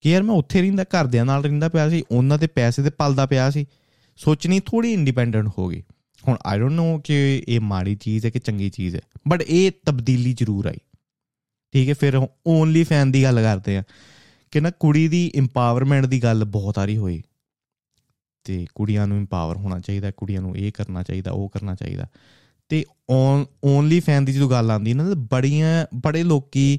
ਕਿ 0.00 0.10
ਯਾਰ 0.10 0.22
ਮੈਂ 0.22 0.34
ਉੱਥੇ 0.34 0.60
ਰਹਿੰਦਾ, 0.60 0.82
ਘਰਦਿਆਂ 0.82 1.24
ਨਾਲ 1.24 1.42
ਰਹਿੰਦਾ 1.42 1.68
ਪਿਆ 1.68 1.90
ਸੀ। 1.90 2.02
ਉਹਨਾਂ 2.10 2.38
ਤੇ 2.38 2.46
ਪੈਸੇ 2.46 2.82
ਤੇ 2.82 2.90
ਪਲਦਾ 2.90 3.26
ਪਿਆ 3.26 3.50
ਸੀ। 3.50 3.66
ਸੋਚਣੀ 4.16 4.60
ਥੋੜੀ 4.60 4.92
ਇੰਡੀਪੈਂਡੈਂਟ 4.92 5.48
ਹੋ 5.58 5.68
ਗਈ। 5.68 5.82
ਹੁਣ 6.28 6.36
ਆਈ 6.46 6.58
ਡੋਨਟ 6.58 6.72
ਨੋ 6.72 6.98
ਕਿ 6.98 7.44
ਇਹ 7.48 7.60
ਮਾੜੀ 7.60 7.94
ਚੀਜ਼ 7.94 8.26
ਹੈ 8.26 8.30
ਕਿ 8.30 8.38
ਚੰਗੀ 8.38 8.70
ਚੀਜ਼ 8.70 8.96
ਹੈ। 8.96 9.00
ਬਟ 9.28 9.42
ਇਹ 9.42 9.72
ਤਬਦੀਲੀ 9.86 10.32
ਜ਼ਰੂਰ 10.32 10.66
ਆਈ। 10.66 10.78
ਠੀਕ 11.72 11.88
ਹੈ, 11.88 11.94
ਫਿਰ 11.94 12.28
ਓਨਲੀ 12.46 12.84
ਫੈਨ 12.84 13.12
ਦੀ 13.12 13.22
ਗੱਲ 13.22 13.42
ਕਰਦੇ 13.42 13.76
ਆ 13.76 13.82
ਕਿ 14.50 14.60
ਨਾ 14.60 14.70
ਕੁੜੀ 14.70 15.08
ਦੀ 15.08 15.32
ਇੰਪਾਵਰਮੈਂਟ 15.34 16.06
ਦੀ 16.06 16.22
ਗੱਲ 16.22 16.44
ਬਹੁਤ 16.44 16.78
ਆਰੀ 16.78 16.96
ਹੋਈ। 16.96 17.22
ਤੇ 18.46 18.66
ਕੁੜੀਆਂ 18.74 19.06
ਨੂੰ 19.06 19.16
ਇੰਪਾਵਰ 19.16 19.56
ਹੋਣਾ 19.56 19.78
ਚਾਹੀਦਾ, 19.78 20.10
ਕੁੜੀਆਂ 20.10 20.40
ਨੂੰ 20.40 20.56
ਇਹ 20.56 20.72
ਕਰਨਾ 20.72 21.02
ਚਾਹੀਦਾ, 21.02 21.30
ਉਹ 21.30 21.48
ਕਰਨਾ 21.48 21.74
ਚਾਹੀਦਾ। 21.74 22.06
ਤੇ 22.68 22.84
ਓਨਲੀ 23.64 24.00
ਫੈਨ 24.00 24.24
ਦੀ 24.24 24.32
ਜਦੋਂ 24.32 24.50
ਗੱਲ 24.50 24.70
ਆਉਂਦੀ 24.70 24.94
ਨਾ 24.94 25.04
ਬੜੀਆਂ, 25.32 25.86
ਬੜੇ 25.94 26.22
ਲੋਕੀ 26.22 26.78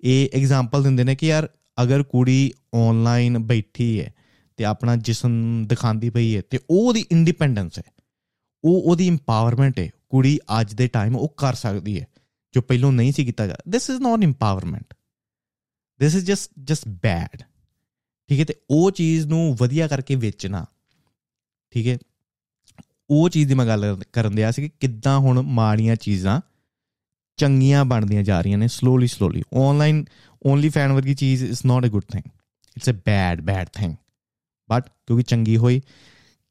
ਇਹ 0.00 0.28
ਐਗਜ਼ਾਮਪਲ 0.34 0.82
ਦਿੰਦੇ 0.82 1.04
ਨੇ 1.04 1.14
ਕਿ 1.14 1.26
ਯਾਰ 1.26 1.48
ਅਗਰ 1.82 2.02
ਕੁੜੀ 2.02 2.52
ਆਨਲਾਈਨ 2.74 3.38
ਬੈਠੀ 3.38 4.00
ਹੈ 4.00 4.12
ਤੇ 4.56 4.64
ਆਪਣਾ 4.64 4.96
ਜਿਸਮ 4.96 5.64
ਦਿਖਾਉਂਦੀ 5.66 6.10
ਪਈ 6.10 6.36
ਹੈ 6.36 6.42
ਤੇ 6.50 6.58
ਉਹ 6.70 6.88
ਉਹਦੀ 6.88 7.04
ਇੰਡੀਪੈਂਡੈਂਸ 7.12 7.78
ਹੈ। 7.78 7.92
ਉਹ 8.64 8.82
ਉਹਦੀ 8.82 9.06
ਇੰਪਾਵਰਮੈਂਟ 9.06 9.78
ਹੈ। 9.78 9.88
ਕੁੜੀ 10.08 10.38
ਅੱਜ 10.60 10.74
ਦੇ 10.74 10.86
ਟਾਈਮ 10.88 11.16
ਉਹ 11.16 11.28
ਕਰ 11.36 11.54
ਸਕਦੀ 11.54 12.00
ਹੈ, 12.00 12.06
ਜੋ 12.54 12.60
ਪਹਿਲਾਂ 12.60 12.92
ਨਹੀਂ 12.92 13.12
ਸੀ 13.12 13.24
ਕੀਤਾ 13.24 13.46
ਜਾ 13.46 13.54
this 13.68 13.90
is 13.90 14.00
not 14.00 14.22
empowerment 14.22 14.94
this 16.00 16.14
is 16.14 16.26
just 16.26 16.50
just 16.64 16.88
bad 16.88 17.42
ਠੀਕ 18.28 18.40
ਹੈ, 18.40 18.44
ਤੇ 18.44 18.54
ਉਹ 18.70 18.90
ਚੀਜ਼ 18.90 19.26
ਨੂੰ 19.26 19.56
ਵਧੀਆ 19.60 19.86
ਕਰਕੇ 19.86 20.14
ਵੇਚਣਾ 20.14 20.64
ਠੀਕ 21.72 21.88
ਹੈ? 21.88 21.98
ਉਹ 23.10 23.28
ਚੀਜ਼ 23.28 23.48
ਦੀ 23.48 23.54
ਮੈਂ 23.54 23.66
ਗੱਲ 23.66 24.02
ਕਰਨ 24.12 24.34
ਦਿਆ 24.34 24.50
ਸੀ 24.50 24.62
ਕਿ 24.62 24.70
ਕਿੱਦਾਂ 24.80 25.18
ਹੁਣ 25.18 25.42
ਮਾੜੀਆਂ 25.42 25.96
ਚੀਜ਼ਾਂ 25.96 26.40
ਚੰਗੀਆਂ 27.36 27.84
ਬਣਦੀਆਂ 27.84 28.22
ਜਾ 28.22 28.40
ਰਹੀਆਂ 28.40 28.58
ਨੇ 28.58 28.68
slowly 28.68 29.06
slowly 29.06 29.42
online 29.54 30.04
only 30.46 30.68
fan 30.68 30.92
ਵਰਗੀ 30.92 31.14
ਚੀਜ਼ 31.14 31.44
is 31.44 31.58
not 31.66 31.84
a 31.84 31.88
good 31.88 32.04
thing 32.12 32.22
it's 32.76 32.90
a 32.90 32.92
bad 32.92 33.40
bad 33.40 33.68
thing 33.72 33.94
but 34.70 34.88
ਕਿਉਂਕਿ 35.06 35.22
ਚੰਗੀ 35.22 35.56
ਹੋਈ, 35.56 35.80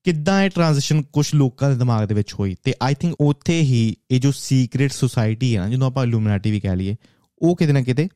ਕਿੱਦਾਂ 0.03 0.43
ਇਹ 0.43 0.49
ਟ੍ਰਾਂਜੀਸ਼ਨ 0.49 1.01
ਕੁਝ 1.01 1.35
ਲੋਕਾਂ 1.35 1.69
ਦੇ 1.69 1.75
ਦਿਮਾਗ 1.75 2.07
ਦੇ 2.07 2.13
ਵਿੱਚ 2.13 2.33
ਹੋਈ 2.33 2.55
ਤੇ 2.63 2.73
ਆਈ 2.81 2.93
ਥਿੰਕ 2.93 3.15
ਉੱਥੇ 3.19 3.61
ਹੀ 3.61 3.95
ਇਹ 4.11 4.19
ਜੋ 4.19 4.31
ਸੀਕ੍ਰੀਟ 4.31 4.91
ਸੁਸਾਇਟੀ 4.91 5.55
ਹੈ 5.55 5.61
ਨਾ, 5.61 5.69
ਜਿਹਨੂੰ 5.69 5.87
ਆਪਾਂ 5.87 6.03
ਇਲੂਮੀਨਾਟੀ 6.05 6.51
ਵੀ 6.51 6.59
ਕਹਿ 6.59 6.75
ਲਈਏ, 6.75 6.95
ਉਹ 7.41 7.55
ਕਿਤੇ 7.55 7.73
ਨਾ 7.73 7.81
ਕਿਤੇ 7.81 8.07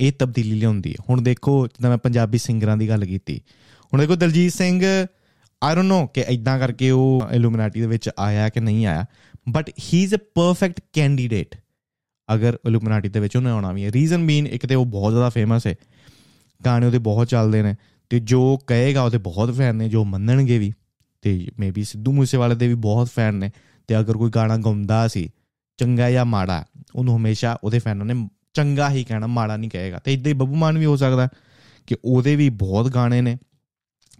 ਇਹ 0.00 0.12
ਤਬਦੀਲੀ 0.18 0.58
ਲਿਆਉਂਦੀ 0.60 0.90
ਹੈ। 0.90 1.04
ਹੁਣ 1.08 1.22
ਦੇਖੋ, 1.22 1.66
ਜਿੱਦਾਂ 1.66 1.90
ਮੈਂ 1.90 1.98
ਪੰਜਾਬੀ 1.98 2.38
ਸਿੰਗਰਾਂ 2.38 2.76
ਦੀ 2.76 2.88
ਗੱਲ 2.88 3.04
ਕੀਤੀ, 3.04 3.40
ਹੁਣ 3.92 4.00
ਦੇਖੋ 4.00 4.16
Diljit 4.16 4.52
Singh 4.52 4.82
I 5.62 5.74
don't 5.74 5.86
know 5.86 6.06
ਕਿ 6.06 6.20
ਇਦਾਂ 6.20 6.58
ਕਰਕੇ 6.58 6.90
ਉਹ 6.90 7.22
ਇਲੂਮੀਨਾਟੀ 7.32 7.80
ਦੇ 7.80 7.86
ਵਿੱਚ 7.86 8.10
ਆਇਆ 8.18 8.48
ਕਿ 8.48 8.60
ਨਹੀਂ 8.60 8.86
ਆਇਆ 8.86 9.06
but 9.48 9.70
he 9.70 10.02
is 10.02 10.14
a 10.14 10.18
perfect 10.34 10.80
candidate 10.92 11.54
ਅਗਰ 12.34 12.58
ਇਲੂਮੀਨਾਟੀ 12.66 13.08
ਦੇ 13.08 13.20
ਵਿੱਚ 13.20 13.36
ਉਹਨੇ 13.36 13.50
ਆਉਣਾ 13.50 13.72
ਵੀ 13.72 13.84
ਹੈ। 13.84 13.92
ਰੀਜ਼ਨ 13.92 14.26
ਬੀਨ 14.26 14.46
ਇੱਕ 14.46 14.66
ਤੇ 14.66 14.74
ਉਹ 14.74 14.86
ਬਹੁਤ 14.86 15.12
ਜ਼ਿਆਦਾ 15.12 15.28
ਫੇਮਸ 15.28 15.66
ਹੈ। 15.66 15.74
ਗਾਣੇ 16.66 16.86
ਉਹਦੇ 16.86 16.98
ਬਹੁਤ 16.98 17.28
ਚੱਲਦੇ 17.28 17.62
ਨੇ 17.62 17.74
ਤੇ 18.10 18.20
ਜੋ 18.20 18.58
ਕਹੇਗਾ 18.66 19.02
ਉਹਦੇ 19.02 19.18
ਬਹੁਤ 19.18 19.54
ਫੈਨ 19.54 19.76
ਨੇ, 19.76 19.88
ਜੋ 19.88 20.04
ਮੰਨਣਗੇ 20.04 20.58
ਵੀ। 20.58 20.72
ਤੇ 21.22 21.48
ਮੇਬੀ 21.60 21.84
ਸਿੱਧੂ 21.84 22.12
ਮੂਸੇਵਾਲੇ 22.12 22.54
ਦੇ 22.54 22.68
ਵੀ 22.68 22.74
ਬਹੁਤ 22.74 23.08
ਫੈਨ 23.08 23.34
ਨੇ। 23.34 23.50
ਤੇ 23.88 24.00
ਅਗਰ 24.00 24.12
ਕੋਈ 24.12 24.30
ਗਾਣਾ 24.30 24.56
ਗਾਉਂਦਾ 24.56 25.08
ਸੀ, 25.08 25.30
ਚੰਗਾ 25.76 26.10
ਜਾਂ 26.10 26.24
ਮਾੜਾ, 26.24 26.64
ਉਹਨੂੰ 26.94 27.16
ਹਮੇਸ਼ਾ 27.16 27.58
ਉਹਦੇ 27.64 27.78
ਫੈਨਾਂ 27.78 28.06
ਨੇ 28.06 28.28
ਚੰਗਾ 28.54 28.90
ਹੀ 28.90 29.04
ਕਹਿਣਾ, 29.04 29.26
ਮਾੜਾ 29.26 29.56
ਨਹੀਂ 29.56 29.70
ਕਹੇਗਾ। 29.70 29.98
ਤੇ 29.98 30.14
ਇਦਾਂ 30.14 30.28
ਹੀ 30.28 30.32
ਬੱਬੂ 30.32 30.54
ਮਾਨ 30.54 30.78
ਵੀ 30.78 30.84
ਹੋ 30.84 30.96
ਸਕਦਾ 30.96 31.28
ਕਿ 31.86 31.96
ਉਹਦੇ 32.04 32.36
ਵੀ 32.36 32.48
ਬਹੁਤ 32.48 32.88
ਗਾਣੇ 32.88 33.20
ਨੇ। 33.20 33.38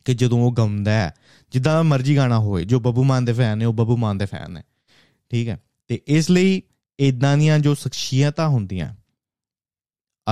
ਕਿ 0.08 0.14
ਜਦੋਂ 0.14 0.38
ਉਹ 0.38 0.52
ਗਾਉਂਦਾ 0.52 0.90
ਹੈ, 0.90 1.14
ਜਿੱਦਾਂ 1.50 1.84
ਮਰਜ਼ੀ 1.84 2.16
ਗਾਣਾ 2.16 2.38
ਹੋਵੇ, 2.38 2.64
ਜੋ 2.64 2.80
ਬੱਬੂ 2.80 3.04
ਮਾਨ 3.04 3.24
ਦੇ 3.24 3.32
ਫੈਨ 3.32 3.58
ਨੇ, 3.58 3.64
ਉਹ 3.64 3.72
ਬੱਬੂ 3.72 3.96
ਮਾਨ 3.96 4.18
ਦੇ 4.18 4.26
ਫੈਨ 4.26 4.52
ਨੇ। 4.52 4.62
ਠੀਕ 5.30 5.48
ਹੈ? 5.48 5.62
ਤੇ 5.88 6.00
ਇਸ 6.06 6.30
ਲਈ 6.30 6.62
ਇਦਾਂ 6.98 7.38
ਦੀਆਂ 7.38 7.58
ਜੋ 7.58 7.74
ਸ਼ਖਸੀਅਤਾਂ 7.74 8.48
ਹੁੰਦੀਆਂ, 8.48 8.94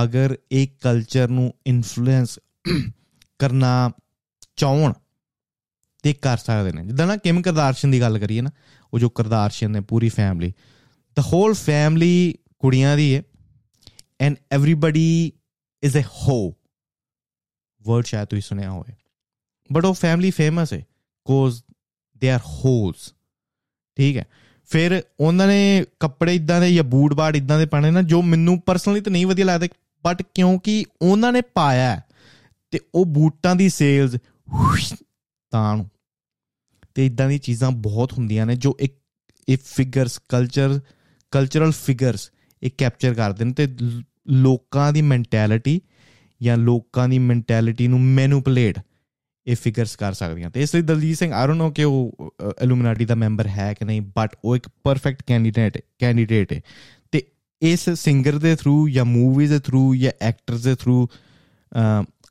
ਅਗਰ 0.03 0.37
ਇੱਕ 0.51 0.81
ਕਲਚਰ 0.81 1.27
ਨੂੰ 1.27 1.53
ਇਨਫਲੂਐਂਸ 1.67 2.39
ਕਰਨਾ 3.39 3.91
ਚਾਹਣ 4.55 4.93
ਤੇ 6.03 6.13
ਕਰ 6.13 6.37
ਸਕਦੇ 6.37 6.71
ਨੇ। 6.71 6.85
ਜਿੱਦਾਂ 6.85 7.07
ਨਾ 7.07 7.17
ਕਿਮ 7.17 7.41
ਕਰਦਾਰਸ਼ਨ 7.41 7.91
ਦੀ 7.91 8.01
ਗੱਲ 8.01 8.19
ਕਰੀਏ 8.19 8.41
ਨਾ, 8.41 8.51
ਉਹ 8.93 8.99
ਜੋ 8.99 9.09
ਕਰਦਾਰਸ਼ਨ 9.09 9.71
ਨੇ 9.71 9.79
ਪੂਰੀ 9.79 10.09
ਫੈਮਿਲੀ 10.09 10.53
ਦ 11.15 11.19
ਹੋਲ 11.19 11.53
ਫੈਮਿਲੀ 11.53 12.35
ਕੁੜੀਆਂ 12.59 12.97
ਦੀ 12.97 13.15
ਹੈ 13.15 13.23
ਐਂਡ 14.21 14.35
ਐਵਰੀਬਾਡੀ 14.51 15.31
ਇਜ਼ 15.83 15.97
ਅ 15.97 16.01
ਹੋ 16.01 16.55
ਵਰਡ 17.81 18.05
ਸ਼ਾਇਦ 18.05 18.25
ਤੁਸੀਂ 18.25 18.41
ਸੁਣਿਆ 18.41 18.71
ਹੋਵੇ। 18.71 18.93
ਬਟ 19.71 19.85
ਉਹ 19.85 19.93
ਫੈਮਿਲੀ 19.93 20.31
ਫੇਮਸ 20.31 20.73
ਹੈ 20.73 20.85
ਕੋਜ਼ 21.25 21.61
ਦੇ 22.21 22.31
ਆਰ 22.31 22.39
ਹੋਲਸ 22.45 23.13
ਠੀਕ 23.97 24.17
ਹੈ 24.17 24.25
ਫਿਰ 24.69 25.01
ਉਹਨਾਂ 25.19 25.47
ਨੇ 25.47 25.85
ਕੱਪੜੇ 25.99 26.35
ਇਦਾਂ 26.35 26.61
ਦੇ 26.61 26.73
ਜਾਂ 26.75 26.83
ਬੂਟ 26.83 27.13
ਬਾੜ 27.13 27.35
ਇਦਾਂ 27.35 27.59
ਦੇ 27.59 27.65
ਪਾਣੇ 27.65 27.91
ਨਾ 27.91 28.01
ਜੋ 28.01 28.21
ਮੈਨੂੰ 28.21 28.61
ਪਰਸਨਲੀ 28.61 29.01
ਤਾਂ 29.01 29.11
ਨਹੀਂ 29.11 29.25
ਵਧੀਆ 29.25 29.45
ਲੱਗਦੇ 29.45 29.69
ਬਟ 30.03 30.21
ਕਿਉਂਕਿ 30.33 30.85
ਉਹਨਾਂ 31.01 31.31
ਨੇ 31.33 31.41
ਪਾਇਆ 31.41 32.01
ਤੇ 32.71 32.79
ਉਹ 32.95 33.05
ਬੂਟਾਂ 33.05 33.55
ਦੀ 33.55 33.69
ਸੇਲਸ 33.69 34.17
ਤਾਂ 35.51 35.77
ਨੂੰ 35.77 35.89
ਤੇ 36.95 37.05
ਇਦਾਂ 37.05 37.27
ਦੀ 37.29 37.37
ਚੀਜ਼ਾਂ 37.37 37.71
ਬਹੁਤ 37.71 38.13
ਹੁੰਦੀਆਂ 38.13 38.45
ਨੇ 38.45 38.55
ਜੋ 38.55 38.75
ਇੱਕ 38.79 38.95
ਇਹ 39.47 39.57
ਫਿਗਰਸ 39.65 40.19
ਕਲਚਰ 40.29 40.79
ਕਲਚਰਲ 41.31 41.71
ਫਿਗਰਸ 41.71 42.31
ਇਹ 42.61 42.71
ਕੈਪਚਰ 42.77 43.13
ਕਰਦੇ 43.13 43.45
ਨੇ 43.45 43.53
ਤੇ 43.53 43.67
ਲੋਕਾਂ 44.29 44.93
ਦੀ 44.93 45.01
ਮੈਂਟੈਲਿਟੀ 45.01 45.81
ਜਾਂ 46.41 46.57
ਲੋਕਾਂ 46.57 47.09
ਦੀ 47.09 47.19
ਮੈਂਟੈਲਿਟੀ 47.19 47.87
ਨੂੰ 47.87 48.01
ਮੈਨੂਪੂਲੇਟ 48.01 48.79
ਇਹ 49.47 49.55
ਫਿਗਰਸ 49.63 49.95
ਕਰ 49.95 50.13
ਸਕਦੀਆਂ। 50.13 50.49
ਤੇ 50.49 50.61
ਇਸ 50.61 50.75
ਲਈ 50.75 50.81
Diljit 50.81 51.17
Singh 51.17 51.31
I 51.33 51.47
don't 51.47 51.57
know 51.57 51.69
ਕਿ 51.71 51.83
ਉਹ 51.83 52.33
ਇਲੂਮੀਨਾਟੀ 52.63 53.05
ਦਾ 53.05 53.15
ਮੈਂਬਰ 53.15 53.47
ਹੈ 53.47 53.73
ਕਿ 53.73 53.85
ਨਹੀਂ 53.85 54.01
ਬਟ 54.01 54.35
ਉਹ 54.43 54.55
ਇੱਕ 54.55 54.69
ਪਰਫੈਕਟ 54.83 55.23
ਕੈਂਡੀਡੇਟ 55.27 55.77
ਕੈਂਡੀਡੇਟ 55.99 56.53
ਹੈ। 56.53 56.61
ਤੇ 57.11 57.23
ਇਸ 57.61 57.89
ਸਿੰਗਰ 57.89 58.37
ਦੇ 58.37 58.55
ਥਰੂ 58.55 58.89
ਜਾਂ 58.89 59.05
ਮੂਵੀਜ਼ 59.05 59.53
ਦੇ 59.53 59.59
ਥਰੂ 59.59 59.95
ਜਾਂ 59.95 60.11
ਐਕਟਰਸ 60.21 60.63
ਦੇ 60.63 60.75
ਥਰੂ 60.75 61.07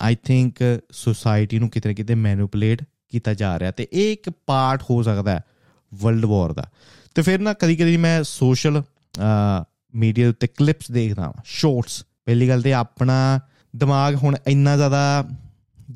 ਆਈ 0.02 0.16
ਥਿੰਕ 0.24 0.80
ਸੋਸਾਇਟੀ 0.90 1.58
ਨੂੰ 1.58 1.68
ਕਿਤੇ 1.70 1.88
ਨਾ 1.88 1.94
ਕਿਤੇ 1.94 2.14
ਮੈਨੂਪੂਲੇਟ 2.14 2.82
ਕੀਤਾ 3.08 3.34
ਜਾ 3.34 3.58
ਰਿਹਾ। 3.58 3.70
ਤੇ 3.70 3.88
ਇਹ 3.92 4.12
ਇੱਕ 4.12 4.30
ਪਾਰਟ 4.46 4.82
ਹੋ 4.82 5.02
ਸਕਦਾ 5.02 5.30
ਹੈ 5.30 5.40
ਵਰਲਡ 5.94 6.24
ਵਾਰ 6.24 6.52
ਦਾ। 6.52 6.70
ਤੇ 7.14 7.22
ਫਿਰ 7.22 7.38
ਨਾ 7.38 7.52
ਕਦੀ 7.52 7.76
ਕਦੀ 7.76 7.96
ਮੈਂ 7.96 8.22
ਸੋਸ਼ਲ 8.22 8.82
ਮੀਡੀਆ 9.94 10.28
ਉੱਤੇ 10.28 10.46
ਕਲਿੱਪਸ 10.46 10.90
ਦੇਖਦਾ 10.90 11.22
ਹਾਂ 11.22 11.32
ਸ਼ਾਰਟਸ 11.44 12.04
ਪਹਿਲੀ 12.24 12.48
ਗੱਲ 12.48 12.62
ਤੇ 12.62 12.72
ਆਪਣਾ 12.72 13.40
ਦਿਮਾਗ 13.76 14.14
ਹੁਣ 14.14 14.36
ਇੰਨਾ 14.46 14.76
ਜ਼ਿਆਦਾ 14.76 15.28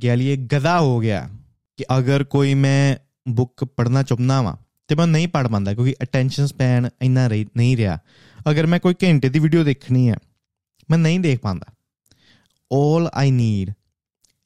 ਕਹਿ 0.03 0.17
ਲਈਏ 0.17 0.37
ਗਦਾ 0.37 0.81
ਹੋ 0.81 1.01
ਗਿਆ 1.01 1.29
ਕਿ 1.77 1.85
ਅਗਰ 1.99 2.25
ਕੋਈ 2.25 2.55
ਮੈਂ 2.55 2.97
ਬੁੱਕ 3.29 3.65
ਪੜ੍ਹਨਾ 3.65 4.03
ਚਾਹੁੰਦਾ 4.03 4.43
ਵਾਂ 4.43 4.57
ਤੇ 4.89 4.95
ਮੈਂ 4.95 5.07
ਨਹੀਂ 5.07 5.29
ਪੜ੍ਹ 5.29 5.49
ਪਾਉਂਦਾ 5.49 5.75
ਕਿਉਂਕਿ 5.75 5.95
ਅਟੈਂਸ਼ਨ 6.03 6.47
ਸਪੈਨ 6.47 6.89
ਇੰਨਾ 7.03 7.29
ਨਹੀਂ 7.57 7.77
ਰਿਹਾ। 7.77 7.99
ਅਗਰ 8.51 8.67
ਮੈਂ 8.67 8.81
ਕੋਈ 8.81 8.95
ਘੰਟੇ 8.95 9.29
ਦੀ 9.29 9.39
ਵੀਡੀਓ 9.39 9.65
ਦੇਖਣੀ 9.65 10.09
ਹੈ, 10.09 10.15
ਮੈਂ 10.91 10.99
ਨਹੀਂ 10.99 11.21
ਦੇਖ 11.21 11.41
ਪਾਉਂਦਾ। 11.41 11.67
All 12.71 13.05
i 13.05 13.29
need 13.33 13.73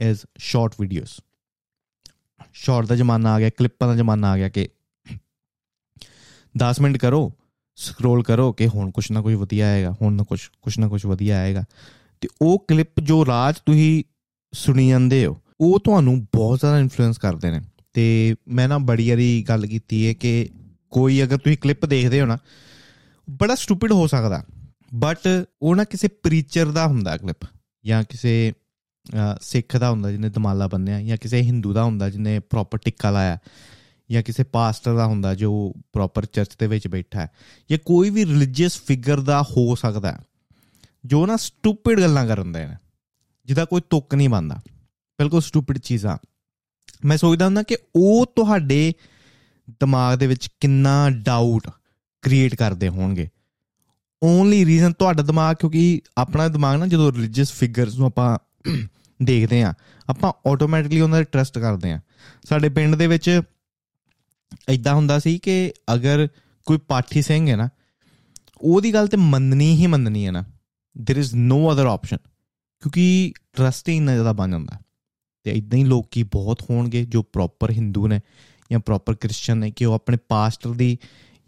is 0.01 0.17
short 0.21 0.73
videos 0.83 1.25
short 2.53 2.87
ਦਾ 2.87 2.97
ਜ਼ਮਾਨਾ 2.97 3.33
ਆ 3.33 3.39
ਗਿਆ 3.39 3.51
ਕਲਿੱਪਾਂ 3.51 3.89
ਦਾ 3.89 3.95
ਜ਼ਮਾਨਾ 3.95 4.31
ਆ 4.31 4.37
ਗਿਆ 4.37 4.49
ਕਿ 4.49 4.69
10 6.57 6.81
ਮਿੰਟ 6.81 6.97
ਕਰੋ 6.97 7.33
ਸਕਰੋਲ 7.77 8.23
ਕਰੋ 8.23 8.53
ਕਿ 8.53 8.67
ਹੁਣ 8.67 8.91
ਕੁਛ 8.91 9.11
ਨਾ 9.11 9.23
ਕੁਝ 9.23 9.35
ਵਧੀਆ 9.35 9.67
ਆਏਗਾ, 9.67 9.95
ਹੁਣ 10.03 10.13
ਨਾ 10.13 10.23
ਕੁਛ 10.23 10.51
ਕੁਛ 10.63 10.79
ਨਾ 10.79 10.89
ਕੁਛ 10.89 11.07
ਵਧੀਆ 11.07 11.39
ਆਏਗਾ। 11.39 11.65
ਤੇ 12.21 12.29
ਉਹ 12.43 12.65
ਕਲਿੱਪ 12.69 13.01
ਜੋ 13.01 13.27
ਰਾਜ 13.27 13.55
ਤੁਸੀਂ 13.67 14.05
ਸੁਣੀ 14.55 14.89
ਜਾਂਦੇ 14.89 15.27
ਹੋ। 15.27 15.37
ਉਹ 15.61 15.81
ਤੁਹਾਨੂੰ 15.81 16.25
ਬਹੁਤ 16.25 16.59
ਜ਼ਿਆਦਾ 16.59 16.79
ਇਨਫਲੂਐਂਸ 16.79 17.19
ਕਰਦੇ 17.19 17.51
ਨੇ। 17.51 17.61
ਤੇ 17.93 18.35
ਮੈਂ 18.49 18.69
ਨਾ 18.69 18.79
ਬੜੀ 18.79 19.11
ਵਾਰੀ 19.11 19.45
ਗੱਲ 19.49 19.67
ਕੀਤੀ 19.67 20.07
ਹੈ 20.07 20.13
ਕਿ 20.13 20.49
ਕੋਈ 20.91 21.23
ਅਗਰ 21.23 21.39
ਤੁਸੀਂ 21.39 21.59
ਕਲਿੱਪ 21.59 21.87
ਦੇਖਦੇ 21.87 22.21
ਹੋ 22.21 22.27
ਨਾ, 22.27 22.39
ਬੜਾ 23.31 23.55
ਸਟੂਪਿਡ 23.55 23.93
ਹੋ 23.93 24.07
ਸਕਦਾ। 24.07 24.45
ਬਟ 24.95 25.47
ਉਹ 25.63 25.77
ਨਾ 25.77 25.85
ਕਿਸੇ 25.85 26.09
ਪ੍ਰੀਚਰ 26.09 26.67
ਦਾ 26.67 26.87
ਹੁੰਦਾ 26.87 27.17
ਕਲਿੱਪ 27.17 27.47
ਜਾਂ 27.85 28.05
ਕਿਸੇ 28.09 28.53
ਸਿੱਖ 29.41 29.77
ਦਾ 29.77 29.91
ਹੁੰਦਾ 29.91 30.11
ਜਿਹਨੇ 30.11 30.29
ਦਮਾਲਾ 30.29 30.67
ਬੰਨਿਆ 30.67 31.03
ਜਾਂ 31.03 31.17
ਕਿਸੇ 31.17 31.41
ਹਿੰਦੂ 31.43 31.73
ਦਾ 31.73 31.85
ਹੁੰਦਾ 31.85 32.11
ਜਿਹਨੇ 32.11 32.39
ਪ੍ਰੋਪਰ 32.39 32.79
ਟਿੱਕਾ 32.79 33.11
ਲਾਇਆ 33.11 33.39
ਜਾਂ 34.11 34.23
ਕਿਸੇ 34.23 34.45
ਪਾਸਟਰ 34.45 34.97
ਦਾ 34.97 35.07
ਹੁੰਦਾ 35.07 35.35
ਜੋ 35.35 35.75
ਪ੍ਰੋਪਰ 35.93 36.25
ਚਰਚ 36.25 36.51
ਦੇ 36.59 36.67
ਵਿੱਚ 36.67 36.89
ਬੈਠਾ 36.89 37.21
ਹੈ 37.21 37.31
ਜਾਂ 37.71 37.79
ਕੋਈ 37.85 38.11
ਵੀ 38.11 38.25
ਰਿਲੀਜੀਅਸ 38.25 38.81
ਫਿਗਰ 38.87 39.21
ਦਾ 39.21 39.43
ਹੋ 39.43 39.75
ਸਕਦਾ 39.75 40.19
ਜੋ 41.05 41.27
ਨਾ 41.27 41.37
ਸਟੂਪਿਡ 41.37 42.01
ਗੱਲਾਂ 42.01 42.27
ਕਰਦੇ 42.27 42.67
ਨੇ। 42.67 42.77
ਜਿਹਦਾ 43.46 43.66
ਕੋਈ 43.66 43.82
ਤੁੱਕ 43.90 44.16
ਨਹੀਂ 44.16 44.30
ਬੰਦਾ 44.30 44.56
ਬਿਲਕੁਲ 45.20 45.42
ਸਟੂਪਿਡ 45.42 45.78
ਚੀਜ਼ਾਂ 45.78 46.18
ਮੈਂ 47.06 47.18
ਸੋਚਦਾ 47.18 47.46
ਹੁੰਦਾ 47.46 47.64
ਕਿ 47.64 47.78
ਉਹ 47.96 48.26
ਤੁਹਾਡੇ 48.36 48.94
ਦਿਮਾਗ 49.82 50.18
ਦੇ 50.18 50.28
ਵਿੱਚ 50.28 50.50
ਕਿੰਨਾ 50.60 51.10
ਡਾਊਟ 51.10 51.68
ਕ੍ਰੀਏਟ 52.22 52.56
ਕਰਦੇ 52.56 52.90
ਹੋਣਗੇ 52.90 53.30
ਓਨਲੀ 54.24 54.66
ਰੀਜ਼ਨ 54.66 54.94
ਤੁਹਾਡਾ 54.94 55.24
ਦਿਮਾਗ 55.24 55.56
ਕਿਉਂਕਿ 55.56 56.02
ਆਪਣਾ 56.18 56.48
ਦਿਮਾਗ 56.48 56.80
ਨਾ 56.80 56.88
ਜਦੋਂ 56.88 57.12
ਰਿਲੀਜੀਅਸ 57.12 57.52
ਫਿਗਰਸ 57.54 57.96
ਨੂੰ 57.96 58.08
ਆਪਾਂ 58.08 58.38
ਦੇਖਦੇ 59.20 59.64
ਆ 59.64 59.74
ਆਪਾਂ 60.10 60.50
ਆਟੋਮੈਟਿਕਲੀ 60.50 61.02
ਉਹਨਾਂ 61.02 61.20
ਤੇ 61.20 61.24
ਟਰਸਟ 61.24 61.60
ਕਰਦੇ 61.60 61.92
ਆ 61.92 62.00
ਸਾਡੇ 62.50 62.70
ਪਿੰਡ 62.70 62.96
ਦੇ 62.96 63.08
ਵਿੱਚ 63.08 63.42
ਇਦਾਂ 64.70 64.94
ਹੁੰਦਾ 64.94 65.20
ਸੀ 65.20 65.38
ਕਿ 65.40 65.74
ਅਗਰ 65.94 66.28
ਕੋਈ 66.66 66.78
ਪਾਠੀ 66.78 67.22
ਸਿੰਘ 67.22 67.50
ਹੈ 67.50 67.56
ਨਾ 67.56 67.70
ਉਹਦੀ 68.62 68.94
ਗੱਲ 68.94 69.08
ਤੇ 69.08 69.18
ਮੰਨਣੀ 69.18 69.76
ਹੀ 69.76 69.88
ਮੰਨਣੀ 69.88 70.26
ਹੈ 70.26 70.32
ਨਾ 70.32 70.46
there 70.96 71.20
is 71.20 71.30
no 71.52 71.74
other 71.74 71.86
option 71.86 72.18
ਕਿਉਂਕਿ 72.85 73.33
ਟਰਸਟ 73.53 73.89
ਹੀ 73.89 73.97
ਇੰਨਾ 73.97 74.13
ਜ਼ਿਆਦਾ 74.13 74.33
ਬਣ 74.33 74.51
ਜਾਂਦਾ। 74.51 74.79
ਤੇ 75.45 75.51
ਇਦਾਂ 75.51 75.79
ਹੀ 75.79 75.85
ਲੋਕੀ 75.85 76.23
ਬਹੁਤ 76.23 76.63
ਹੋਣਗੇ 76.71 77.05
ਜੋ 77.05 77.23
ਪ੍ਰੋਪਰ 77.23 77.71
ਹਿੰਦੂ 77.71 78.09
ਨੇ 78.09 78.21
ਜਾਂ 78.73 78.81
ਪ੍ਰੋਪਰ 78.81 79.15
ਕ੍ਰਿਸਚੀਅਨ 79.15 79.59
ਨੇ 79.59 79.71
ਕਿ 79.71 79.85
ਉਹ 79.85 79.95
ਆਪਣੇ 79.95 80.19
ਪਾਸਟਰ 80.29 80.71
ਦੀ 80.71 80.99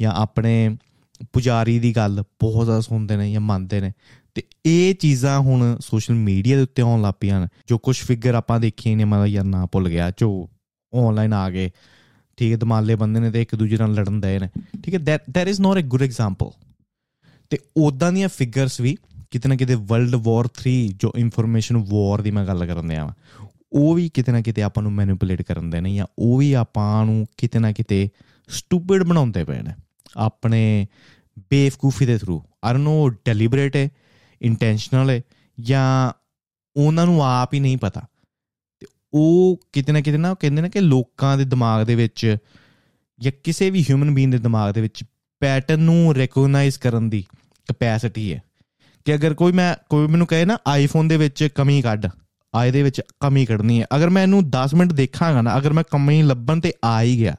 ਜਾਂ 0.00 0.12
ਆਪਣੇ 0.12 0.76
ਪੁਜਾਰੀ 1.32 1.78
ਦੀ 1.78 1.96
ਗੱਲ 1.96 2.22
ਬਹੁਤ 2.40 2.64
ਜ਼ਿਆਦਾ 2.64 2.80
ਸੁਣਦੇ 2.80 3.16
ਨੇ 3.16 3.32
ਜਾਂ 3.32 3.40
ਮੰਨਦੇ 3.40 3.80
ਨੇ। 3.80 3.92
ਤੇ 4.34 4.42
ਇਹ 4.66 4.94
ਚੀਜ਼ਾਂ 4.94 5.38
ਹੁਣ 5.40 5.76
ਸੋਸ਼ਲ 5.80 6.14
ਮੀਡੀਆ 6.14 6.56
ਦੇ 6.56 6.62
ਉੱਤੇ 6.62 6.82
ਆਉਣ 6.82 7.02
ਲੱਗ 7.02 7.14
ਪਈਆਂ 7.20 7.40
ਨੇ। 7.40 7.48
ਜੋ 7.66 7.78
ਕੁਝ 7.78 7.96
ਫਿਗਰ 7.96 8.34
ਆਪਾਂ 8.34 8.60
ਦੇਖੀਏ 8.60 8.94
ਨੇ 8.94 9.04
ਮੈਂ 9.04 9.26
ਯਾਰ 9.26 9.44
ਨਾ 9.44 9.66
ਭੁੱਲ 9.66 9.88
ਗਿਆ, 9.88 10.10
ਜੋ 10.10 10.48
ਆਨਲਾਈਨ 10.92 11.32
ਆ 11.32 11.50
ਗਏ, 11.50 11.70
ਠੀਕ 12.36 12.52
ਹੈ, 12.52 12.56
ਦਮਾਲੇ 12.56 12.94
ਬੰਦੇ 12.94 13.20
ਨੇ 13.20 13.30
ਤੇ 13.30 13.42
ਇੱਕ 13.42 13.54
ਦੂਜੇ 13.54 13.76
ਨਾਲ 13.76 13.94
ਲੜਨ 13.94 14.20
ਦੇ 14.20 14.38
ਨੇ। 14.38 14.48
ਠੀਕ 14.84 14.94
ਹੈ 14.94 14.98
that 14.98 15.30
that 15.30 15.48
is 15.48 15.60
not 15.60 15.78
a 15.78 15.80
good 15.80 16.02
example 16.02 16.50
ਤੇ 17.50 17.58
ਉਦਾਂ 17.76 18.12
ਦੀਆਂ 18.12 18.28
ਫਿਗਰਸ 18.28 18.80
ਵੀ 18.80 18.96
ਕਿਤੇ 19.30 19.48
ਨਾ 19.48 19.56
ਕਿਤੇ 19.56 19.74
ਵਰਲਡ 19.74 20.14
ਵਾਰ 20.14 20.48
3 20.64 20.88
ਜੋ 20.94 21.12
ਇਨਫੋਰਮੇਸ਼ਨ 21.16 21.76
ਵਾਰ 21.76 22.22
ਦੀ 22.22 22.30
ਮੈਂ 22.30 22.46
ਗੱਲ 22.46 22.66
ਕਰਨ 22.66 22.88
ਦਿਆਂ 22.88 23.08
ਉਹ 23.72 23.94
ਵੀ 23.94 24.08
ਕਿਤੇ 24.08 24.32
ਨਾ 24.32 24.40
ਕਿਤੇ 24.40 24.62
ਆਪਾਂ 24.62 24.82
ਨੂੰ 24.82 24.92
ਮੈਨੀਪੂਲੇਟ 24.92 25.42
ਕਰਨ 25.42 25.70
ਦੇ 25.70 25.80
ਨੇ 25.80 25.94
ਜਾਂ 25.94 26.06
ਉਹ 26.18 26.38
ਵੀ 26.38 26.52
ਆਪਾਂ 26.52 27.06
ਨੂੰ 27.06 27.26
ਕਿਤੇ 27.36 27.58
ਨਾ 27.58 27.72
ਕਿਤੇ 27.72 28.08
ਸਟੂਪਿਡ 28.48 29.02
ਬਣਾਉਂਦੇ 29.02 29.44
ਪਏ 29.44 29.62
ਨੇ। 29.62 29.74
ਆਪਣੇ 30.16 30.86
ਬੇਵਕੂਫੀ 31.50 32.06
ਦੇ 32.06 32.18
ਥਰੂ 32.18 32.42
ਆਈ 32.64 32.72
ਡੋਨਟ 32.72 32.84
ਨੋ 32.84 33.08
ਡੈਲੀਬਰੇਟ 33.08 33.76
ਹੈ 33.76 33.88
ਇੰਟੈਂਸ਼ਨਲ 34.42 35.10
ਹੈ, 35.10 35.20
ਜਾਂ 35.60 36.12
ਉਹਨਾਂ 36.76 37.06
ਨੂੰ 37.06 37.24
ਆਪ 37.24 37.54
ਹੀ 37.54 37.60
ਨਹੀਂ 37.60 37.76
ਪਤਾ। 37.76 38.02
ਤੇ 38.80 38.86
ਉਹ 39.14 39.60
ਕਿਤੇ 39.72 39.92
ਨਾ 39.92 40.00
ਕਿਤੇ 40.00 40.16
ਨਾ 40.16 40.34
ਕਹਿੰਦੇ 40.34 40.62
ਨੇ 40.62 40.70
ਕਿ 40.70 40.80
ਲੋਕਾਂ 40.80 41.38
ਦੇ 41.38 41.44
ਦਿਮਾਗ 41.44 41.86
ਦੇ 41.86 41.94
ਵਿੱਚ 41.94 42.36
ਜਾਂ 43.20 43.32
ਕਿਸੇ 43.44 43.70
ਵੀ 43.70 43.82
ਹਿਊਮਨ 43.82 44.14
ਬੀਇੰਗ 44.14 44.32
ਦੇ 44.32 44.38
ਦਿਮਾਗ 44.38 44.74
ਦੇ 44.74 44.80
ਵਿੱਚ 44.80 45.04
ਪੈਟਰਨ 45.40 45.80
ਨੂੰ 45.80 46.14
ਰੈਕਗਨਾਈਜ਼ 46.14 46.78
ਕਰਨ 46.78 47.10
ਦੀ 47.10 47.24
ਕਪੈਸਿਟੀ 47.68 48.34
ਹੈ। 48.34 48.42
ਕਿ 49.06 49.14
ਅਗਰ 49.14 49.34
ਕੋਈ 49.34 49.52
ਮੈਂ, 49.52 49.74
ਕੋਈ 49.90 50.06
ਮੈਨੂੰ 50.06 50.26
ਕਹੇ 50.26 50.44
ਨਾ 50.44 50.58
ਆਈਫੋਨ 50.66 51.08
ਦੇ 51.08 51.16
ਵਿੱਚ 51.16 51.48
ਕਮੀ 51.54 51.80
ਕੱਢ, 51.82 52.06
ਆਏ 52.54 52.70
ਦੇ 52.70 52.82
ਵਿੱਚ 52.82 53.00
ਕਮੀ 53.20 53.44
ਕੱਢਣੀ 53.44 53.80
ਹੈ। 53.80 53.86
ਅਗਰ 53.96 54.10
ਮੈਂ 54.10 54.22
ਇਹਨੂੰ 54.22 54.42
10 54.50 54.74
ਮਿੰਟ 54.74 54.92
ਦੇਖਾਂਗਾ 54.92 55.42
ਨਾ, 55.42 55.56
ਅਗਰ 55.58 55.72
ਮੈਂ 55.72 55.84
ਕਮੀ 55.90 56.22
ਲੱਭਣ 56.22 56.60
ਤੇ 56.60 56.72
ਆ 56.84 57.00
ਹੀ 57.02 57.18
ਗਿਆ, 57.18 57.34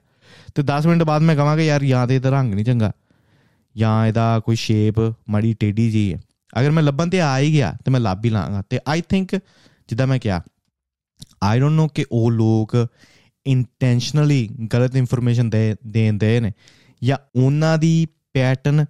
ਤੇ 0.56 0.63
10 0.63 0.88
ਮਿੰਟ 0.88 1.03
ਬਾਅਦ 1.03 1.21
ਮੈਂ 1.21 1.36
ਕਹਾਂਗਾ, 1.36 1.62
ਯਾਰ, 1.62 1.84
ਜਾਂ 1.84 2.08
ਤੇ 2.08 2.15
ਇਹਦਾ 2.15 2.30
ਰੰਗ 2.30 2.53
ਨਹੀਂ 2.53 2.65
ਚੰਗਾ, 2.65 2.91
ਜਾਂ 3.75 4.08
ਇਹਦਾ 4.08 4.39
ਕੋਈ 4.39 4.56
ਸ਼ੇਪ 4.56 4.99
ਮੜੀ 5.30 5.53
ਟੇਢੀ 5.53 5.89
ਜੀ 5.91 6.13
ਹੈ। 6.13 6.19
ਅਗਰ 6.60 6.71
ਮੈਂ 6.71 6.84
ਲੱਭਣ 6.84 7.10
ਤੇ 7.10 7.21
ਆ 7.21 7.38
ਹੀ 7.39 7.51
ਗਿਆ, 7.53 7.75
ਤੇ 7.86 7.91
ਮੈਂ 7.91 7.99
ਲੱਭ 7.99 8.25
ਹੀ 8.25 8.30
ਲਾਂਗਾ। 8.30 8.63
ਤੇ 8.69 8.80
ਆਈ 8.88 9.01
ਥਿੰਕ 9.10 9.36
ਜਿੱਦਾਂ 9.89 10.08
ਮੈਂ 10.08 10.19
ਕਿਹਾ 10.19 10.41
ਆਈ 11.43 11.60
ਡੋਨਟ 11.60 11.75
ਨੋ 11.75 11.88
ਕਿ 11.88 12.06
ਉਹ 12.12 12.32
ਲੋਕ 12.32 12.88
ਇੰਟੈਂਸ਼ਨਲੀ 13.45 14.47
ਗਲਤ 14.73 14.95
ਇਨਫੋਰਮੇਸ਼ਨ 14.95 15.49
ਦੇ 15.49 15.75
ਦੇਂਦੇ 15.88 16.39
ਨੇ, 16.39 16.51
ਜਾਂ 17.01 17.17
ਉਹਨਾਂ 17.36 17.77
ਦੀ 17.77 18.08
ਪੈਟਰਨ 18.34 18.86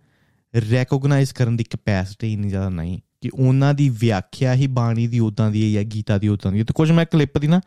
ਰੈਕੋਗਨਾਈਜ਼ 0.71 1.33
ਕਰਨ 1.33 1.57
ਦੀ 1.57 1.63
ਕਪੈਸਿਟੀ 1.63 2.33
ਇੰਨੀ 2.33 2.49
ਜ਼ਿਆਦਾ 2.49 2.69
ਨਹੀਂ 2.69 2.99
ਕਿ 3.21 3.29
ਉਹਨਾਂ 3.33 3.73
ਦੀ 3.73 3.89
ਵਿਆਖਿਆ 3.89 4.53
ਹੀ 4.53 4.67
ਬਾਣੀ 4.67 5.07
ਦੀ 5.07 5.19
ਉਦਾਂ 5.19 5.51
ਦੀ 5.51 5.63
ਹੈ 5.65 5.81
ਜਾਂ 5.81 5.91
ਗੀਤਾ 5.91 6.17
ਦੀ 6.17 6.27
ਉਦਾਂ 6.27 6.51
ਦੀ 6.51 6.63
ਤੇ 6.63 6.73
ਕੁਝ 6.73 6.91
ਮੈਂ 6.91 7.05
ਕਲਿੱਪ 7.05 7.37
ਦੀ 7.37 7.47
ਨਾ 7.47 7.61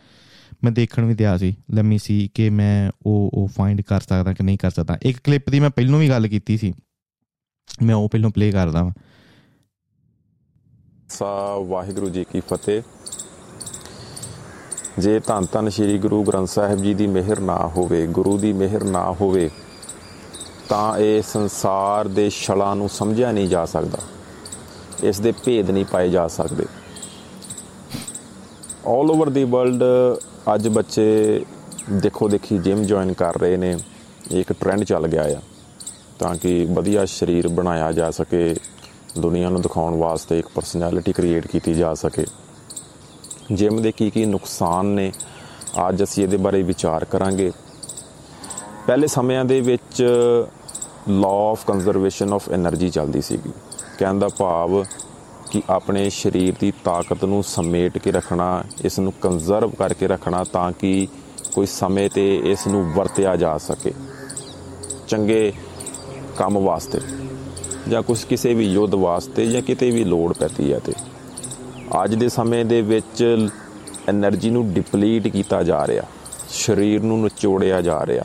ਮੈਂ 0.65 0.73
ਦੇਖਣ 0.73 1.05
ਵੀ 1.05 1.15
ਦਿਆ 1.15 1.37
ਸੀ। 1.37 1.57
ਲੈਟ 1.71 1.85
ਮੀ 1.85 1.99
ਸੀ 1.99 2.31
ਕਿ 2.35 2.51
ਮੈਂ 2.51 2.91
ਉਹ 3.07 3.31
ਉਹ 3.35 3.49
ਫਾਈਂਡ 3.49 3.81
ਕਰ 3.81 4.01
ਸਕਦਾ 4.01 4.33
ਕਿ 4.33 4.43
ਨਹੀਂ 4.43 4.59
ਕਰ 4.59 4.71
ਸਕਦਾ। 4.71 4.99
ਇੱਕ 5.03 5.19
ਕਲਿੱਪ 5.25 5.51
ਦੀ 5.51 5.61
ਮੈਂ 5.61 5.71
ਪਹਿਲਾਂ 5.71 5.99
ਵੀ 5.99 6.09
ਗੱਲ 6.09 6.29
ਕੀਤੀ 6.29 6.59
ਸੀ। 6.59 6.73
ਮੈਂ 7.83 7.95
ਉਹ 7.95 8.09
ਪਹਿਲਾਂ 8.09 8.31
ਪਲੇ 8.31 8.51
ਕਰਦਾ 8.51 8.79
ਹਾਂ 8.79 8.91
ਸਾ 11.09 11.55
ਵਾਹਿਗੁਰੂ 11.59 12.09
ਜੀ 12.11 12.25
ਕੀ 12.25 12.41
ਫਤਿਹ। 12.41 12.83
ਜੇ 14.99 15.21
ਧੰਨ 15.21 15.47
ਧੰਨ 15.53 15.69
ਸ੍ਰੀ 15.69 15.99
ਗੁਰੂ 15.99 16.25
ਗ੍ਰੰਥ 16.25 16.49
ਸਾਹਿਬ 16.49 16.83
ਜੀ 16.83 16.95
ਦੀ 16.95 17.07
ਮਿਹਰ 17.07 17.41
ਨਾ 17.41 17.67
ਹੋਵੇ, 17.67 18.07
ਗੁਰੂ 18.07 18.39
ਦੀ 18.39 18.53
ਮਿਹਰ 18.53 18.85
ਨਾ 18.85 19.13
ਹੋਵੇ 19.13 19.51
ਤਾਂ 20.71 20.99
ਇਹ 20.99 21.23
ਸੰਸਾਰ 21.23 22.09
ਦੇ 22.09 22.31
ਛਲਾਂ 22.31 22.77
ਨੂੰ 22.77 22.89
ਸਮਝਿਆ 22.89 23.33
ਨਹੀਂ 23.33 23.49
ਜਾ 23.49 23.67
ਸਕਦਾ। 23.67 23.99
ਇਸ 25.03 25.21
ਦੇ 25.21 25.33
ਭੇਦ 25.33 25.71
ਨਹੀਂ 25.71 25.85
ਪਾਏ 25.85 26.09
ਜਾ 26.09 26.29
ਸਕਦੇ। 26.29 26.67
ਆਲ 28.87 29.11
ਓਵਰ 29.11 29.31
ਦੀ 29.31 29.45
ਵਰਲਡ 29.45 29.83
ਅੱਜ 30.55 30.69
ਬੱਚੇ 30.69 31.45
ਦੇਖੋ 31.93 32.29
ਦੇਖੀ 32.29 32.59
ਜਿਮ 32.59 32.85
ਜੁਆਇਨ 32.85 33.13
ਕਰ 33.13 33.41
ਰਹੇ 33.41 33.57
ਨੇ। 33.57 33.79
ਇੱਕ 34.31 34.53
ਟ੍ਰੈਂਡ 34.53 34.85
ਚੱਲ 34.85 35.09
ਗਿਆ 35.09 35.23
ਆ। 35.23 35.41
ਤਾਂ 36.19 36.35
ਕਿ 36.35 36.69
ਵਧੀਆ 36.71 37.07
ਸਰੀਰ 37.07 37.49
ਬਣਾਇਆ 37.49 37.93
ਜਾ 37.93 38.11
ਸਕੇ। 38.11 38.57
ਦੁਨੀਆ 39.19 39.51
ਨੂੰ 39.51 39.63
ਦਿਖਾਉਣ 39.63 39.95
ਵਾਸਤੇ 39.95 40.39
ਇੱਕ 40.39 40.49
ਪਰਸਨੈਲਿਟੀ 40.55 41.13
ਕ੍ਰੀਏਟ 41.13 41.47
ਕੀਤੀ 41.47 41.75
ਜਾ 41.75 41.95
ਸਕੇ। 41.95 42.27
ਜਿਮ 43.53 43.83
ਦੇ 43.83 43.93
ਕੀ 43.93 44.11
ਕੀ 44.11 44.25
ਨੁਕਸਾਨ 44.27 44.87
ਨੇ, 44.87 45.13
ਅੱਜ 45.89 46.03
ਅਸੀਂ 46.03 46.25
ਇਹਦੇ 46.25 46.37
ਬਾਰੇ 46.37 46.63
ਵਿਚਾਰ 46.63 47.05
ਕਰਾਂਗੇ। 47.05 47.53
ਪਹਿਲੇ 48.87 49.07
ਸਮਿਆਂ 49.07 49.45
ਦੇ 49.45 49.61
ਵਿੱਚ 49.61 50.05
law 51.11 51.31
of 51.31 51.67
conservation 51.67 52.33
of 52.33 52.49
energy 52.49 52.91
ਚੱਲਦੀ 52.91 53.21
ਸੀਗੀ। 53.21 53.51
ਕਹਿਣ 53.99 54.19
ਦਾ 54.19 54.29
ਭਾਵ 54.29 54.85
ਕਿ 55.51 55.63
ਆਪਣੇ 55.71 56.11
ਸਰੀਰ 56.11 56.55
ਦੀ 56.61 56.73
ਤਾਕਤ 56.85 57.25
ਨੂੰ 57.25 57.43
ਸਮੇਟ 57.43 57.99
ਕੇ 57.99 58.13
ਰੱਖਣਾ, 58.13 58.65
ਇਸ 58.85 58.99
ਨੂੰ 58.99 59.13
ਕੰਜ਼ਰਵ 59.13 59.71
ਕਰਕੇ 59.71 60.09
ਰੱਖਣਾ 60.09 60.45
ਤਾਂ 60.45 60.73
ਕਿ 60.73 61.09
ਕੋਈ 61.55 61.67
ਸਮੇਂ 61.67 62.11
ਤੇ 62.11 62.41
ਇਸ 62.45 62.67
ਨੂੰ 62.67 62.93
ਵਰਤਿਆ 62.93 63.37
ਜਾ 63.37 63.59
ਸਕੇ। 63.59 63.93
ਚੰਗੇ 65.09 65.53
ਕੰਮ 66.37 66.59
ਵਾਸਤੇ 66.59 67.01
ਜਾਂ 67.89 68.03
ਕੁਝ 68.03 68.25
ਕਿਸੇ 68.25 68.55
ਵੀ 68.55 68.73
ਯੁੱਧ 68.73 68.95
ਵਾਸਤੇ 68.95 69.47
ਜਾਂ 69.47 69.63
ਕਿਤੇ 69.63 69.91
ਵੀ 69.91 70.05
ਲੋੜ 70.05 70.33
ਪੈਤੀ 70.33 70.73
ਹੈ 70.73 70.79
ਤੇ। 70.79 70.93
ਅੱਜ 72.05 72.15
ਦੇ 72.15 72.29
ਸਮੇਂ 72.29 72.65
ਦੇ 72.65 72.83
ਵਿੱਚ 72.83 73.49
એનર્ਜੀ 74.09 74.51
ਨੂੰ 74.51 74.73
ਡਿਪਲੀਟ 74.73 75.29
ਕੀਤਾ 75.29 75.63
ਜਾ 75.63 75.87
ਰਿਹਾ। 75.87 76.03
ਸਰੀਰ 76.49 77.03
ਨੂੰ 77.03 77.23
ਨਚੋੜਿਆ 77.23 77.81
ਜਾ 77.81 78.07
ਰਿਹਾ। 78.07 78.25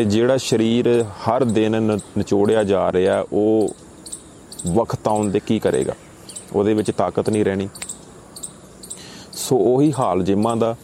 ਤੇ 0.00 0.04
ਜਿਹੜਾ 0.04 0.36
ਸਰੀਰ 0.36 1.02
ਹਰ 1.02 1.44
ਦਿਨ 1.44 1.98
ਨਿਚੋੜਿਆ 2.18 2.64
ਜਾ 2.64 2.92
ਰਿਹਾ, 2.92 3.24
ਉਹ 3.32 3.68
ਵਕਤ 4.74 5.08
ਆਉਣ 5.08 5.30
ਦੇ 5.30 5.40
ਕੀ 5.40 5.58
ਕਰੇਗਾ? 5.58 5.92
ਉਹਦੇ 6.54 6.74
ਵਿੱਚ 6.74 6.90
ਤਾਕਤ 6.90 7.30
ਨਹੀਂ 7.30 7.44
ਰਹਿਣੀ। 7.44 7.68
ਸੋ 9.32 9.56
ਉਹੀ 9.56 9.92
ਹਾਲ 9.98 10.22
ਜਿਮਾਂ 10.22 10.56
ਦਾ। 10.56 10.76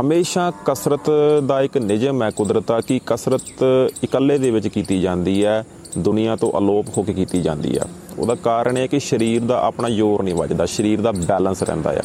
ਹਮੇਸ਼ਾ 0.00 0.52
ਕਸਰਤ 0.64 1.10
ਦਾ 1.46 1.62
ਇੱਕ 1.62 1.78
ਨਿਯਮ 1.78 2.22
ਹੈ 2.22 2.30
ਕੁਦਰਤਾ 2.30 2.80
ਕਿ 2.80 3.00
ਕਸਰਤ 3.06 3.64
ਇਕੱਲੇ 4.04 4.38
ਦੇ 4.38 4.50
ਵਿੱਚ 4.50 4.68
ਕੀਤੀ 4.68 5.00
ਜਾਂਦੀ 5.00 5.44
ਹੈ, 5.44 5.66
ਦੁਨੀਆ 5.98 6.36
ਤੋਂ 6.36 6.58
ਅਲੋਪ 6.58 6.86
ਹੋ 6.98 7.02
ਕੇ 7.02 7.12
ਕੀਤੀ 7.12 7.42
ਜਾਂਦੀ 7.42 7.78
ਹੈ। 7.78 7.84
ਉਹਦਾ 8.18 8.34
ਕਾਰਨ 8.34 8.78
ਇਹ 8.78 8.88
ਕਿ 8.88 9.00
ਸਰੀਰ 9.00 9.42
ਦਾ 9.42 9.62
ਆਪਣਾ 9.62 9.88
ਜ਼ੋਰ 9.88 10.22
ਨਹੀਂ 10.22 10.34
ਵੱਜਦਾ, 10.34 10.66
ਸਰੀਰ 10.66 11.00
ਦਾ 11.00 11.12
ਬੈਲੈਂਸ 11.12 11.62
ਰਹਿੰਦਾ 11.62 11.90
ਆ। 11.90 12.02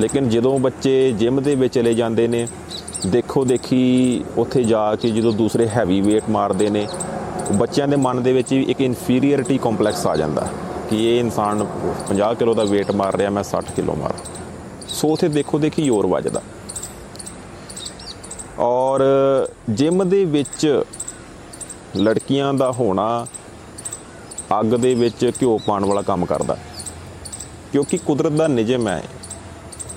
ਲੇਕਿਨ 0.00 0.28
ਜਦੋਂ 0.28 0.58
ਬੱਚੇ 0.58 1.12
ਜਿਮ 1.12 1.42
ਦੇ 1.42 1.54
ਵਿੱਚ 1.54 1.74
ਚਲੇ 1.74 1.94
ਜਾਂਦੇ 1.94 2.28
ਨੇ 2.28 2.48
ਦੇਖੋ 3.04 3.44
ਦੇਖੀ 3.44 4.24
ਉੱਥੇ 4.36 4.62
ਜਾ 4.64 4.94
ਕੇ 4.96 5.10
ਜਦੋਂ 5.10 5.32
ਦੂਸਰੇ 5.32 5.68
ਹੈਵੀ 5.68 6.00
weight 6.02 6.30
ਮਾਰਦੇ 6.30 6.68
ਨੇ, 6.70 6.86
ਬੱਚਿਆਂ 7.52 7.88
ਦੇ 7.88 7.96
ਮਨ 7.96 8.22
ਦੇ 8.22 8.32
ਵਿੱਚ 8.32 8.52
ਇੱਕ 8.52 8.80
ਇਨਫੀਰੀਅਰਿਟੀ 8.80 9.58
ਕੰਪਲੈਕਸ 9.58 10.06
ਆ 10.06 10.16
ਜਾਂਦਾ 10.16 10.46
ਕਿ 10.90 11.04
ਇਹ 11.06 11.20
ਇਨਸਾਨ 11.20 11.66
50 12.08 12.34
ਕਿਲੋ 12.34 12.54
ਦਾ 12.54 12.62
weight 12.62 12.94
ਮਾਰ 12.96 13.16
ਰਿਹਾ, 13.16 13.30
ਮੈਂ 13.30 13.42
60 13.44 13.72
ਕਿਲੋ 13.76 13.94
ਮਾਰ 13.94 14.14
ਸੋ 14.88 15.08
ਉਥੇ 15.08 15.28
ਦੇਖੋ 15.28 15.58
ਦੇਖੀ 15.58 15.84
ਜ਼ੋਰ 15.84 16.06
ਵੱਜਦਾ। 16.06 16.42
ਔਰ 18.58 19.02
ਜਿਮ 19.70 20.08
ਦੇ 20.08 20.24
ਵਿੱਚ 20.24 20.82
ਲੜਕੀਆਂ 21.96 22.52
ਦਾ 22.54 22.70
ਹੋਣਾ 22.72 23.26
ਅੱਗ 24.60 24.74
ਦੇ 24.76 24.94
ਵਿੱਚ 24.94 25.30
ਘਿਓ 25.42 25.58
ਪਾਉਣ 25.66 25.84
ਵਾਲਾ 25.84 26.02
ਕੰਮ 26.02 26.24
ਕਰਦਾ। 26.24 26.56
ਕਿਉਂਕਿ 27.72 27.98
ਕੁਦਰਤ 27.98 28.32
ਦਾ 28.32 28.46
ਨਿਯਮ 28.48 28.88
ਹੈ 28.88 29.02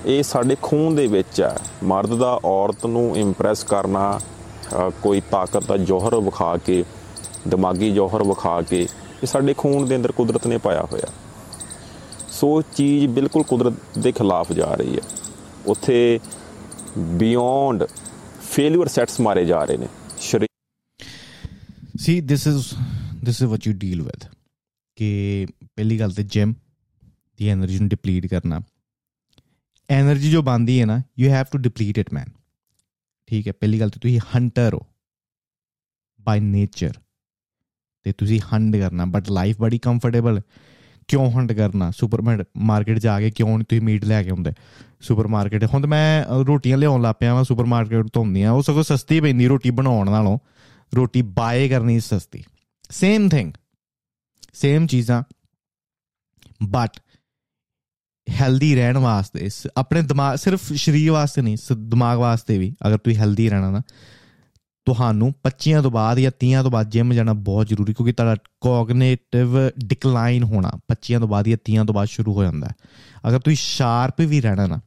ਇਹ 0.06 0.22
ਸਾਡੇ 0.22 0.56
ਖੂਨ 0.62 0.94
ਦੇ 0.94 1.06
ਵਿੱਚ 1.06 1.40
ਹੈ। 1.40 1.56
ਮਰਦ 1.84 2.14
ਦਾ 2.14 2.40
ਔਰਤ 2.44 2.86
ਨੂੰ 2.86 3.16
ਇੰਪ੍ਰੈਸ 3.16 3.62
ਕਰਨਾ 3.64 4.20
ਕੋਈ 5.02 5.20
ਤਾਕਤ 5.30 5.66
ਦਾ 5.66 5.76
ਜੋਹਰ 5.76 6.20
ਵਿਖਾ 6.20 6.56
ਕੇ, 6.56 6.84
ਦਿਮਾਗੀ 7.48 7.90
ਜੋਹਰ 7.90 8.22
ਵਿਖਾ 8.22 8.60
ਕੇ, 8.62 8.80
ਇਹ 9.22 9.26
ਸਾਡੇ 9.26 9.54
ਖੂਨ 9.58 9.86
ਦੇ 9.88 9.96
ਅੰਦਰ 9.96 10.12
ਕੁਦਰਤ 10.12 10.46
ਨੇ 10.46 10.58
ਪਾਇਆ 10.58 10.82
ਹੋਇਆ। 10.92 11.12
ਸੋ 12.30 12.62
ਚੀਜ਼ 12.76 13.06
ਬਿਲਕੁਲ 13.06 13.42
ਕੁਦਰਤ 13.42 13.98
ਦੇ 13.98 14.12
ਖਿਲਾਫ 14.12 14.52
ਜਾ 14.52 14.74
ਰਹੀ 14.74 14.96
ਹੈ। 14.96 15.02
ਉੱਥੇ 15.66 16.20
ਬਿਯੋਂਡ 16.98 17.84
ਫੇਲਿਅਰ 18.52 18.88
ਸੈਟਸ 18.88 19.20
ਮਾਰੇ 19.20 19.44
ਜਾ 19.44 19.64
ਰਹੇ 19.64 19.76
ਨੇ। 19.76 19.86
See 22.00 22.20
this 22.20 22.46
is 22.46 22.68
this 23.24 23.42
is 23.42 23.50
what 23.50 23.66
you 23.66 23.72
deal 23.78 24.02
with 24.02 24.24
ਕਿ 24.96 25.46
ਪਹਿਲੀ 25.76 26.00
ਗੱਲ 26.00 26.12
ਤੇ 26.12 26.22
ਜਿਮ 26.22 26.52
ਦੀ 27.38 27.52
એનર્ਜੀ 27.52 27.78
ਨੂੰ 27.78 27.88
ਡਿਪਲੀਟ 27.88 28.26
ਕਰਨਾ। 28.26 28.60
એનર્જી 29.90 30.30
જો 30.30 30.42
બાંધી 30.42 30.78
है 30.78 30.84
ना 30.84 30.96
you 31.18 31.30
have 31.30 31.46
to 31.52 31.58
deplete 31.58 31.98
it 31.98 32.12
man 32.12 32.28
ਠੀਕ 33.28 33.46
ਹੈ 33.48 33.52
ਪਹਿਲੀ 33.52 33.78
ਗੱਲ 33.80 33.90
ਤੇ 33.90 33.98
ਤੁਸੀਂ 34.00 34.20
ਹੰਟਰ 34.34 34.74
ਹੋ 34.74 34.80
ਬਾਈ 36.20 36.40
ਨੇਚਰ 36.40 36.92
ਤੇ 38.06 38.12
ਤੁਸੀਂ 38.12 38.40
ਹੰਡ 38.54 38.76
ਕਰਨਾ 38.76 39.04
ਬਟ 39.04 39.30
ਲਾਈਫ 39.30 39.58
ਬੜੀ 39.60 39.78
ਕੰਫਰਟੇਬਲ 39.78 40.40
ਕਿਉਂ 41.08 41.30
ਹੰਡ 41.30 41.52
ਕਰਨਾ 41.52 41.90
ਸੁਪਰ 41.90 42.22
ਮਾਰਕੀਟ 42.56 42.98
ਜਾ 42.98 43.18
ਕੇ 43.20 43.30
ਕਿਉਂ 43.30 43.48
ਨਹੀਂ 43.48 43.64
ਤੁਸੀਂ 43.64 43.80
ਮੀਟ 43.82 44.04
ਲੈ 44.04 44.22
ਕੇ 44.22 44.30
ਆਉਂਦੇ 44.30 44.52
ਸੁਪਰ 45.00 45.26
ਮਾਰਕੀਟ 45.26 45.64
ਹੁਣ 45.64 45.86
ਮੈਂ 45.86 46.24
ਰੋਟੀਆਂ 46.44 46.78
ਲਿਆਉਣ 46.78 47.02
ਲੱਗ 47.02 47.14
ਪਿਆ 47.20 47.34
ਵਾਂ 47.34 47.44
ਸੁਪਰ 47.44 47.64
ਮਾਰਕੀਟ 47.64 48.06
ਤੋਂ 48.06 48.22
ਹੁੰਦੀਆਂ 48.22 48.52
ਉਹ 48.52 48.62
ਸਗੋਂ 48.62 48.82
ਸਸਤੀ 48.82 49.20
ਪੈਂਦੀ 49.20 49.46
ਰੋਟੀ 49.46 49.70
ਬਣਾਉਣ 49.70 50.10
ਨਾਲੋਂ 50.10 50.38
ਰੋਟੀ 50.92 51.22
ਬਾਏ 51.22 51.68
ਕਰਨੀ 51.68 52.00
ਸਸਤੀ 52.00 52.42
ਸੇਮ 52.90 53.28
ਥਿੰਗ 53.28 53.52
ਸੇਮ 54.52 54.86
ਚੀਜ਼ਾਂ 54.86 55.22
ਬਟ 56.64 57.00
ਹੈਲਦੀ 58.30 58.74
ਰਹਿਣ 58.74 58.98
ਵਾਸਤੇ 58.98 59.48
ਆਪਣੇ 59.76 60.02
ਦਿਮਾਗ 60.02 60.36
ਸਿਰਫ 60.36 60.72
ਸਰੀਰ 60.74 61.10
ਵਾਸਤੇ 61.10 61.42
ਨਹੀਂ 61.42 61.56
ਦਿਮਾਗ 61.86 62.18
ਵਾਸਤੇ 62.18 62.58
ਵੀ 62.58 62.72
ਅਗਰ 62.86 62.98
ਤੁਸੀਂ 62.98 63.16
ਹੈਲਦੀ 63.16 63.48
ਰਹਿਣਾ 63.48 63.70
ਨਾ 63.70 63.82
ਤੁਹਾਨੂੰ 64.86 65.32
25 65.46 65.80
ਤੋਂ 65.82 65.90
ਬਾਅਦ 65.90 66.18
ਜਾਂ 66.18 66.30
30 66.44 66.62
ਤੋਂ 66.62 66.70
ਬਾਅਦ 66.70 66.90
ਜਿਮ 66.90 67.12
ਜਾਣਾ 67.12 67.32
ਬਹੁਤ 67.44 67.66
ਜ਼ਰੂਰੀ 67.68 67.94
ਕਿਉਂਕਿ 67.94 68.12
ਤੁਹਾਡਾ 68.12 68.36
ਕੋਗਨੀਟਿਵ 68.60 69.56
ਡਿਕਲਾਈਨ 69.84 70.44
ਹੋਣਾ 70.44 70.70
25 70.86 71.18
ਤੋਂ 71.18 71.28
ਬਾਅਦ 71.28 71.48
ਜਾਂ 71.48 71.58
30 71.66 71.84
ਤੋਂ 71.86 71.94
ਬਾਅਦ 71.94 72.08
ਸ਼ੁਰੂ 72.08 72.34
ਹੋ 72.34 72.42
ਜਾਂਦਾ 72.42 72.70
ਅਗਰ 73.28 73.38
ਤੁਸੀਂ 73.40 73.56
ਸ਼ਾਰਪ 73.56 74.20
ਵੀ 74.26 74.40
ਰਹਿਣਾ 74.40 74.66
ਨਾ 74.66 74.80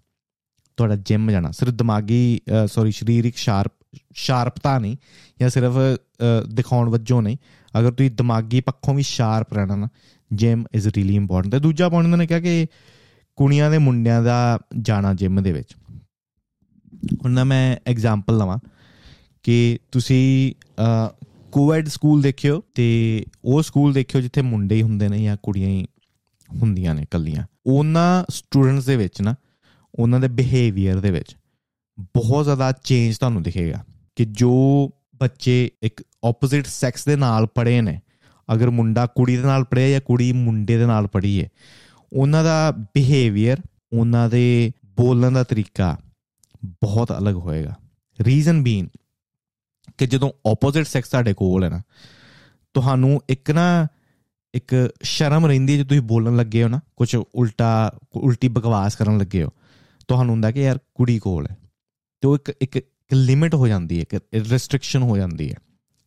ਤੁਹਾਡਾ 0.77 0.95
ਜਿਮ 1.05 1.31
ਜਾਣਾ 1.31 1.51
ਸਿਰਫ 1.51 1.73
ਦਿਮਾਗੀ 1.73 2.19
ਸੌਰੀ 2.67 2.91
ਸਰੀਰਕ 2.91 3.35
ਸ਼ਾਰਪ 3.37 3.71
ਸ਼ਾਰਪਤਾ 4.17 4.77
ਨਹੀਂ 4.79 4.95
ਜਾਂ 5.39 5.49
ਸਿਰਫ 5.49 5.73
ਅ, 5.73 6.43
ਦਿਖਾਉਣ 6.53 6.89
ਵਜੋਂ 6.89 7.21
ਨਹੀਂ 7.21 7.37
ਅਗਰ 7.73 7.91
ਤੁਸੀਂ 7.91 8.11
ਦਿਮਾਗੀ 8.13 8.61
ਪੱਖੋਂ 8.61 8.93
ਵੀ 8.93 9.03
ਸ਼ਾਰਪ 9.03 9.53
ਰਹਿਣਾ 9.53 9.75
ਨਾ 9.75 9.87
ਜਿਮ 10.31 10.63
ਇਜ਼ 10.73 10.87
ਰੀਲੀ 10.87 11.15
ਇੰਪੋਰਟੈਂਟ 11.15 11.51
ਤੇ 11.51 11.59
ਦੂਜਾ 11.59 11.89
ਪੁਆਇੰਟ 11.89 12.05
ਉਹਨਾਂ 12.05 12.17
ਨੇ 12.17 12.27
ਕਿਹਾ 12.27 12.39
ਕਿ 12.39 12.67
ਕੁੜੀਆਂ 13.35 13.71
ਦੇ 13.71 13.77
ਮੁੰਡਿਆਂ 13.77 14.23
ਦਾ 14.23 14.59
ਜਾਣਾ 14.81 15.13
ਜਿਮ 15.13 15.41
ਦੇ 15.43 15.51
ਵਿੱਚ। 15.51 15.75
ਹੁਣ 17.25 17.31
ਨਾ 17.31 17.43
ਮੈਂ 17.43 17.77
ਐਗਜ਼ਾਮਪਲ 17.87 18.37
ਲਵਾਂ 18.37 18.57
ਕਿ 19.43 19.77
ਤੁਸੀਂ 19.91 20.53
ਕੋਵਿਡ 21.51 21.87
ਸਕੂਲ 21.87 22.21
ਦੇਖਿਓ 22.21 22.61
ਤੇ 22.75 23.25
ਉਹ 23.45 23.61
ਸਕੂਲ 23.61 23.93
ਦੇਖਿਓ 23.93 24.21
ਜਿੱਥੇ 24.21 24.41
ਮੁੰਡੇ 24.41 24.75
ਹੀ 24.75 24.81
ਹੁੰਦੇ 24.81 25.09
ਨੇ 25.09 25.23
ਜਾਂ 25.23 25.37
ਕੁੜੀਆਂ 25.43 25.69
ਹੀ 25.69 25.85
ਹੁੰਦੀਆਂ 26.49 26.95
ਨੇ 26.95 27.05
ਕੱਲੀਆਂ 27.11 27.45
ਉਹਨਾਂ 27.65 28.25
ਸਟੂਡੈਂਟਸ 28.29 28.85
ਦੇ 28.85 28.95
ਵਿੱਚ 28.97 29.21
ਨਾ, 29.21 29.35
ਉਹਨਾਂ 29.99 30.19
ਦੇ 30.19 30.27
ਬਿਹੇਵੀਅਰ 30.27 30.99
ਦੇ 30.99 31.11
ਵਿੱਚ 31.11 31.35
ਬਹੁਤ 31.99 32.45
ਜ਼ਿਆਦਾ 32.45 32.71
ਚੇਂਜ 32.71 33.17
ਤੁਹਾਨੂੰ 33.17 33.43
ਦਿਖੇਗਾ 33.43 33.83
ਕਿ 34.15 34.25
ਜੋ 34.25 34.89
ਬੱਚੇ 35.15 35.71
ਇੱਕ 35.83 36.03
ਆਪੋਜ਼ਿਟ 36.23 36.65
ਸੈਕਸ 36.65 37.05
ਦੇ 37.05 37.15
ਨਾਲ 37.15 37.45
ਪੜ੍ਹੇ 37.45 37.81
ਨੇ, 37.81 37.99
ਅਗਰ 38.53 38.69
ਮੁੰਡਾ 38.69 39.05
ਕੁੜੀ 39.05 39.37
ਦੇ 39.37 39.43
ਨਾਲ 39.43 39.63
ਪੜ੍ਹਿਆ 39.63 39.89
ਜਾਂ 39.89 40.01
ਕੁੜੀ 40.01 40.31
ਮੁੰਡੇ 40.31 40.77
ਦੇ 40.77 40.85
ਨਾਲ 40.85 41.07
ਪੜ੍ਹੀ 41.07 41.41
ਹੈ 41.41 41.49
ਉਹਨਾਂ 42.13 42.43
ਦਾ 42.43 42.71
ਬਿਹੇਵੀਅਰ 42.71 43.61
ਉਹਨਾਂ 43.93 44.29
ਦੇ 44.29 44.71
ਬੋਲਣ 44.85 45.31
ਦਾ 45.31 45.43
ਤਰੀਕਾ 45.43 45.97
ਬਹੁਤ 46.65 47.17
ਅਲੱਗ 47.17 47.35
ਹੋਏਗਾ। 47.35 47.75
ਰੀਜ਼ਨ 48.21 48.63
ਬੀਨ 48.63 48.87
ਕਿ 49.97 50.07
ਜਦੋਂ 50.07 50.31
ਆਪੋਜ਼ਿਟ 50.51 50.87
ਸੈਕਸ 50.87 51.09
ਤੁਹਾਡੇ 51.09 51.33
ਕੋਲ 51.33 51.63
ਹੈ 51.63 51.69
ਨਾ, 51.69 51.81
ਤੁਹਾਨੂੰ 52.73 53.21
ਇੱਕ 53.29 53.51
ਨਾ 53.51 53.87
ਇੱਕ 54.53 54.93
ਸ਼ਰਮ 55.01 55.45
ਰਹਿੰਦੀ 55.45 55.73
ਹੈ 55.73 55.77
ਜੇ 55.77 55.83
ਤੁਸੀਂ 55.83 56.01
ਬੋਲਣ 56.01 56.35
ਲੱਗੇ 56.35 56.63
ਹੋ 56.63 56.67
ਨਾ 56.67 56.79
ਕੁਝ 56.95 57.15
ਉਲਟਾ, 57.15 57.91
ਉਲਟੀ 58.15 58.47
ਬਕਵਾਸ 58.47 58.95
ਕਰਨ 58.95 59.17
ਲੱਗੇ 59.17 59.43
ਹੋ, 59.43 59.49
ਤੁਹਾਨੂੰ 60.07 60.31
ਹੁੰਦਾ 60.31 60.51
ਕਿ 60.51 60.61
ਯਾਰ 60.61 60.79
ਕੁੜੀ 60.95 61.19
ਕੋਲ 61.19 61.47
ਹੈ। 61.51 61.57
ਤੇ 62.21 62.27
ਉਹ 62.27 62.35
ਇੱਕ 62.35 62.53
ਇੱਕ 62.61 62.87
ਲਿਮਿਟ 63.13 63.55
ਹੋ 63.55 63.67
ਜਾਂਦੀ 63.67 63.99
ਹੈ, 63.99 64.01
ਇੱਕ 64.01 64.21
ਰੈਸਟ੍ਰਿਕਸ਼ਨ 64.51 65.01
ਹੋ 65.01 65.17
ਜਾਂਦੀ 65.17 65.49
ਹੈ। 65.49 65.55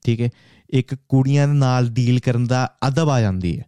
ਠੀਕ 0.05 0.21
ਹੈ? 0.21 0.31
ਇੱਕ 0.71 0.95
ਕੁੜੀਆਂ 0.95 1.49
ਦੇ 1.49 1.55
ਨਾਲ 1.55 1.89
ਡੀਲ 1.89 2.21
ਕਰਨ 2.21 2.47
ਦਾ 2.47 2.73
ਅਦਬ 2.89 3.09
ਆ 3.09 3.21
ਜਾਂਦੀ 3.21 3.59
ਹੈ। 3.59 3.65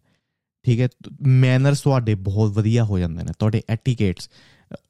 ਠੀਕ 0.69 0.81
ਹੈ 0.81 0.89
ਮੈਨਰਸ 1.23 1.81
ਤੁਹਾਡੇ 1.81 2.15
ਬਹੁਤ 2.15 2.53
ਵਧੀਆ 2.53 2.85
ਹੋ 2.85 2.99
ਜਾਂਦੇ 2.99 3.23
ਨੇ, 3.25 3.33
ਤੁਹਾਡੇ 3.39 3.63
ਐਟੀਕੇਟਸ 3.69 4.29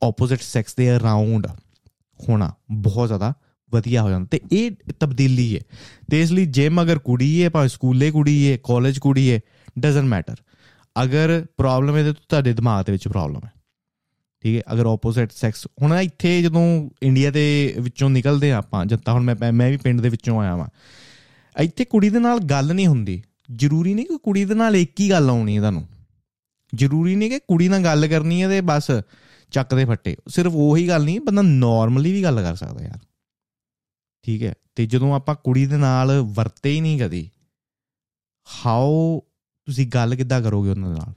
ਆਪੋਜ਼ਿਟ 0.02 0.40
ਸੈਕਸ 0.42 0.74
ਦੇ 0.74 0.96
ਅਰਾਊਂਡ 0.96 1.46
ਹੋਣਾ 2.20 2.52
ਬਹੁਤ 2.70 3.08
ਜ਼ਿਆਦਾ 3.08 3.32
ਵਧੀਆ 3.72 4.02
ਹੋ 4.02 4.10
ਜਾਂਦਾ 4.10 4.26
ਤੇ 4.30 4.40
ਇਹ 4.52 4.70
ਤਬਦੀਲੀ 5.00 5.54
ਹੈ। 5.56 5.60
ਤੇ 6.10 6.20
ਇਸ 6.22 6.32
ਲਈ 6.32 6.46
ਜਿਮ 6.46 6.82
ਅਗਰ 6.82 6.98
ਕੁੜੀ 6.98 7.42
ਹੈ, 7.42 7.48
ਭਾਵੇਂ 7.48 7.68
ਸਕੂਲੇ 7.68 8.10
ਕੁੜੀ 8.10 8.50
ਹੈ 8.50 8.56
ਕਾਲਜ 8.64 8.98
ਕੁੜੀ 8.98 9.30
ਹੈ 9.32 9.40
ਡਸਨਟ 9.78 10.04
ਮੈਟਰ 10.04 10.36
ਅਗਰ 10.96 11.44
ਪ੍ਰੋਬਲਮ 11.56 11.96
ਹੈ 11.96 12.02
ਤੇ 12.04 12.12
ਤੁਹਾਡੇ 12.12 12.52
ਦਿਮਾਗ 12.52 12.84
ਦੇ 12.84 12.92
ਵਿੱਚ 12.92 13.08
ਪ੍ਰੋਬਲਮ 13.08 13.40
ਹੈ। 13.44 13.52
ਠੀਕ 14.44 14.56
ਹੈ, 14.56 14.62
ਅਗਰ 14.72 14.86
ਆਪੋਜ਼ਿਟ 14.86 15.32
ਸੈਕਸ 15.32 15.66
ਹੁਣ 15.82 15.94
ਇੱਥੇ 15.94 16.40
ਜਦੋਂ 16.42 16.66
ਇੰਡੀਆ 17.02 17.30
ਦੇ 17.30 17.74
ਵਿੱਚੋਂ 17.78 18.10
ਨਿਕਲਦੇ 18.10 18.52
ਆ 18.52 18.58
ਆਪਾਂ 18.58 18.84
ਜਦ 18.86 18.98
ਤਾਂ 18.98 19.14
ਹੁਣ 19.14 19.22
ਮੈਂ 19.22 19.52
ਮੈਂ 19.52 19.70
ਵੀ 19.70 19.76
ਪਿੰਡ 19.76 20.00
ਦੇ 20.00 20.08
ਵਿੱਚੋਂ 20.08 20.40
ਆਇਆ 20.40 20.56
ਵਾਂ, 20.56 20.68
ਇੱਥੇ 21.56 21.84
ਕੁੜੀ 21.84 22.10
ਦੇ 22.10 22.18
ਨਾਲ 22.18 22.38
ਗੱਲ 22.40 22.74
ਨਹੀਂ 22.74 22.86
ਹੁੰਦੀ। 22.86 23.22
ਜ਼ਰੂਰੀ 23.56 23.94
ਨਹੀਂ 23.94 24.06
ਕਿ 24.06 24.18
ਕੁੜੀ 24.18 24.44
ਦੇ 24.44 24.54
ਨਾਲ 24.54 24.76
ਇੱਕ 24.76 25.00
ਹੀ 25.00 25.10
ਗੱਲ 25.10 25.30
ਆਉਣੀ 25.30 25.56
ਹੈ 25.56 25.60
ਤੁਹਾਨੂੰ। 25.60 25.88
ਜ਼ਰੂਰੀ 26.74 27.16
ਨਹੀਂ 27.16 27.30
ਕਿ 27.30 27.38
ਕੁੜੀ 27.38 27.68
ਨਾਲ 27.68 27.84
ਗੱਲ 27.84 28.06
ਕਰਨੀ 28.06 28.42
ਹੈ 28.42 28.48
ਤੇ 28.48 28.60
ਬਸ 28.60 28.90
ਚੱਕ 29.50 29.74
ਦੇ 29.74 29.84
ਫੱਟੇ। 29.84 30.16
ਸਿਰਫ 30.28 30.52
ਉਹੀ 30.54 30.88
ਗੱਲ 30.88 31.04
ਨਹੀਂ, 31.04 31.20
ਬੰਦਾ 31.20 31.42
ਨਾਰਮਲੀ 31.42 32.12
ਵੀ 32.12 32.22
ਗੱਲ 32.22 32.42
ਕਰ 32.42 32.54
ਸਕਦਾ 32.54 32.84
ਯਾਰ। 32.84 32.98
ਠੀਕ 34.22 34.42
ਹੈ? 34.42 34.54
ਤੇ 34.74 34.86
ਜਦੋਂ 34.86 35.14
ਆਪਾਂ 35.14 35.34
ਕੁੜੀ 35.34 35.66
ਦੇ 35.66 35.76
ਨਾਲ 35.76 36.20
ਵਰਤੇ 36.20 36.70
ਹੀ 36.70 36.80
ਨਹੀਂ 36.80 37.00
ਕਦੀ 37.00 37.30
ਹਾਊ 38.66 39.20
ਤੁਸੀਂ 39.66 39.88
ਗੱਲ 39.88 40.14
ਕਿੱਦਾਂ 40.14 40.42
ਕਰੋਗੇ 40.42 40.70
ਉਹਨਾਂ 40.70 40.90
ਨਾਲ? 40.90 41.12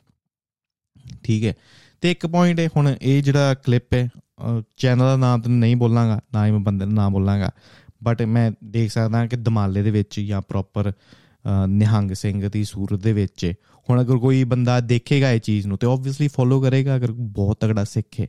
ਠੀਕ 1.23 1.45
ਹੈ? 1.45 1.53
ਤੇ 2.01 2.11
ਇੱਕ 2.11 2.27
ਪੁਆਇੰਟ 2.27 2.59
ਹੈ 2.59 2.67
ਹੁਣ 2.75 2.95
ਇਹ 3.01 3.23
ਜਿਹੜਾ 3.23 3.53
ਕਲਿੱਪ 3.53 3.93
ਹੈ 3.93 4.09
ਚੈਨਲ 4.77 4.99
ਦਾ 4.99 5.17
ਨਾਮ 5.17 5.41
ਤਾਂ 5.41 5.51
ਨਹੀਂ 5.51 5.75
ਬੋਲਾਂਗਾ, 5.75 6.21
ਨਾ 6.33 6.45
ਹੀ 6.45 6.51
ਮੈਂ 6.51 6.59
ਬੰਦੇ 6.59 6.85
ਦਾ 6.85 6.91
ਨਾਮ 6.91 7.13
ਬੋਲਾਂਗਾ 7.13 7.49
ਬਟ 8.03 8.21
ਮੈਂ 8.21 8.51
ਦੇਖ 8.63 8.91
ਸਕਦਾ 8.91 9.27
ਕਿ 9.27 9.35
ਦਮਾਲੇ 9.35 9.81
ਦੇ 9.81 9.91
ਵਿੱਚ 9.91 10.19
ਜਾਂ 10.19 10.41
ਪ੍ਰੋਪਰ 10.41 10.91
ਨਿਹੰਗ 11.67 12.11
ਸਿੰਘ 12.11 12.49
ਦੀ 12.49 12.63
ਸੂਰਤ 12.63 12.99
ਦੇ 12.99 13.13
ਵਿੱਚ। 13.13 13.53
ਹੁਣ 13.89 14.01
ਅਗਰ 14.01 14.17
ਕੋਈ 14.17 14.43
ਬੰਦਾ 14.43 14.79
ਦੇਖੇਗਾ 14.79 15.31
ਇਹ 15.31 15.39
ਚੀਜ਼ 15.39 15.67
ਨੂੰ 15.67 15.77
ਤੇ 15.77 15.87
ਆਬਵੀਅਸਲੀ 15.87 16.27
ਫੋਲੋ 16.27 16.61
ਕਰੇਗਾ 16.61 16.95
ਅਗਰ 16.95 17.11
ਬਹੁਤ 17.11 17.59
ਤਗੜਾ 17.59 17.83
ਸਿੱਖੇ 17.83 18.27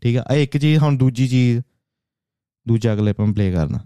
ਠੀਕ 0.00 0.16
ਹੈ 0.16 0.24
ਇਹ 0.34 0.42
ਇੱਕ 0.42 0.56
ਚੀਜ਼ 0.56 0.78
ਹੁਣ 0.78 0.96
ਦੂਜੀ 0.96 1.28
ਚੀਜ਼ 1.28 1.62
ਦੂਜਾ 2.68 2.96
ਕਲਿੱਪ 2.96 3.20
ਮੈਂ 3.20 3.32
ਪਲੇ 3.32 3.52
ਕਰਨਾ। 3.52 3.78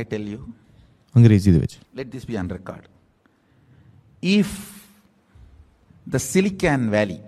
I 0.00 0.04
tell 0.14 0.28
you, 0.34 0.52
ਅੰਗਰੇਜ਼ੀ 1.16 1.52
ਦੇ 1.52 1.58
ਵਿੱਚ। 1.58 1.78
let 1.96 2.06
this 2.16 2.24
be 2.30 2.40
on 2.42 2.52
record. 2.56 2.84
If 4.22 4.54
the 6.12 6.18
Silicon 6.18 6.90
Valley 6.90 7.20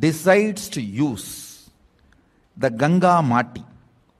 decides 0.00 0.68
to 0.76 0.82
use 1.02 1.28
the 2.56 2.70
Ganga 2.82 3.14
Mati, 3.28 3.62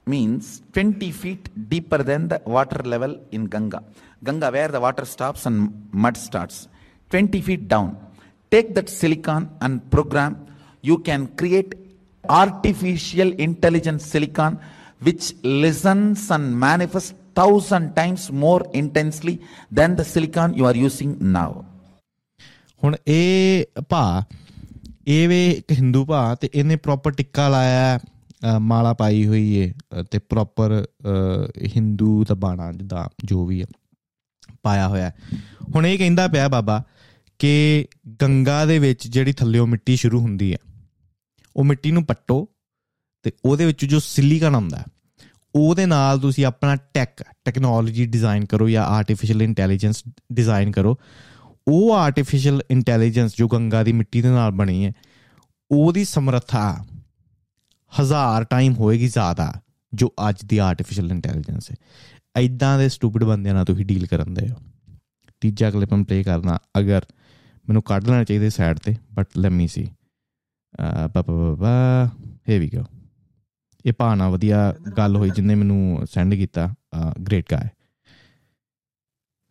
means 0.06 0.62
20 0.72 1.10
feet 1.12 1.44
deeper 1.68 1.98
than 2.10 2.28
the 2.28 2.40
water 2.46 2.82
level 2.84 3.12
in 3.32 3.44
Ganga. 3.46 3.82
Ganga, 4.22 4.50
where 4.50 4.68
the 4.68 4.80
water 4.80 5.04
stops 5.04 5.46
and 5.46 5.56
mud 5.92 6.16
starts, 6.16 6.68
20 7.10 7.40
feet 7.40 7.68
down. 7.68 7.96
Take 8.52 8.74
that 8.76 8.88
silicon 8.88 9.48
and 9.60 9.90
program. 9.90 10.32
You 10.84 10.98
can 10.98 11.26
create 11.40 11.74
artificial 12.24 13.32
intelligence 13.46 14.04
silicon 14.06 14.58
which 15.00 15.24
listens 15.42 16.30
and 16.30 16.58
manifests 16.58 17.12
thousand 17.34 17.94
times 17.94 18.30
more 18.32 18.62
intensely 18.72 19.34
than 19.70 19.94
the 19.94 20.04
silicon 20.04 20.54
you 20.54 20.66
are 20.66 20.76
using 20.86 21.10
now. 21.38 21.50
ਹੁਣ 22.84 22.96
ਇਹ 23.08 23.64
ਭਾ 23.88 24.02
ਇਹ 25.08 25.28
ਵੇ 25.28 25.38
ਇੱਕ 25.50 25.72
ਹਿੰਦੂ 25.72 26.04
ਭਾ 26.04 26.34
ਤੇ 26.40 26.48
ਇਹਨੇ 26.54 26.76
proper 26.86 27.12
ਟਿੱਕਾ 27.18 27.48
ਲਾਇਆ 27.48 27.96
ਅ, 27.96 28.00
ਮਾਲਾ 28.59 28.93
ਪਾਈ 28.93 29.27
ਹੋਈ 29.27 29.53
ਏ 29.53 29.73
ਅ, 29.99 30.03
ਤੇ 30.03 30.19
ਪ੍ਰੋਪਰ 30.19 30.85
ਹਿੰਦੂ 31.75 32.25
ਦਾ 32.29 32.35
ਬਾਣਾ 32.35 32.71
ਜਿੱਦਾਂ 32.71 33.09
ਜੋ 33.25 33.45
ਵੀ 33.45 33.61
ਹੈ 33.61 33.65
ਪਾਇਆ 34.63 34.87
ਹੋਇਆ 34.87 35.05
ਹੈ। 35.05 35.15
ਹੁਣ 35.75 35.85
ਇਹ 35.85 35.97
ਕਹਿੰਦਾ 35.97 36.27
ਪਿਆ 36.27 36.47
ਬਾਬਾ 36.47 36.83
ਕਿ 37.39 37.85
ਗੰਗਾ 38.21 38.65
ਦੇ 38.65 38.79
ਵਿੱਚ 38.79 39.07
ਜਿਹੜੀ 39.07 39.33
ਥੱਲਿਓਂ 39.33 39.67
ਮਿੱਟੀ 39.67 39.95
ਸ਼ੁਰੂ 39.95 40.19
ਹੁੰਦੀ 40.19 40.53
ਹੈ 40.53 40.57
ਉਹ 41.55 41.63
ਮਿੱਟੀ 41.63 41.91
ਨੂੰ 41.91 42.05
ਪੱਟੋ 42.05 42.49
ਤੇ 43.23 43.31
ਉਹਦੇ 43.45 43.65
ਵਿੱਚ 43.65 43.85
ਜੋ 43.85 43.99
ਸਿਲੀਕਨ 43.99 44.55
ਆਉਂਦਾ 44.55 44.77
ਹੈ, 44.77 44.83
ਉਹਦੇ 45.55 45.85
ਨਾਲ 45.85 46.19
ਤੁਸੀਂ 46.19 46.45
ਆਪਣਾ 46.45 46.75
ਟੈਕ 46.75 47.23
ਟੈਕਨੋਲੋਜੀ 47.45 48.05
ਡਿਜ਼ਾਈਨ 48.05 48.45
ਕਰੋ 48.45 48.69
ਜਾਂ 48.69 48.85
ਆਰਟੀਫੀਸ਼ੀਅਲ 48.85 49.41
ਇੰਟੈਲੀਜੈਂਸ 49.41 50.03
ਡਿਜ਼ਾਈਨ 50.33 50.71
ਕਰੋ 50.71 50.97
ਉਹ 51.67 51.93
ਆਰਟੀਫੀਸ਼ੀਅਲ 51.93 52.61
ਇੰਟੈਲੀਜੈਂਸ 52.71 53.35
ਜੋ 53.37 53.47
ਗੰਗਾ 53.47 53.83
ਦੀ 53.83 53.93
ਮਿੱਟੀ 53.93 54.21
ਦੇ 54.21 54.29
ਨਾਲ 54.29 54.51
ਬਣੀ 54.51 54.85
ਹੈ 54.85 54.93
ਉਹਦੀ 55.71 56.05
ਸਮਰੱਥਾ 56.05 56.85
ਹਜ਼ਾਰ 57.91 58.43
ਟਾਈਮ 58.43 58.73
ਹੋਏਗੀ 58.73 59.07
ਜ਼ਿਆਦਾ 59.07 59.51
ਜੋ 59.93 60.13
ਅੱਜ 60.29 60.43
ਦੀ 60.45 60.57
ਆਰਟੀਫੀਸ਼ੀਅਲ 60.57 61.11
ਇੰਟੈਲੀਜੈਂਸ 61.11 61.71
ਹੈ। 61.71 61.75
ਐਦਾਂ 62.35 62.77
ਦੇ 62.79 62.89
ਸਟੂਪਿਡ 62.89 63.23
ਬੰਦਿਆਂ 63.23 63.55
ਨਾਲ 63.55 63.65
ਤੁਸੀਂ 63.65 63.85
ਡੀਲ 63.85 64.05
ਕਰਨ 64.07 64.33
ਦੇ 64.33 64.47
ਹੋ। 64.49 64.55
ਤੀਜਾ 65.41 65.71
ਕਲਿੱਪ 65.71 65.93
ਮੈਂ 65.93 66.03
ਪਲੇ 66.03 66.23
ਕਰਨਾ 66.23 66.57
ਅਗਰ 66.79 67.05
ਮੈਨੂੰ 67.67 67.81
ਕੱਢ 67.81 68.07
ਲੈਣਾ 68.07 68.23
ਚਾਹੀਦਾ 68.23 68.49
ਸਾਈਡ 68.49 68.79
ਤੇ 68.79 68.95
ਬਟ 69.13 69.37
ਲੈਟ 69.37 69.51
ਮੀ 69.51 69.67
ਸੀ 69.67 69.87
ਬਾ 71.13 71.21
ਬਾ 71.21 71.53
ਬਾ 71.55 71.71
ਹੇਅਰ 72.49 72.59
ਵੀ 72.59 72.69
ਗੋ 72.69 72.83
ਇਹ 73.85 73.93
ਭਾਣਾ 73.93 74.29
ਵਧੀਆ 74.29 74.73
ਗੱਲ 74.97 75.15
ਹੋਈ, 75.15 75.29
ਜਿੰਨੇ 75.29 75.55
ਮੈਨੂੰ 75.55 76.05
ਸੈਂਡ 76.11 76.33
ਕੀਤਾ 76.33 76.67
ਗ੍ਰੇਟ 77.27 77.51
ਗਾਇ 77.51 77.67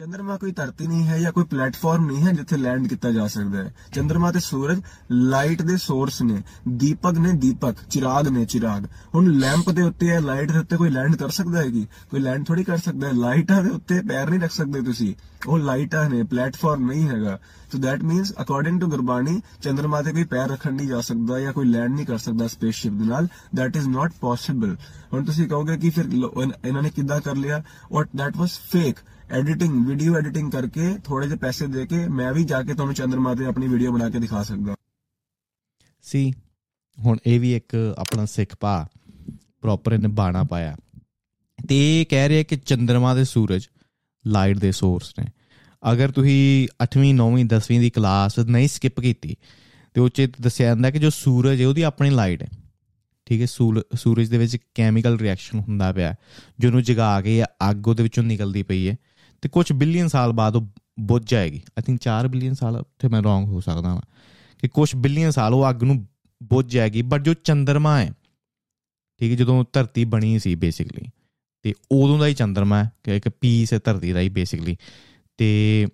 ਚੰਦਰਮਾ 0.00 0.36
ਕੋਈ 0.36 0.52
ਧਰਤੀ 0.52 0.86
ਨਹੀਂ 0.86 1.06
ਹੈ 1.06 1.18
ਜਾਂ 1.18 1.32
ਕੋਈ 1.32 1.44
ਪਲੇਟਫਾਰਮ 1.44 2.06
ਨਹੀਂ 2.06 2.26
ਹੈ 2.26 2.32
ਜਿੱਥੇ 2.32 2.56
ਲੈਂਡ 2.56 2.88
ਕੀਤਾ 2.88 3.10
ਜਾ 3.10 3.26
ਸਕਦਾ 3.26 3.58
ਹੈ। 3.58 3.74
ਚੰਦਰਮਾ 3.94 4.32
ਤੇ 4.32 4.40
ਸੂਰਜ 4.40 4.82
ਲਾਈਟ 5.10 5.62
ਦੇ 5.62 5.76
ਸੋਰਸ 5.76 6.22
ਨੇ। 6.22 6.42
ਦੀਪਕ 6.68 7.12
ਨੇ 7.12 7.32
ਦੀਪਕ, 7.32 7.74
ਚਿਰਾਗ 7.90 8.28
ਨੇ 8.28 8.44
ਚਿਰਾਗ। 8.44 8.86
ਹੁਣ 9.14 9.26
ਲੈਂਪ 9.26 9.70
ਦੇ 9.70 9.82
ਉੱਤੇ 9.82 10.10
ਹੈ, 10.10 10.20
ਲਾਈਟ 10.20 10.52
ਦੇ 10.52 10.58
ਉੱਤੇ 10.58 10.76
ਕੋਈ 10.76 10.90
ਲੈਂਡ 10.90 11.16
ਕਰ 11.16 11.28
ਸਕਦਾ 11.28 11.58
ਹੈ 11.58 11.70
ਕੀ? 11.70 11.88
ਕੋਈ 12.10 12.20
ਲੈਂਡ 12.20 12.46
ਥੋੜੀ 12.46 12.64
ਕਰ 12.64 12.76
ਸਕਦਾ 12.76 13.08
ਹੈ। 13.08 13.12
ਲਾਈਟਾਂ 13.12 13.62
ਦੇ 13.62 13.70
ਉੱਤੇ 13.70 14.00
ਪੈਰ 14.00 14.30
ਨਹੀਂ 14.30 14.40
ਰੱਖ 14.40 14.52
ਸਕਦੇ 14.52 14.82
ਤੁਸੀਂ। 14.82 15.14
ਉਹ 15.46 15.58
ਲਾਈਟਾਂ 15.58 16.10
ਨੇ, 16.10 16.22
ਪਲੇਟਫਾਰਮ 16.22 16.90
ਨਹੀਂ 16.90 17.08
ਹੈਗਾ। 17.08 17.38
So 17.72 17.78
that 17.78 18.02
means 18.02 18.32
according 18.40 18.80
to 18.80 18.86
Gurbani, 18.86 19.42
ਚੰਦਰਮਾ 19.62 20.02
ਤੇ 20.02 20.12
ਕੋਈ 20.12 20.24
ਪੈਰ 20.24 20.48
ਰੱਖਣ 20.48 20.74
ਨਹੀਂ 20.74 20.88
ਜਾ 20.88 21.00
ਸਕਦਾ 21.00 21.40
ਜਾਂ 21.40 21.52
ਕੋਈ 21.52 21.66
ਲੈਂਡ 21.66 21.94
ਨਹੀਂ 21.94 22.06
ਕਰ 22.06 22.18
ਸਕਦਾ 22.18 22.46
ਸਪੇਸਸ਼ਿਪ 22.46 22.92
ਦੇ 22.92 23.04
ਨਾਲ। 23.04 23.28
ਦੈਟ 23.54 23.76
ਇਜ਼ 23.76 23.88
ਨਾਟ 23.88 24.12
ਪੋਸੀਬਲ 24.20 24.76
ਹੁਣ 25.12 25.24
ਤੁਸੀਂ 25.24 25.48
ਕਹੋਗੇ 25.48 25.76
ਕਿ 25.76 25.90
ਫਿਰ 25.90 26.12
ਲੋ- 26.12 26.50
ਇਹਨਾਂ 26.64 26.82
ਨੇ 26.82 26.90
ਕਿੱਦਾਂ 26.90 27.20
ਕਰ 27.20 27.36
ਲਿਆ? 27.36 27.62
Or 27.92 28.06
that 28.16 28.36
was 28.36 28.50
fake 28.72 28.96
editing 29.30 29.86
video 29.86 30.16
editing 30.16 30.52
ਕਰਕੇ 30.52 30.94
ਥੋੜੇ 31.04 31.26
ਜਿਹੇ 31.26 31.38
ਪੈਸੇ 31.38 31.66
ਦੇ 31.66 31.86
ਕੇ 31.86 32.08
ਮੈਂ 32.08 32.32
ਵੀ 32.32 32.44
ਜਾ 32.44 32.62
ਕੇ 32.62 32.74
ਤੁਹਾਨੂੰ 32.74 32.94
ਚੰਦਰਮਾ 32.94 33.34
ਤੇ 33.34 33.44
ਆਪਣੀ 33.44 33.68
ਵੀਡੀਓ 33.68 33.92
ਬਣਾ 33.92 34.10
ਕੇ 34.10 34.18
ਦਿਖਾ 34.18 34.42
ਸਕਦਾ। 34.42 34.74
ਸੀ, 36.02 36.32
ਹੁਣ 36.98 37.16
ਇਹ 37.26 37.40
ਵੀ 37.40 37.56
ਇੱਕ 37.56 37.94
ਆਪਣਾ 37.98 38.24
ਸਿੱਖ 38.24 38.56
ਭਾ 38.60 38.88
ਪ੍ਰੋਪਰ 39.60 39.92
ਇਹਨੇ 39.92 40.08
ਬਾਣਾ 40.08 40.44
ਪਾਇਆ। 40.44 40.76
ਤੇ 41.68 42.00
ਇਹ 42.00 42.06
ਕਹਿ 42.06 42.28
ਰਿਹਾ 42.28 42.42
ਕਿ 42.42 42.56
ਚੰ드ਰਮਾ 42.56 43.14
ਦੇ 43.14 43.24
ਸੂਰਜ 43.24 43.66
ਲਾਈਟ 44.26 44.58
ਦੇ 44.58 44.72
ਸੋਰਸ 44.72 45.14
ਨੇ। 45.18 45.26
ਅਗਰ 45.92 46.10
ਤੁਸੀਂ 46.10 46.68
8ਵੀਂ 46.84 47.14
9ਵੀਂ 47.14 47.44
10ਵੀਂ 47.44 47.80
ਦੀ 47.80 47.90
ਕਲਾਸ 47.90 48.38
ਨਹੀਂ 48.38 48.68
ਸਕਿਪ 48.68 49.00
ਕੀਤੀ, 49.00 49.36
ਤੇ 49.94 50.00
ਉਹ 50.00 50.08
ਚ 50.08 50.28
ਦੱਸਿਆ 50.40 50.66
ਜਾਂਦਾ 50.66 50.90
ਕਿ 50.90 50.98
ਜੋ 50.98 51.10
ਸੂਰਜ 51.10 51.62
ਹੈ, 51.62 51.66
ਉਹਦੀ 51.66 51.82
ਆਪਣੀ 51.82 52.10
ਲਾਈਟ 52.10 52.42
ਹੈ। 52.42 52.48
ਠੀਕ 53.26 53.40
ਹੈ, 53.40 53.46
ਸੂਲ- 53.46 53.96
ਸੂਰਜ 53.96 54.28
ਦੇ 54.28 54.38
ਵਿੱਚ 54.38 54.58
ਕੈਮੀਕਲ 54.74 55.18
ਰਿਐਕਸ਼ਨ 55.18 55.58
ਹੁੰਦਾ 55.60 55.92
ਪਿਆ, 55.92 56.14
ਜਿਹਨੂੰ 56.58 56.82
ਜਗਾ 56.82 57.20
ਕੇ 57.20 57.44
ਅੱਗ 57.70 57.88
ਉਹਦੇ 57.88 58.02
ਵਿੱਚੋਂ 58.02 58.24
ਨਿਕਲਦੀ 58.24 58.62
ਪਈ 58.62 58.88
ਹੈ। 58.88 58.96
ਤੇ 59.42 59.48
ਕੁਝ 59.48 59.72
ਬਿਲੀਅਨ 59.72 60.08
ਸਾਲ 60.08 60.32
ਬਾਅਦ 60.32 60.56
ਉਹ 60.56 60.66
ਬੁੱਝ 61.00 61.22
ਜਾਏਗੀ। 61.30 61.60
ਆਈ 61.68 61.82
ਥਿੰਕ 61.82 62.00
4 62.00 62.28
ਬਿਲੀਅਨ 62.28 62.54
ਸਾਲ, 62.54 62.76
ਉੱਥੇ 62.76 63.08
ਮੈਂ 63.08 63.22
ਰੋਂਗ 63.22 63.48
ਹੋ 63.48 63.60
ਸਕਦਾ 63.60 63.88
ਹਾਂ 63.88 64.00
ਕਿ 64.62 64.68
ਕੁਝ 64.68 64.94
ਬਿਲੀਅਨ 64.96 65.30
ਸਾਲ 65.30 65.54
ਉਹ 65.54 65.68
ਅੱਗ 65.70 65.82
ਨੂੰ 65.84 66.06
ਬੁੱਝ 66.40 66.66
ਜਾਏਗੀ 66.72 67.02
ਬਟ 67.02 67.22
ਜੋ 67.22 67.34
ਚੰਦਰਮਾ 67.34 67.98
ਹੈ, 67.98 68.12
ਠੀਕ 69.20 69.30
ਹੈ, 69.30 69.36
ਜਦੋਂ 69.36 69.64
ਧਰਤੀ 69.72 70.04
ਬਣੀ 70.04 70.38
ਸੀ 70.38 70.54
ਬੇਸਿਕਲੀ 70.54 71.08
ਤੇ 71.64 71.72
ਉਦੋਂ 71.92 72.18
ਦਾ 72.18 72.26
ਹੀ 72.26 72.34
ਚੰਦਰਮਾ 72.34 72.82
ਹੈ, 72.84 72.90
ਕਿ 73.04 73.16
ਇੱਕ 73.16 73.28
ਪੀਸ 73.30 73.72
ਹੈ 73.72 73.78
ਧਰਤੀ 73.84 74.12
ਦਾ 74.12 74.20
ਹੀ 74.20 74.28
ਬੇਸਿਕਲੀ 74.28 74.76
ਤੇ 75.38 75.86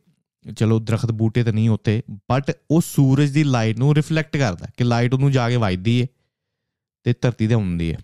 ਚਲੋ 0.44 0.78
ਦਰਖਤ 0.80 1.10
ਬੂਟੇ 1.12 1.42
ਤਾਂ 1.44 1.52
ਨਹੀਂ 1.52 1.70
ਉੱਤੇ 1.70 2.02
ਬਟ 2.30 2.50
ਉਹ 2.70 2.80
ਸੂਰਜ 2.80 3.30
ਦੀ 3.30 3.44
ਲਾਈਟ 3.44 3.78
ਨੂੰ 3.78 3.94
ਰਿਫਲੈਕਟ 3.94 4.36
ਕਰਦਾ, 4.36 4.66
ਕਿ 4.76 4.84
ਲਾਈਟ 4.84 5.14
ਉਹਨੂੰ 5.14 5.30
ਜਾ 5.32 5.48
ਕੇ 5.50 5.56
ਵੱਜਦੀ 5.56 6.00
ਹੈ 6.02 6.06
ਤੇ 7.06 7.14
ਧਰਤੀ 7.20 7.48
ਤੇ 7.48 7.54
ਆਉਂਦੀ 7.54 7.92
ਹੈ 7.92 7.98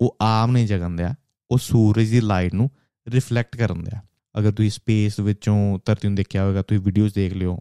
ਉਹ 0.00 0.16
ਆਮ 0.20 0.52
ਨਹੀਂ 0.52 0.66
ਜਗਨ 0.66 0.96
ਦਿਆ, 0.96 1.14
ਉਹ 1.50 1.58
ਸੂਰਜ 1.58 2.10
ਦੀ 2.10 2.20
ਲਾਈਟ 2.20 2.54
ਨੂੰ 2.54 2.70
ਰਿਫਲੈਕਟ 3.06 3.56
ਕਰਨ 3.56 3.82
ਦਿਆ। 3.84 4.00
ਅਗਰ 4.38 4.52
ਤੁਸੀਂ 4.52 4.70
ਸਪੇਸ 4.70 5.20
ਵਿੱਚੋਂ 5.20 5.78
ਧਰਤੀ 5.84 6.08
ਨੂੰ 6.08 6.14
ਦੇਖਿਆ 6.14 6.44
ਹੋਵੇਗਾ 6.44 6.62
ਤੁਸੀਂ 6.62 6.80
ਵੀਡੀਓਜ਼ 6.80 7.14
ਦੇਖ 7.14 7.32
ਲਿਓ 7.32 7.58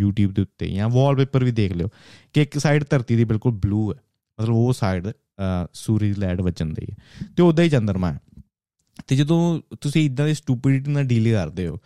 YouTube 0.00 0.32
ਦੇ 0.32 0.42
ਉੱਤੇ 0.42 0.68
ਜਾਂ 0.68 0.88
ਵਾਲਪੇਪਰ 0.88 1.44
ਵੀ 1.44 1.50
ਦੇਖ 1.50 1.72
ਲਿਓ 1.72 1.88
ਕਿ 2.32 2.42
ਇੱਕ 2.42 2.58
ਸਾਈਡ 2.58 2.84
ਧਰਤੀ 2.90 3.16
ਦੀ 3.16 3.24
ਬਿਲਕੁਲ 3.24 3.52
ਬਲੂ 3.52 3.92
ਹੈ। 3.92 3.98
ਮਤਲਬ 4.40 4.54
ਉਹ 4.54 4.72
ਸਾਈਡ 4.72 5.08
ਸੂਰਜ 5.72 6.04
ਦੀ 6.04 6.14
ਲਾਈਟ 6.14 6.40
ਵੱਜਣ 6.40 6.66
ਦੀ 6.66 6.86
ਹੈ। 6.90 6.96
ਤੇ 7.36 7.42
ਉਦਾਂ 7.42 7.64
ਹੀ 7.64 7.70
ਚੰਦਰਮਾ 7.70 8.12
ਹੈ। 8.12 8.20
ਤੇ 9.06 9.16
ਜਦੋਂ 9.16 9.60
ਤੁਸੀਂ 9.80 10.04
ਇਦਾਂ 10.06 10.26
ਦੀ 10.26 10.34
ਸਟੂਪਿਡਿਟੀ 10.34 10.90
ਨਾਲ 10.90 11.04
ਡੀਲ 11.04 11.32
ਕਰਦੇ 11.32 11.66
ਹੋ, 11.68 11.78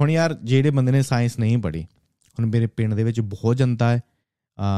ਹੁਣ 0.00 0.10
ਯਾਰ 0.10 0.34
ਜਿਹੜੇ 0.44 0.70
ਬੰਦੇ 0.70 0.92
ਨੇ 0.92 1.02
ਸਾਇੰਸ 1.02 1.38
ਨਹੀਂ 1.38 1.58
ਪੜ੍ਹੀ, 1.58 1.82
ਹੁਣ 1.82 2.46
ਮੇਰੇ 2.46 2.66
ਪਿੰਡ 2.66 2.94
ਦੇ 2.94 3.04
ਵਿੱਚ 3.04 3.20
ਬਹੁਤ 3.20 3.56
ਜਨਤਾ 3.56 3.96
ਹੈ 3.96 4.00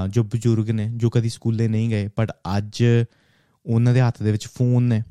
ਜੋ 0.08 0.22
ਬਜ਼ੁਰਗ 0.24 0.70
ਨੇ, 0.70 0.90
ਜੋ 0.96 1.10
ਕਦੀ 1.10 1.28
ਸਕੂਲੇ 1.28 1.68
ਨਹੀਂ 1.68 1.88
ਗਏ 1.88 2.08
ਬਟ 2.18 2.30
ਅੱਜ 2.56 2.84
ਉਹਨਾਂ 3.66 3.94
ਦੇ 3.94 4.00
ਹੱਥ 4.00 4.22
ਦੇ 4.22 4.32
ਵਿੱਚ 4.32 4.46
ਫੋਨ 4.46 4.82
ਨੇ। 4.82 5.02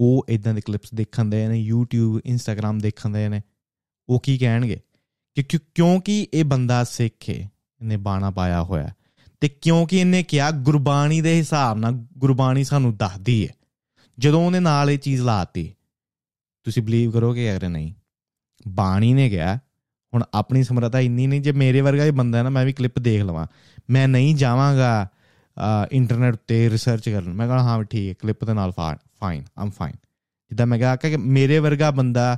ਉਹ 0.00 0.26
ਇਦਾਂ 0.28 0.54
ਦੇ 0.54 0.60
ਕਲਿੱਪਸ 0.60 0.90
ਦੇਖਣ 0.94 1.24
ਦੇ 1.24 1.48
ਨੇ, 1.48 1.68
YouTube, 1.72 2.14
Instagram 2.14 2.80
ਦੇਖਣ 2.80 3.10
ਦੇ 3.10 3.28
ਨੇ, 3.28 3.40
ਉਹ 4.08 4.20
ਕੀ 4.20 4.38
ਕਹਿਣਗੇ? 4.38 4.78
ਕਿ 5.34 5.58
ਕਿਉਂਕਿ 5.74 6.26
ਇਹ 6.34 6.44
ਬੰਦਾ 6.44 6.84
ਸਿੱਖ 6.84 7.30
ਹੈ 7.30 7.34
ਇਹਨੇ 7.34 7.96
ਬਾਣਾ 7.96 8.30
ਪਾਇਆ 8.30 8.62
ਹੋਇਆ। 8.62 8.90
ਤੇ 9.40 9.48
ਕਿਉਂਕਿ 9.48 9.98
ਇਹਨੇ 9.98 10.22
ਕਿਹਾ, 10.22 10.50
ਗੁਰਬਾਣੀ 10.50 11.20
ਦੇ 11.20 11.34
ਹਿਸਾਬ 11.36 11.78
ਨਾਲ 11.78 11.92
ਗੁਰਬਾਣੀ 12.18 12.64
ਸਾਨੂੰ 12.64 12.96
ਦੱਸਦੀ 12.96 13.46
ਹੈ 13.48 13.52
ਜਦੋਂ 14.18 14.46
ਉਹਨੇ 14.46 14.60
ਨਾਲ 14.60 14.90
ਇਹ 14.90 14.98
ਚੀਜ਼ 14.98 15.22
ਲਾਤੀ, 15.22 15.74
ਤੁਸੀਂ 16.64 16.82
ਬਲੀਵ 16.82 17.10
ਕਰੋਗੇ 17.10 17.56
ਅਗਰ 17.56 17.68
ਨਹੀਂ? 17.68 17.92
ਬਾਣੀ 18.68 19.14
ਨੇ 19.14 19.30
ਕਿਹਾ, 19.30 19.56
ਹੁਣ 20.14 20.24
ਆਪਣੀ 20.34 20.62
ਸਮਰੱਥਾ 20.62 21.00
ਇੰਨੀ 21.00 21.26
ਨਹੀਂ, 21.26 21.40
ਜੇ 21.40 21.52
ਮੇਰੇ 21.52 21.80
ਵਰਗਾ 21.80 22.04
ਹੀ 22.04 22.10
ਬੰਦਾ 22.10 22.42
ਨਾ, 22.42 22.50
ਮੈਂ 22.50 22.64
ਵੀ 22.64 22.72
ਕਲਿੱਪ 22.72 22.98
ਦੇਖ 22.98 23.22
ਲਵਾਂ। 23.22 23.46
ਮੈਂ 23.90 24.08
ਨਹੀਂ 24.08 24.36
ਜਾਵਾਂਗਾ 24.36 25.08
ਇੰਟਰਨੈਟ 25.92 26.36
ਤੇ 26.46 26.70
ਰਿਸਰਚ 26.70 27.08
ਕਰਨ। 27.08 27.32
ਮੈਂ 27.32 27.46
ਕਹਾਂ, 27.46 27.60
ਹਾਂ 27.60 27.84
ਠੀਕ 27.84 28.08
ਹੈ 28.08 28.14
ਕਲਿੱਪ 28.14 28.44
ਦੇ 28.44 28.54
ਨਾਲ 28.54 28.72
ਫਾਈਨ 29.22 29.44
ਆਮ 29.58 29.70
ਫਾਈਨ 29.70 29.94
ਜਿੱਦਾਂ 30.48 30.66
ਮੈਂ 30.66 30.78
ਕਿਹਾ 30.78 30.96
ਕਿ 30.96 31.16
ਮੇਰੇ 31.16 31.58
ਵਰਗਾ 31.58 31.90
ਬੰਦਾ 31.90 32.36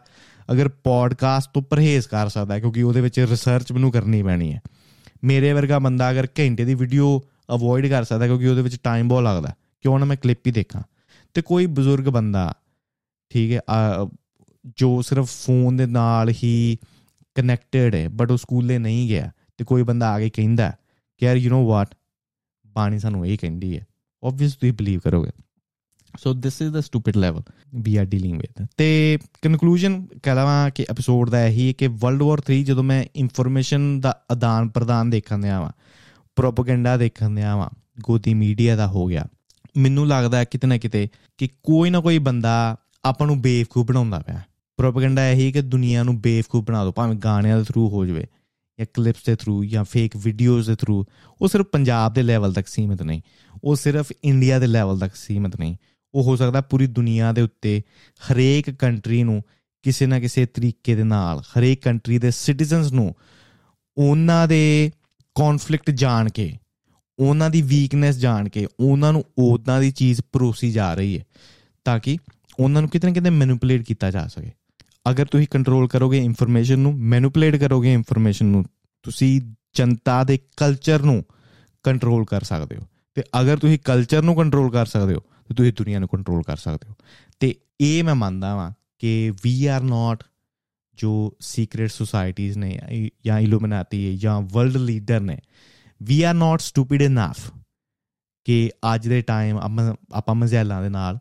ਅਗਰ 0.52 0.68
ਪੋਡਕਾਸਟ 0.68 1.50
ਤੋਂ 1.54 1.62
ਪਰਹੇਜ਼ 1.62 2.08
ਕਰ 2.08 2.28
ਸਕਦਾ 2.28 2.58
ਕਿਉਂਕਿ 2.58 2.82
ਉਹਦੇ 2.82 3.00
ਵਿੱਚ 3.00 3.20
ਰਿਸਰਚ 3.20 3.72
ਮੈਨੂੰ 3.72 3.92
ਕਰਨੀ 3.92 4.22
ਪੈਣੀ 4.22 4.52
ਹੈ। 4.52 4.60
ਮੇਰੇ 5.24 5.52
ਵਰਗਾ 5.52 5.78
ਬੰਦਾ 5.78 6.10
ਅਗਰ 6.10 6.26
ਘੰਟੇ 6.38 6.64
ਦੀ 6.64 6.74
ਵੀਡੀਓ 6.74 7.20
ਅਵੋਇਡ 7.54 7.86
ਕਰ 7.86 8.04
ਸਕਦਾ 8.04 8.26
ਕਿਉਂਕਿ 8.26 8.48
ਉਹਦੇ 8.48 8.62
ਵਿੱਚ 8.62 8.76
ਟਾਈਮ 8.82 9.08
ਬਹੁਤ 9.08 9.22
ਲੱਗਦਾ 9.22 9.54
ਕਿਉਂ 9.82 9.98
ਨਾ 9.98 10.04
ਮੈਂ 10.04 10.16
ਕਲਿੱਪ 10.16 10.46
ਹੀ 10.46 10.52
ਦੇਖਾਂ। 10.52 10.82
ਤੇ 11.34 11.42
ਕੋਈ 11.42 11.66
ਬਜ਼ੁਰਗ 11.66 12.04
ਬੰਦਾ, 12.04 12.54
ਠੀਕ 13.30 13.52
ਹੈ 13.52 13.60
ਜੋ 14.76 15.02
ਸਿਰਫ 15.02 15.30
ਫੋਨ 15.46 15.76
ਦੇ 15.76 15.86
ਨਾਲ 15.86 16.32
ਹੀ 16.42 16.78
ਕਨੈਕਟਡ 17.34 17.94
ਹੈ 17.94 18.08
ਬਟ 18.08 18.30
ਉਹ 18.30 18.36
ਸਕੂਲੇ 18.36 18.78
ਨਹੀਂ 18.78 19.08
ਗਿਆ, 19.08 19.30
ਤੇ 19.56 19.64
ਕੋਈ 19.64 19.82
ਬੰਦਾ 19.82 20.10
ਆ 20.10 20.18
ਕੇ 20.18 20.30
ਕਹਿੰਦਾ 20.30 20.72
ਕਿ 21.18 21.26
ਯਾਰ 21.26 21.36
ਯੂ 21.36 21.50
نو 21.50 21.68
ਵਾਟ 21.68 21.94
ਬਾਣੀ 22.66 22.98
ਸਾਨੂੰ 22.98 23.26
ਇਹ 23.26 23.38
ਕਹਿੰਦੀ 23.40 23.78
ਹੈ। 23.78 23.86
ਆਬਵੀਅਸਲੀ 24.24 24.56
ਤੁਸੀਂ 24.60 24.72
ਬਲੀਵ 24.72 25.00
ਕਰੋਗੇ। 25.00 25.30
So 26.18 26.34
this 26.34 26.60
is 26.62 26.72
the 26.72 26.80
stupid 26.80 27.16
level 27.16 27.42
we 27.74 27.96
are 27.96 28.04
dealing 28.04 28.40
with 28.40 28.66
ਤੇ 28.76 29.18
ਕਨਕਲੂਜਨ 29.42 30.06
ਕਹਦਾ 30.22 30.70
ਕਿ 30.70 30.86
ਐਪੀਸੋਡ 30.90 31.30
ਦਾ 31.30 31.46
ਇਹੀ 31.46 31.68
ਹੈ 31.68 31.72
ਕਿ 31.72 31.86
ਵਰਲਡ 31.86 32.22
ਵਾਰ 32.22 32.42
3 32.52 32.62
ਜਦੋਂ 32.62 32.82
ਮੈਂ 32.82 33.04
ਇਨਫੋਰਮੇਸ਼ਨ 33.16 34.00
ਦਾ 34.00 34.14
ਆਦਾਨ 34.30 34.68
ਪ੍ਰਦਾਨ 34.68 35.10
ਦੇਖਣ 35.10 35.38
ਦਿਆ 35.38 35.60
ਵਾਂ 35.60 35.70
ਪ੍ਰੋਪਗੈਂਡਾ 36.36 36.96
ਦੇਖਣ 36.96 37.30
ਦਿਆ 37.30 37.56
ਵਾਂ 37.56 37.68
ਗੋਦੀ 38.00 38.34
ਮੀਡੀਆ 38.34 38.76
ਦਾ 38.76 38.86
ਹੋ 38.86 39.06
ਗਿਆ 39.06 39.26
ਮੈਨੂੰ 39.76 40.06
ਲੱਗਦਾ 40.08 40.38
ਹੈ 40.38 40.44
ਕਿਤੇ 40.44 40.66
ਨਾ 40.66 40.78
ਕਿਤੇ 40.78 41.08
ਕਿ 41.38 41.48
ਕੋਈ 41.62 41.90
ਨਾ 41.90 42.00
ਕੋਈ 42.00 42.18
ਬੰਦਾ 42.18 42.54
ਆਪਾਂ 43.04 43.26
ਨੂੰ 43.26 43.40
ਬੇਵਕੂਫ 43.42 43.86
ਬਣਾਉਂਦਾ 43.86 44.18
ਪਿਆ 44.18 44.40
ਪ੍ਰੋਪਗੈਂਡਾ 44.78 45.28
ਇਹੀ 45.28 45.52
ਕਿ 45.52 45.62
ਦੁਨੀਆ 45.62 46.02
ਨੂੰ 46.02 46.20
ਬੇਵਕੂਫ 46.20 46.64
ਬਣਾ 46.64 46.84
ਦੋ 46.84 46.92
ਭਾਵੇਂ 46.92 47.16
ਗਾਣਿਆਂ 47.16 47.58
ਦੇ 47.58 47.64
ਥਰੂ 47.64 47.88
ਹੋ 47.88 48.04
ਜਾਵੇ 48.06 48.26
ਜਾਂ 48.78 48.86
ਕਲਿੱਪਸ 48.94 49.24
ਦੇ 49.24 49.34
ਥਰੂ 49.36 49.64
ਜਾਂ 49.64 49.84
ਫੇਕ 49.84 50.16
ਵੀਡੀਓਜ਼ 50.16 50.70
ਦੇ 50.70 50.76
ਥਰੂ 50.76 51.04
ਉਹ 51.40 51.48
ਸਿਰਫ 51.48 51.66
ਪੰਜਾਬ 51.66 52.14
ਦੇ 52.14 52.22
ਲੈਵਲ 52.22 52.52
ਤੱਕ 52.52 52.68
ਸੀਮਿਤ 52.68 53.02
ਨਹੀਂ 53.02 53.20
ਉਹ 53.64 53.76
ਸਿਰਫ 53.76 54.12
ਇੰਡੀਆ 54.24 54.58
ਦੇ 54.58 54.66
ਲੈਵਲ 54.66 54.98
ਤੱਕ 54.98 55.14
ਸੀਮਿਤ 55.14 55.56
ਨਹੀਂ 55.56 55.76
ਉਹ 56.14 56.22
ਹੋ 56.22 56.36
ਸਕਦਾ 56.36 56.60
ਪੂਰੀ 56.60 56.86
ਦੁਨੀਆ 56.86 57.32
ਦੇ 57.32 57.42
ਉੱਤੇ 57.42 57.82
ਹਰੇਕ 58.32 58.70
ਕੰਟਰੀ 58.70 59.22
ਨੂੰ 59.22 59.42
ਕਿਸੇ 59.82 60.06
ਨਾ 60.06 60.20
ਕਿਸੇ 60.20 60.46
ਤਰੀਕੇ 60.46 60.94
ਦੇ 60.94 61.04
ਨਾਲ, 61.04 61.40
ਹਰੇਕ 61.40 61.82
ਕੰਟਰੀ 61.82 62.18
ਦੇ 62.18 62.30
ਸਿਟੀਜ਼ਨਸ 62.30 62.92
ਨੂੰ 62.92 63.14
ਉਹਨਾਂ 63.96 64.48
ਦੇ 64.48 64.90
ਕਨਫਲਿਕਟ 65.34 65.90
ਜਾਣ 65.90 66.28
ਕੇ, 66.28 66.56
ਉਹਨਾਂ 67.18 67.50
ਦੀ 67.50 67.62
ਵੀਕਨੈਸ 67.62 68.16
ਜਾਣ 68.16 68.48
ਕੇ, 68.48 68.66
ਉਹਨਾਂ 68.80 69.12
ਨੂੰ 69.12 69.24
ਉਦਾਂ 69.38 69.80
ਦੀ 69.80 69.90
ਚੀਜ਼ 69.90 70.20
ਪਰੋਸੀ 70.32 70.70
ਜਾ 70.70 70.94
ਰਹੀ 70.94 71.18
ਹੈ 71.18 71.24
ਤਾਂ 71.84 71.98
ਕਿ 71.98 72.18
ਉਹਨਾਂ 72.60 72.82
ਨੂੰ 72.82 72.90
ਕਿਤੇ 72.90 73.08
ਨਾ 73.08 73.14
ਕਿਤੇ 73.14 73.30
ਮੈਨੂਪੂਲੇਟ 73.30 73.82
ਕੀਤਾ 73.82 74.10
ਜਾ 74.10 74.26
ਸਕੇ। 74.26 74.50
ਅਗਰ 75.10 75.26
ਤੁਸੀਂ 75.26 75.46
ਕੰਟਰੋਲ 75.50 75.88
ਕਰੋਗੇ 75.88 76.18
ਇਨਫੋਰਮੇਸ਼ਨ 76.18 76.78
ਨੂੰ 76.78 76.94
ਮੈਨੂਪੂਲੇਟ 76.94 77.56
ਕਰੋਗੇ 77.56 77.92
ਇਨਫੋਰਮੇਸ਼ਨ 77.92 78.46
ਨੂੰ, 78.46 78.64
ਤੁਸੀਂ 79.02 79.40
ਜਨਤਾ 79.74 80.24
ਦੇ 80.24 80.38
ਕਲਚਰ 80.56 81.02
ਨੂੰ 81.02 81.24
ਕੰਟਰੋਲ 81.82 82.24
ਕਰ 82.24 82.42
ਸਕਦੇ 82.42 82.76
ਹੋ। 82.76 82.82
ਤੇ 83.14 83.22
ਅਗਰ 83.40 83.56
ਤੁਸੀਂ 83.56 83.78
ਕਲਚਰ 83.84 84.22
ਨੂੰ 84.22 84.36
ਕੰਟਰੋਲ 84.36 84.70
ਕਰ 84.70 84.86
ਸਕਦੇ 84.86 85.14
ਹੋ 85.14 85.20
ਤੇ 85.48 85.54
ਤੁਸੀਂ 85.54 85.72
ਦੁਨੀਆ 85.72 85.98
ਨੂੰ 85.98 86.08
ਕੰਟਰੋਲ 86.08 86.42
ਕਰ 86.42 86.56
ਸਕਦੇ 86.56 86.88
ਹੋ। 86.88 86.94
ਤੇ 87.40 87.54
ਇਹ 87.80 88.04
ਮੈਂ 88.04 88.14
ਮੰਨਦਾ 88.14 88.54
ਵਾਂ 88.56 88.70
ਕਿ 88.98 89.32
ਵੀ 89.42 89.66
ਆਰ 89.66 89.82
ਨਾਟ 89.82 90.24
ਜੋ 90.94 91.36
ਸੀਕ੍ਰੀਟ 91.40 91.90
ਸੁਸਾਇਟੀਆਂ 91.90 92.54
ਨੇ 92.56 92.80
ਜਾਂ 93.26 93.38
ਇਲੂਮੀਨਾਟੀ 93.40 94.16
ਜਾਂ 94.16 94.40
ਵਰਲਡ 94.40 94.76
ਲੀਡਰ 94.76 95.20
ਨੇ 95.20 95.38
we 96.02 96.22
are 96.22 96.34
not 96.34 96.60
stupid 96.60 97.02
enough 97.02 97.50
ਕਿ 98.44 98.70
ਅੱਜ 98.94 99.08
ਦੇ 99.08 99.20
ਟਾਈਮ 99.22 99.58
ਆਪਾਂ 100.14 100.34
ਮਜ਼ੈਲਾਂ 100.34 100.82
ਦੇ 100.82 100.88
ਨਾਲ 100.88 101.18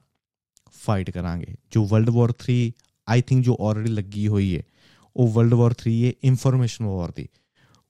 ਫਾਈਟ 0.73 1.11
ਕਰਾਂਗੇ। 1.11 1.55
ਜੋ 1.71 1.85
ਵਰਲਡ 1.85 2.09
ਵਾਰ 2.09 2.33
3 2.45 2.71
ਆਈ 3.09 3.21
ਥਿੰਕ 3.21 3.45
ਜੋ 3.45 3.57
ਆਲਰੇਡੀ 3.61 3.91
ਲੱਗੀ 3.91 4.27
ਹੋਈ 4.27 4.57
ਹੈ, 4.57 4.63
ਉਹ 5.15 5.31
ਵਰਲਡ 5.31 5.53
ਵਾਰ 5.53 5.73
3 5.73 6.05
ਹੈ 6.05 6.11
ਇਨਫੋਰਮੇਸ਼ਨ 6.23 6.85
ਵਾਰ 6.85 7.11
ਦੀ। 7.11 7.27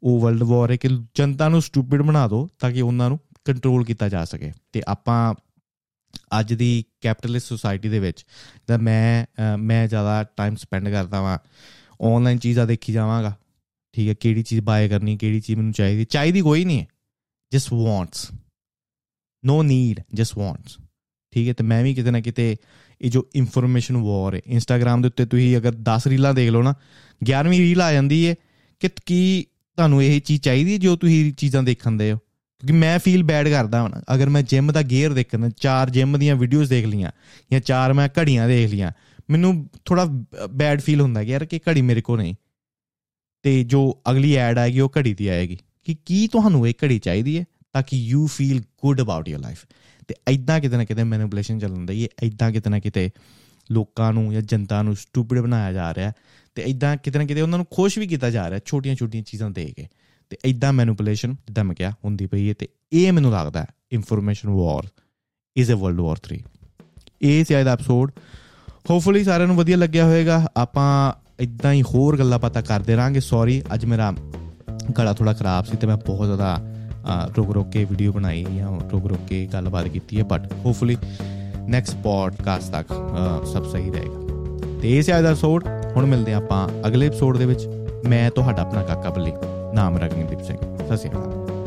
ਉਹ 0.04 0.20
ਵਰਲਡ 0.22 0.44
ਵਾਰ 0.44 0.72
ਹੈ 0.72 0.76
ਕਿ 0.76 0.90
ਜਨਤਾ 1.16 1.50
ਨੂੰ 1.50 1.62
ਸਟੂਪਿਡ 1.62 2.02
ਬਣਾ 2.02 2.28
ਦਿਓ 2.28 2.48
ਤਾਂ 2.60 2.72
ਕਿ 2.72 2.82
ਉਹਨਾਂ 2.82 3.10
ਨੂੰ 3.10 3.20
ਕੰਟਰੋਲ 3.46 3.86
ਕੀਤਾ 3.86 4.10
ਜਾ 4.10 4.26
ਸਕੇ। 4.26 4.52
ਤੇ 4.72 4.82
ਆਪਾਂ 4.88 5.34
ਅੱਜ 6.40 6.54
ਦੀ 6.54 6.84
ਕੈਪੀਟਲਿਸਟ 7.02 7.48
ਸੋਸਾਇਟੀ 7.48 7.90
ਦੇ 7.90 8.00
ਵਿੱਚ 8.00 8.26
ਜਦ 8.70 8.82
ਮੈਂ 8.82 9.26
ਮੈਂ 9.58 9.88
ਜ਼ਿਆਦਾ 9.88 10.24
ਟਾਈਮ 10.38 10.56
ਸਪੈਂਡ 10.56 10.90
ਕਰਦਾ 10.90 11.22
ਵਾਂ। 11.22 11.38
ਆਨਲਾਈਨ 12.02 12.38
ਚੀਜ਼ਾਂ 12.38 12.68
ਦੇਖੀ 12.68 12.94
ਜਾਵਾਂਗਾ। 12.94 13.38
ਠੀਕ 13.94 14.10
ਹੈ, 14.10 14.14
ਕਿਹੜੀ 14.14 14.44
ਚੀਜ਼ 14.44 14.62
ਬਾਏ 14.62 14.90
ਕਰਨੀ, 14.90 15.18
ਕਿਹੜੀ 15.18 15.40
ਚੀਜ਼ 15.40 15.58
ਮੈਨੂੰ 15.58 15.74
ਚਾਹੀਦੀ। 15.74 16.06
ਚਾਹੀਦੀ 16.06 16.42
ਕੋਈ 16.42 16.66
ਨਹੀਂ 16.66 16.80
ਹੈ। 16.82 16.88
Just 17.52 17.74
wants 17.74 18.32
no 19.46 19.64
need 19.64 20.00
just 20.14 20.38
wants 20.38 20.78
ਠੀਕ 21.32 21.48
ਹੈ, 21.48 21.54
ਤੇ 21.54 21.64
ਮੈਂ 21.64 21.84
ਵੀ 21.84 21.94
ਕਿਤੇ 21.94 22.12
ਨਾ 22.12 22.20
ਕਿਤੇ 22.20 22.56
ਇਹ 23.02 23.12
ਜੋ 23.12 23.28
ਇਨਫੋਰਮੇਸ਼ਨ 23.36 23.98
ਵਾਰ 23.98 24.36
ਹੈ 24.36 24.42
ਇੰਸਟਾਗ੍ਰam 24.48 25.02
ਦੇ 25.02 25.08
ਉੱਤੇ 25.08 25.26
ਤੁਸੀਂ 25.26 25.58
ਅਗਰ 25.58 25.76
10 25.76 26.08
ਰੀਲਾਂ 26.08 26.34
ਦੇਖ 26.34 26.50
ਲਓ 26.50 26.62
ਨਾ 26.62 26.74
11ਵੀਂ 27.24 27.60
ਰੀਲ 27.60 27.82
ਆ 27.82 27.94
ਜਾਂਦੀ 27.94 28.28
ਹੈ 28.28 28.36
ਕਿ 28.80 28.90
ਕੀ 29.06 29.46
ਤੁਹਾਨੂੰ 29.76 30.04
ਇਹ 30.04 30.22
ਚੀਜ਼ 30.22 30.42
ਚਾਹੀਦੀ 30.42 30.78
ਜੋ 30.78 30.96
ਤੁਸੀਂ 30.96 31.34
ਚੀਜ਼ਾਂ 31.34 31.64
ਦੇਖਣ 31.64 31.92
ਦੇ 31.92 32.12
ਹੋ? 32.12 32.18
ਕਿਉਂਕਿ 32.64 32.80
ਮੈਂ 32.80 33.00
ਫੀਲ 33.00 33.24
ਬੈਡ 33.24 33.50
ਕਰਦਾ 33.50 33.82
ਹਾਂ 33.82 34.16
ਅਗਰ 34.16 34.30
ਮੈਂ 34.30 34.42
ਜਿਮ 34.42 34.72
ਦਾ 34.72 34.82
ਗੇਅਰ 34.82 35.14
ਦੇਖਣਾ, 35.14 35.50
ਚਾਰ 35.50 35.90
ਜਿਮ 35.90 36.18
ਦੀਆਂ 36.18 36.36
ਵੀਡੀਓਜ਼ 36.36 36.70
ਦੇਖ 36.70 36.86
ਲੀਆਂ 36.86 37.12
ਜਾਂ 37.52 37.60
ਚਾਰ 37.60 37.94
ਮੈਂ 37.94 38.10
ਘੜੀਆਂ 38.20 38.48
ਦੇਖ 38.48 38.72
ਲੀਆਂ 38.72 38.92
ਮੈਨੂੰ 39.30 39.70
ਥੋੜਾ 39.86 40.06
ਬੈਡ 40.54 40.82
ਫੀਲ 40.82 41.02
ਹੁੰਦਾ 41.02 41.24
ਕਿ 41.24 41.32
ਯਾਰ 41.32 41.46
ਕਿ 41.46 41.60
ਘੜੀ 41.70 41.82
ਮੇਰੇ 41.82 42.02
ਕੋਲ 42.02 42.18
ਨਹੀਂ। 42.18 42.36
ਤੇ 43.44 43.64
ਜੋ 43.64 44.02
ਅਗਲੀ 44.12 44.36
ਐਡ 44.36 44.58
ਆਏਗੀ, 44.58 44.80
ਉਹ 44.80 44.92
ਘੜੀ 44.98 45.14
ਦੀ 45.14 45.28
ਆਏਗੀ। 45.28 45.58
ਕਿ 45.84 45.96
ਕੀ 46.06 46.28
ਤੁਹਾਨੂੰ 46.28 46.68
ਇਹ 46.68 46.74
ਘੜੀ 46.84 47.00
ਚਾਹੀਦੀ 47.00 47.40
ਹੈ 47.40 47.46
ਤਾਂ 47.74 47.84
ਕਿ 47.88 47.98
you 47.98 48.28
feel 48.28 48.60
good 48.60 49.02
about 49.02 49.30
your 49.30 49.40
life 49.40 49.66
ਤੇ 50.08 50.16
ਐਦਾਂ 50.28 50.60
ਕਿਤੇ 50.60 50.78
ਨਾ 50.78 50.86
ਕਿਤੇ 50.86 51.04
ਮੈਨੀਪੂਲੇਸ਼ਨ 51.04 51.60
ਚੱਲਦਾ 51.60 51.94
ਹੈ। 51.94 52.08
ਐਦਾਂ 52.24 52.52
ਕਿਤੇ 52.52 52.70
ਨਾ 52.70 52.80
ਕਿਤੇ 52.80 53.10
ਲੋਕਾਂ 53.72 54.14
ਨੂੰ 54.14 54.34
ਜਾਂ 54.34 54.42
ਜਨਤਾ 54.42 54.82
ਨੂੰ 54.82 54.96
ਸਟੂਪਿਡ 54.96 55.40
ਬਣਾਇਆ 55.40 55.74
ਜਾ 55.74 55.94
ਰਿਹਾ 55.94 56.12
ਤੇ 56.56 56.64
ਐਦਾਂ 56.64 56.98
ਕਿਤੇ 56.98 57.20
ਨਾ 57.20 57.26
ਕਿਤੇ 57.26 57.42
ਉਹਨਾਂ 57.42 57.58
ਨੂੰ 57.58 57.68
ਖੁਸ਼ 57.72 58.00
ਵੀ 58.00 58.08
ਕੀਤਾ 58.08 58.30
ਜਾ 58.30 58.50
ਰਿਹਾ 58.50 58.60
ਛੋਟੀਆਂ-ਛੋਟੀਆਂ 58.66 59.24
ਚੀਜ਼ਾਂ 59.24 59.50
ਦੇ 59.50 59.74
ਕੇ। 59.78 59.88
ਤੇ 60.34 60.50
ਐਦਾਂ 60.50 60.74
ਮੈਨੀਪੂਲੇਸ਼ਨ 60.74 61.34
ਜਿੱਦਾਂ 61.34 61.64
ਮੈਂ 61.64 61.76
ਕਿਹਾ 61.76 61.92
ਹੁੰਦੀ 62.06 62.26
ਪਈ 62.26 62.50
ਹੈ 62.50 62.54
ਤੇ 62.60 62.68
ਇਹ 62.94 63.12
ਮੈਨੂੰ 63.14 63.32
ਲੱਗਦਾ 63.32 63.66
information 63.92 64.50
war 64.50 64.88
is 65.58 65.72
a 65.72 65.74
world 65.74 66.00
war 66.00 66.18
3 66.34 66.38
ਇਹ 67.22 67.44
ਸੀ 67.46 67.60
ਅੱਜ 67.60 67.66
ਦਾ 67.66 67.74
ਐਪੀਸੋਡ 67.74 68.12
ਹੋਪਫੁਲੀ 68.90 69.24
ਸਾਰਿਆਂ 69.24 69.48
ਨੂੰ 69.48 69.56
ਵਧੀਆ 69.56 69.78
ਲੱਗਿਆ 69.78 70.06
ਹੋਵੇਗਾ। 70.06 70.48
ਆਪਾਂ 70.58 71.14
ਇਦਾਂ 71.40 71.74
ਹੀ 71.74 71.82
ਹੋਰ 71.82 72.18
ਗੱਲਾਂ 72.18 72.40
ਪਤਾ 72.40 72.62
ਕਰਦੇ 72.62 72.96
ਰਾਂਗੇ 72.96 73.20
ਸੌਰੀ 73.20 73.62
ਅੱਜ 73.74 73.86
ਮੇਰਾ 73.86 74.14
ਗਲਾ 74.98 75.14
ਥੋੜਾ 75.14 75.34
ਖਰਾਬ 75.34 75.66
ਸੀ 75.66 75.78
ਤੇ 75.78 75.88
ਮੈਂ 75.88 75.98
ਬਹੁਤ 75.98 76.26
ਜ਼ਿਆਦਾ 76.26 76.58
ਰੁਕ 77.38 77.52
ਰੁਕ 77.52 77.70
ਕੇ 77.70 77.84
ਵੀਡੀਓ 77.84 78.12
ਬਣਾਈ 78.12 78.46
ਜਾਂ 78.56 78.90
ਰੁਕ 78.90 79.06
ਰੁਕ 79.06 79.28
ਕੇ 79.30 79.46
ਗੱਲਬਾਤ 79.54 79.88
ਕੀਤੀ 79.88 80.20
ਹੈ 80.20 80.24
ਬਟ 80.24 80.54
ਹੋਪਫੁਲੀ 80.54 80.98
ਨੈਕਸਟ 81.70 81.96
ਪੋਡਕਾਸਟ 81.96 82.72
ਤੱਕ 82.72 82.94
ਸਭ 83.46 83.72
ਸਹੀ 83.72 83.90
ਰਹੇਗਾ। 83.90 84.80
ਤੇ 84.82 84.98
ਇਹ 84.98 85.02
ਸੀ 85.02 85.18
ਅੱਜ 85.18 85.24
ਦਾ 85.24 85.30
ਐਪੀਸੋਡ 85.30 85.68
ਹੁਣ 85.96 86.06
ਮਿਲਦੇ 86.06 86.34
ਆਪਾਂ 86.34 86.88
ਅਗਲੇ 86.88 87.08
ਐਪੀਸੋਡ 87.08 87.38
ਦੇ 87.38 87.46
ਵਿੱਚ। 87.46 87.68
ਮੈਂ, 88.08 88.32
ਤੁਹਾਡਾ 88.32 88.62
ਆਪਣਾ 88.62 88.84
ਕਾਕਾ 88.84 89.10
ਬੱਲੀ। 89.10 89.32
ਨਾਮ 89.74 89.98
ਰਗਨਦੀਪ 89.98 90.42
ਸਿੰਘ 90.42 90.58
ਸਤਿ 90.58 90.98
ਸ਼੍ਰੀ 90.98 91.10
ਅਕਾਲ 91.10 91.63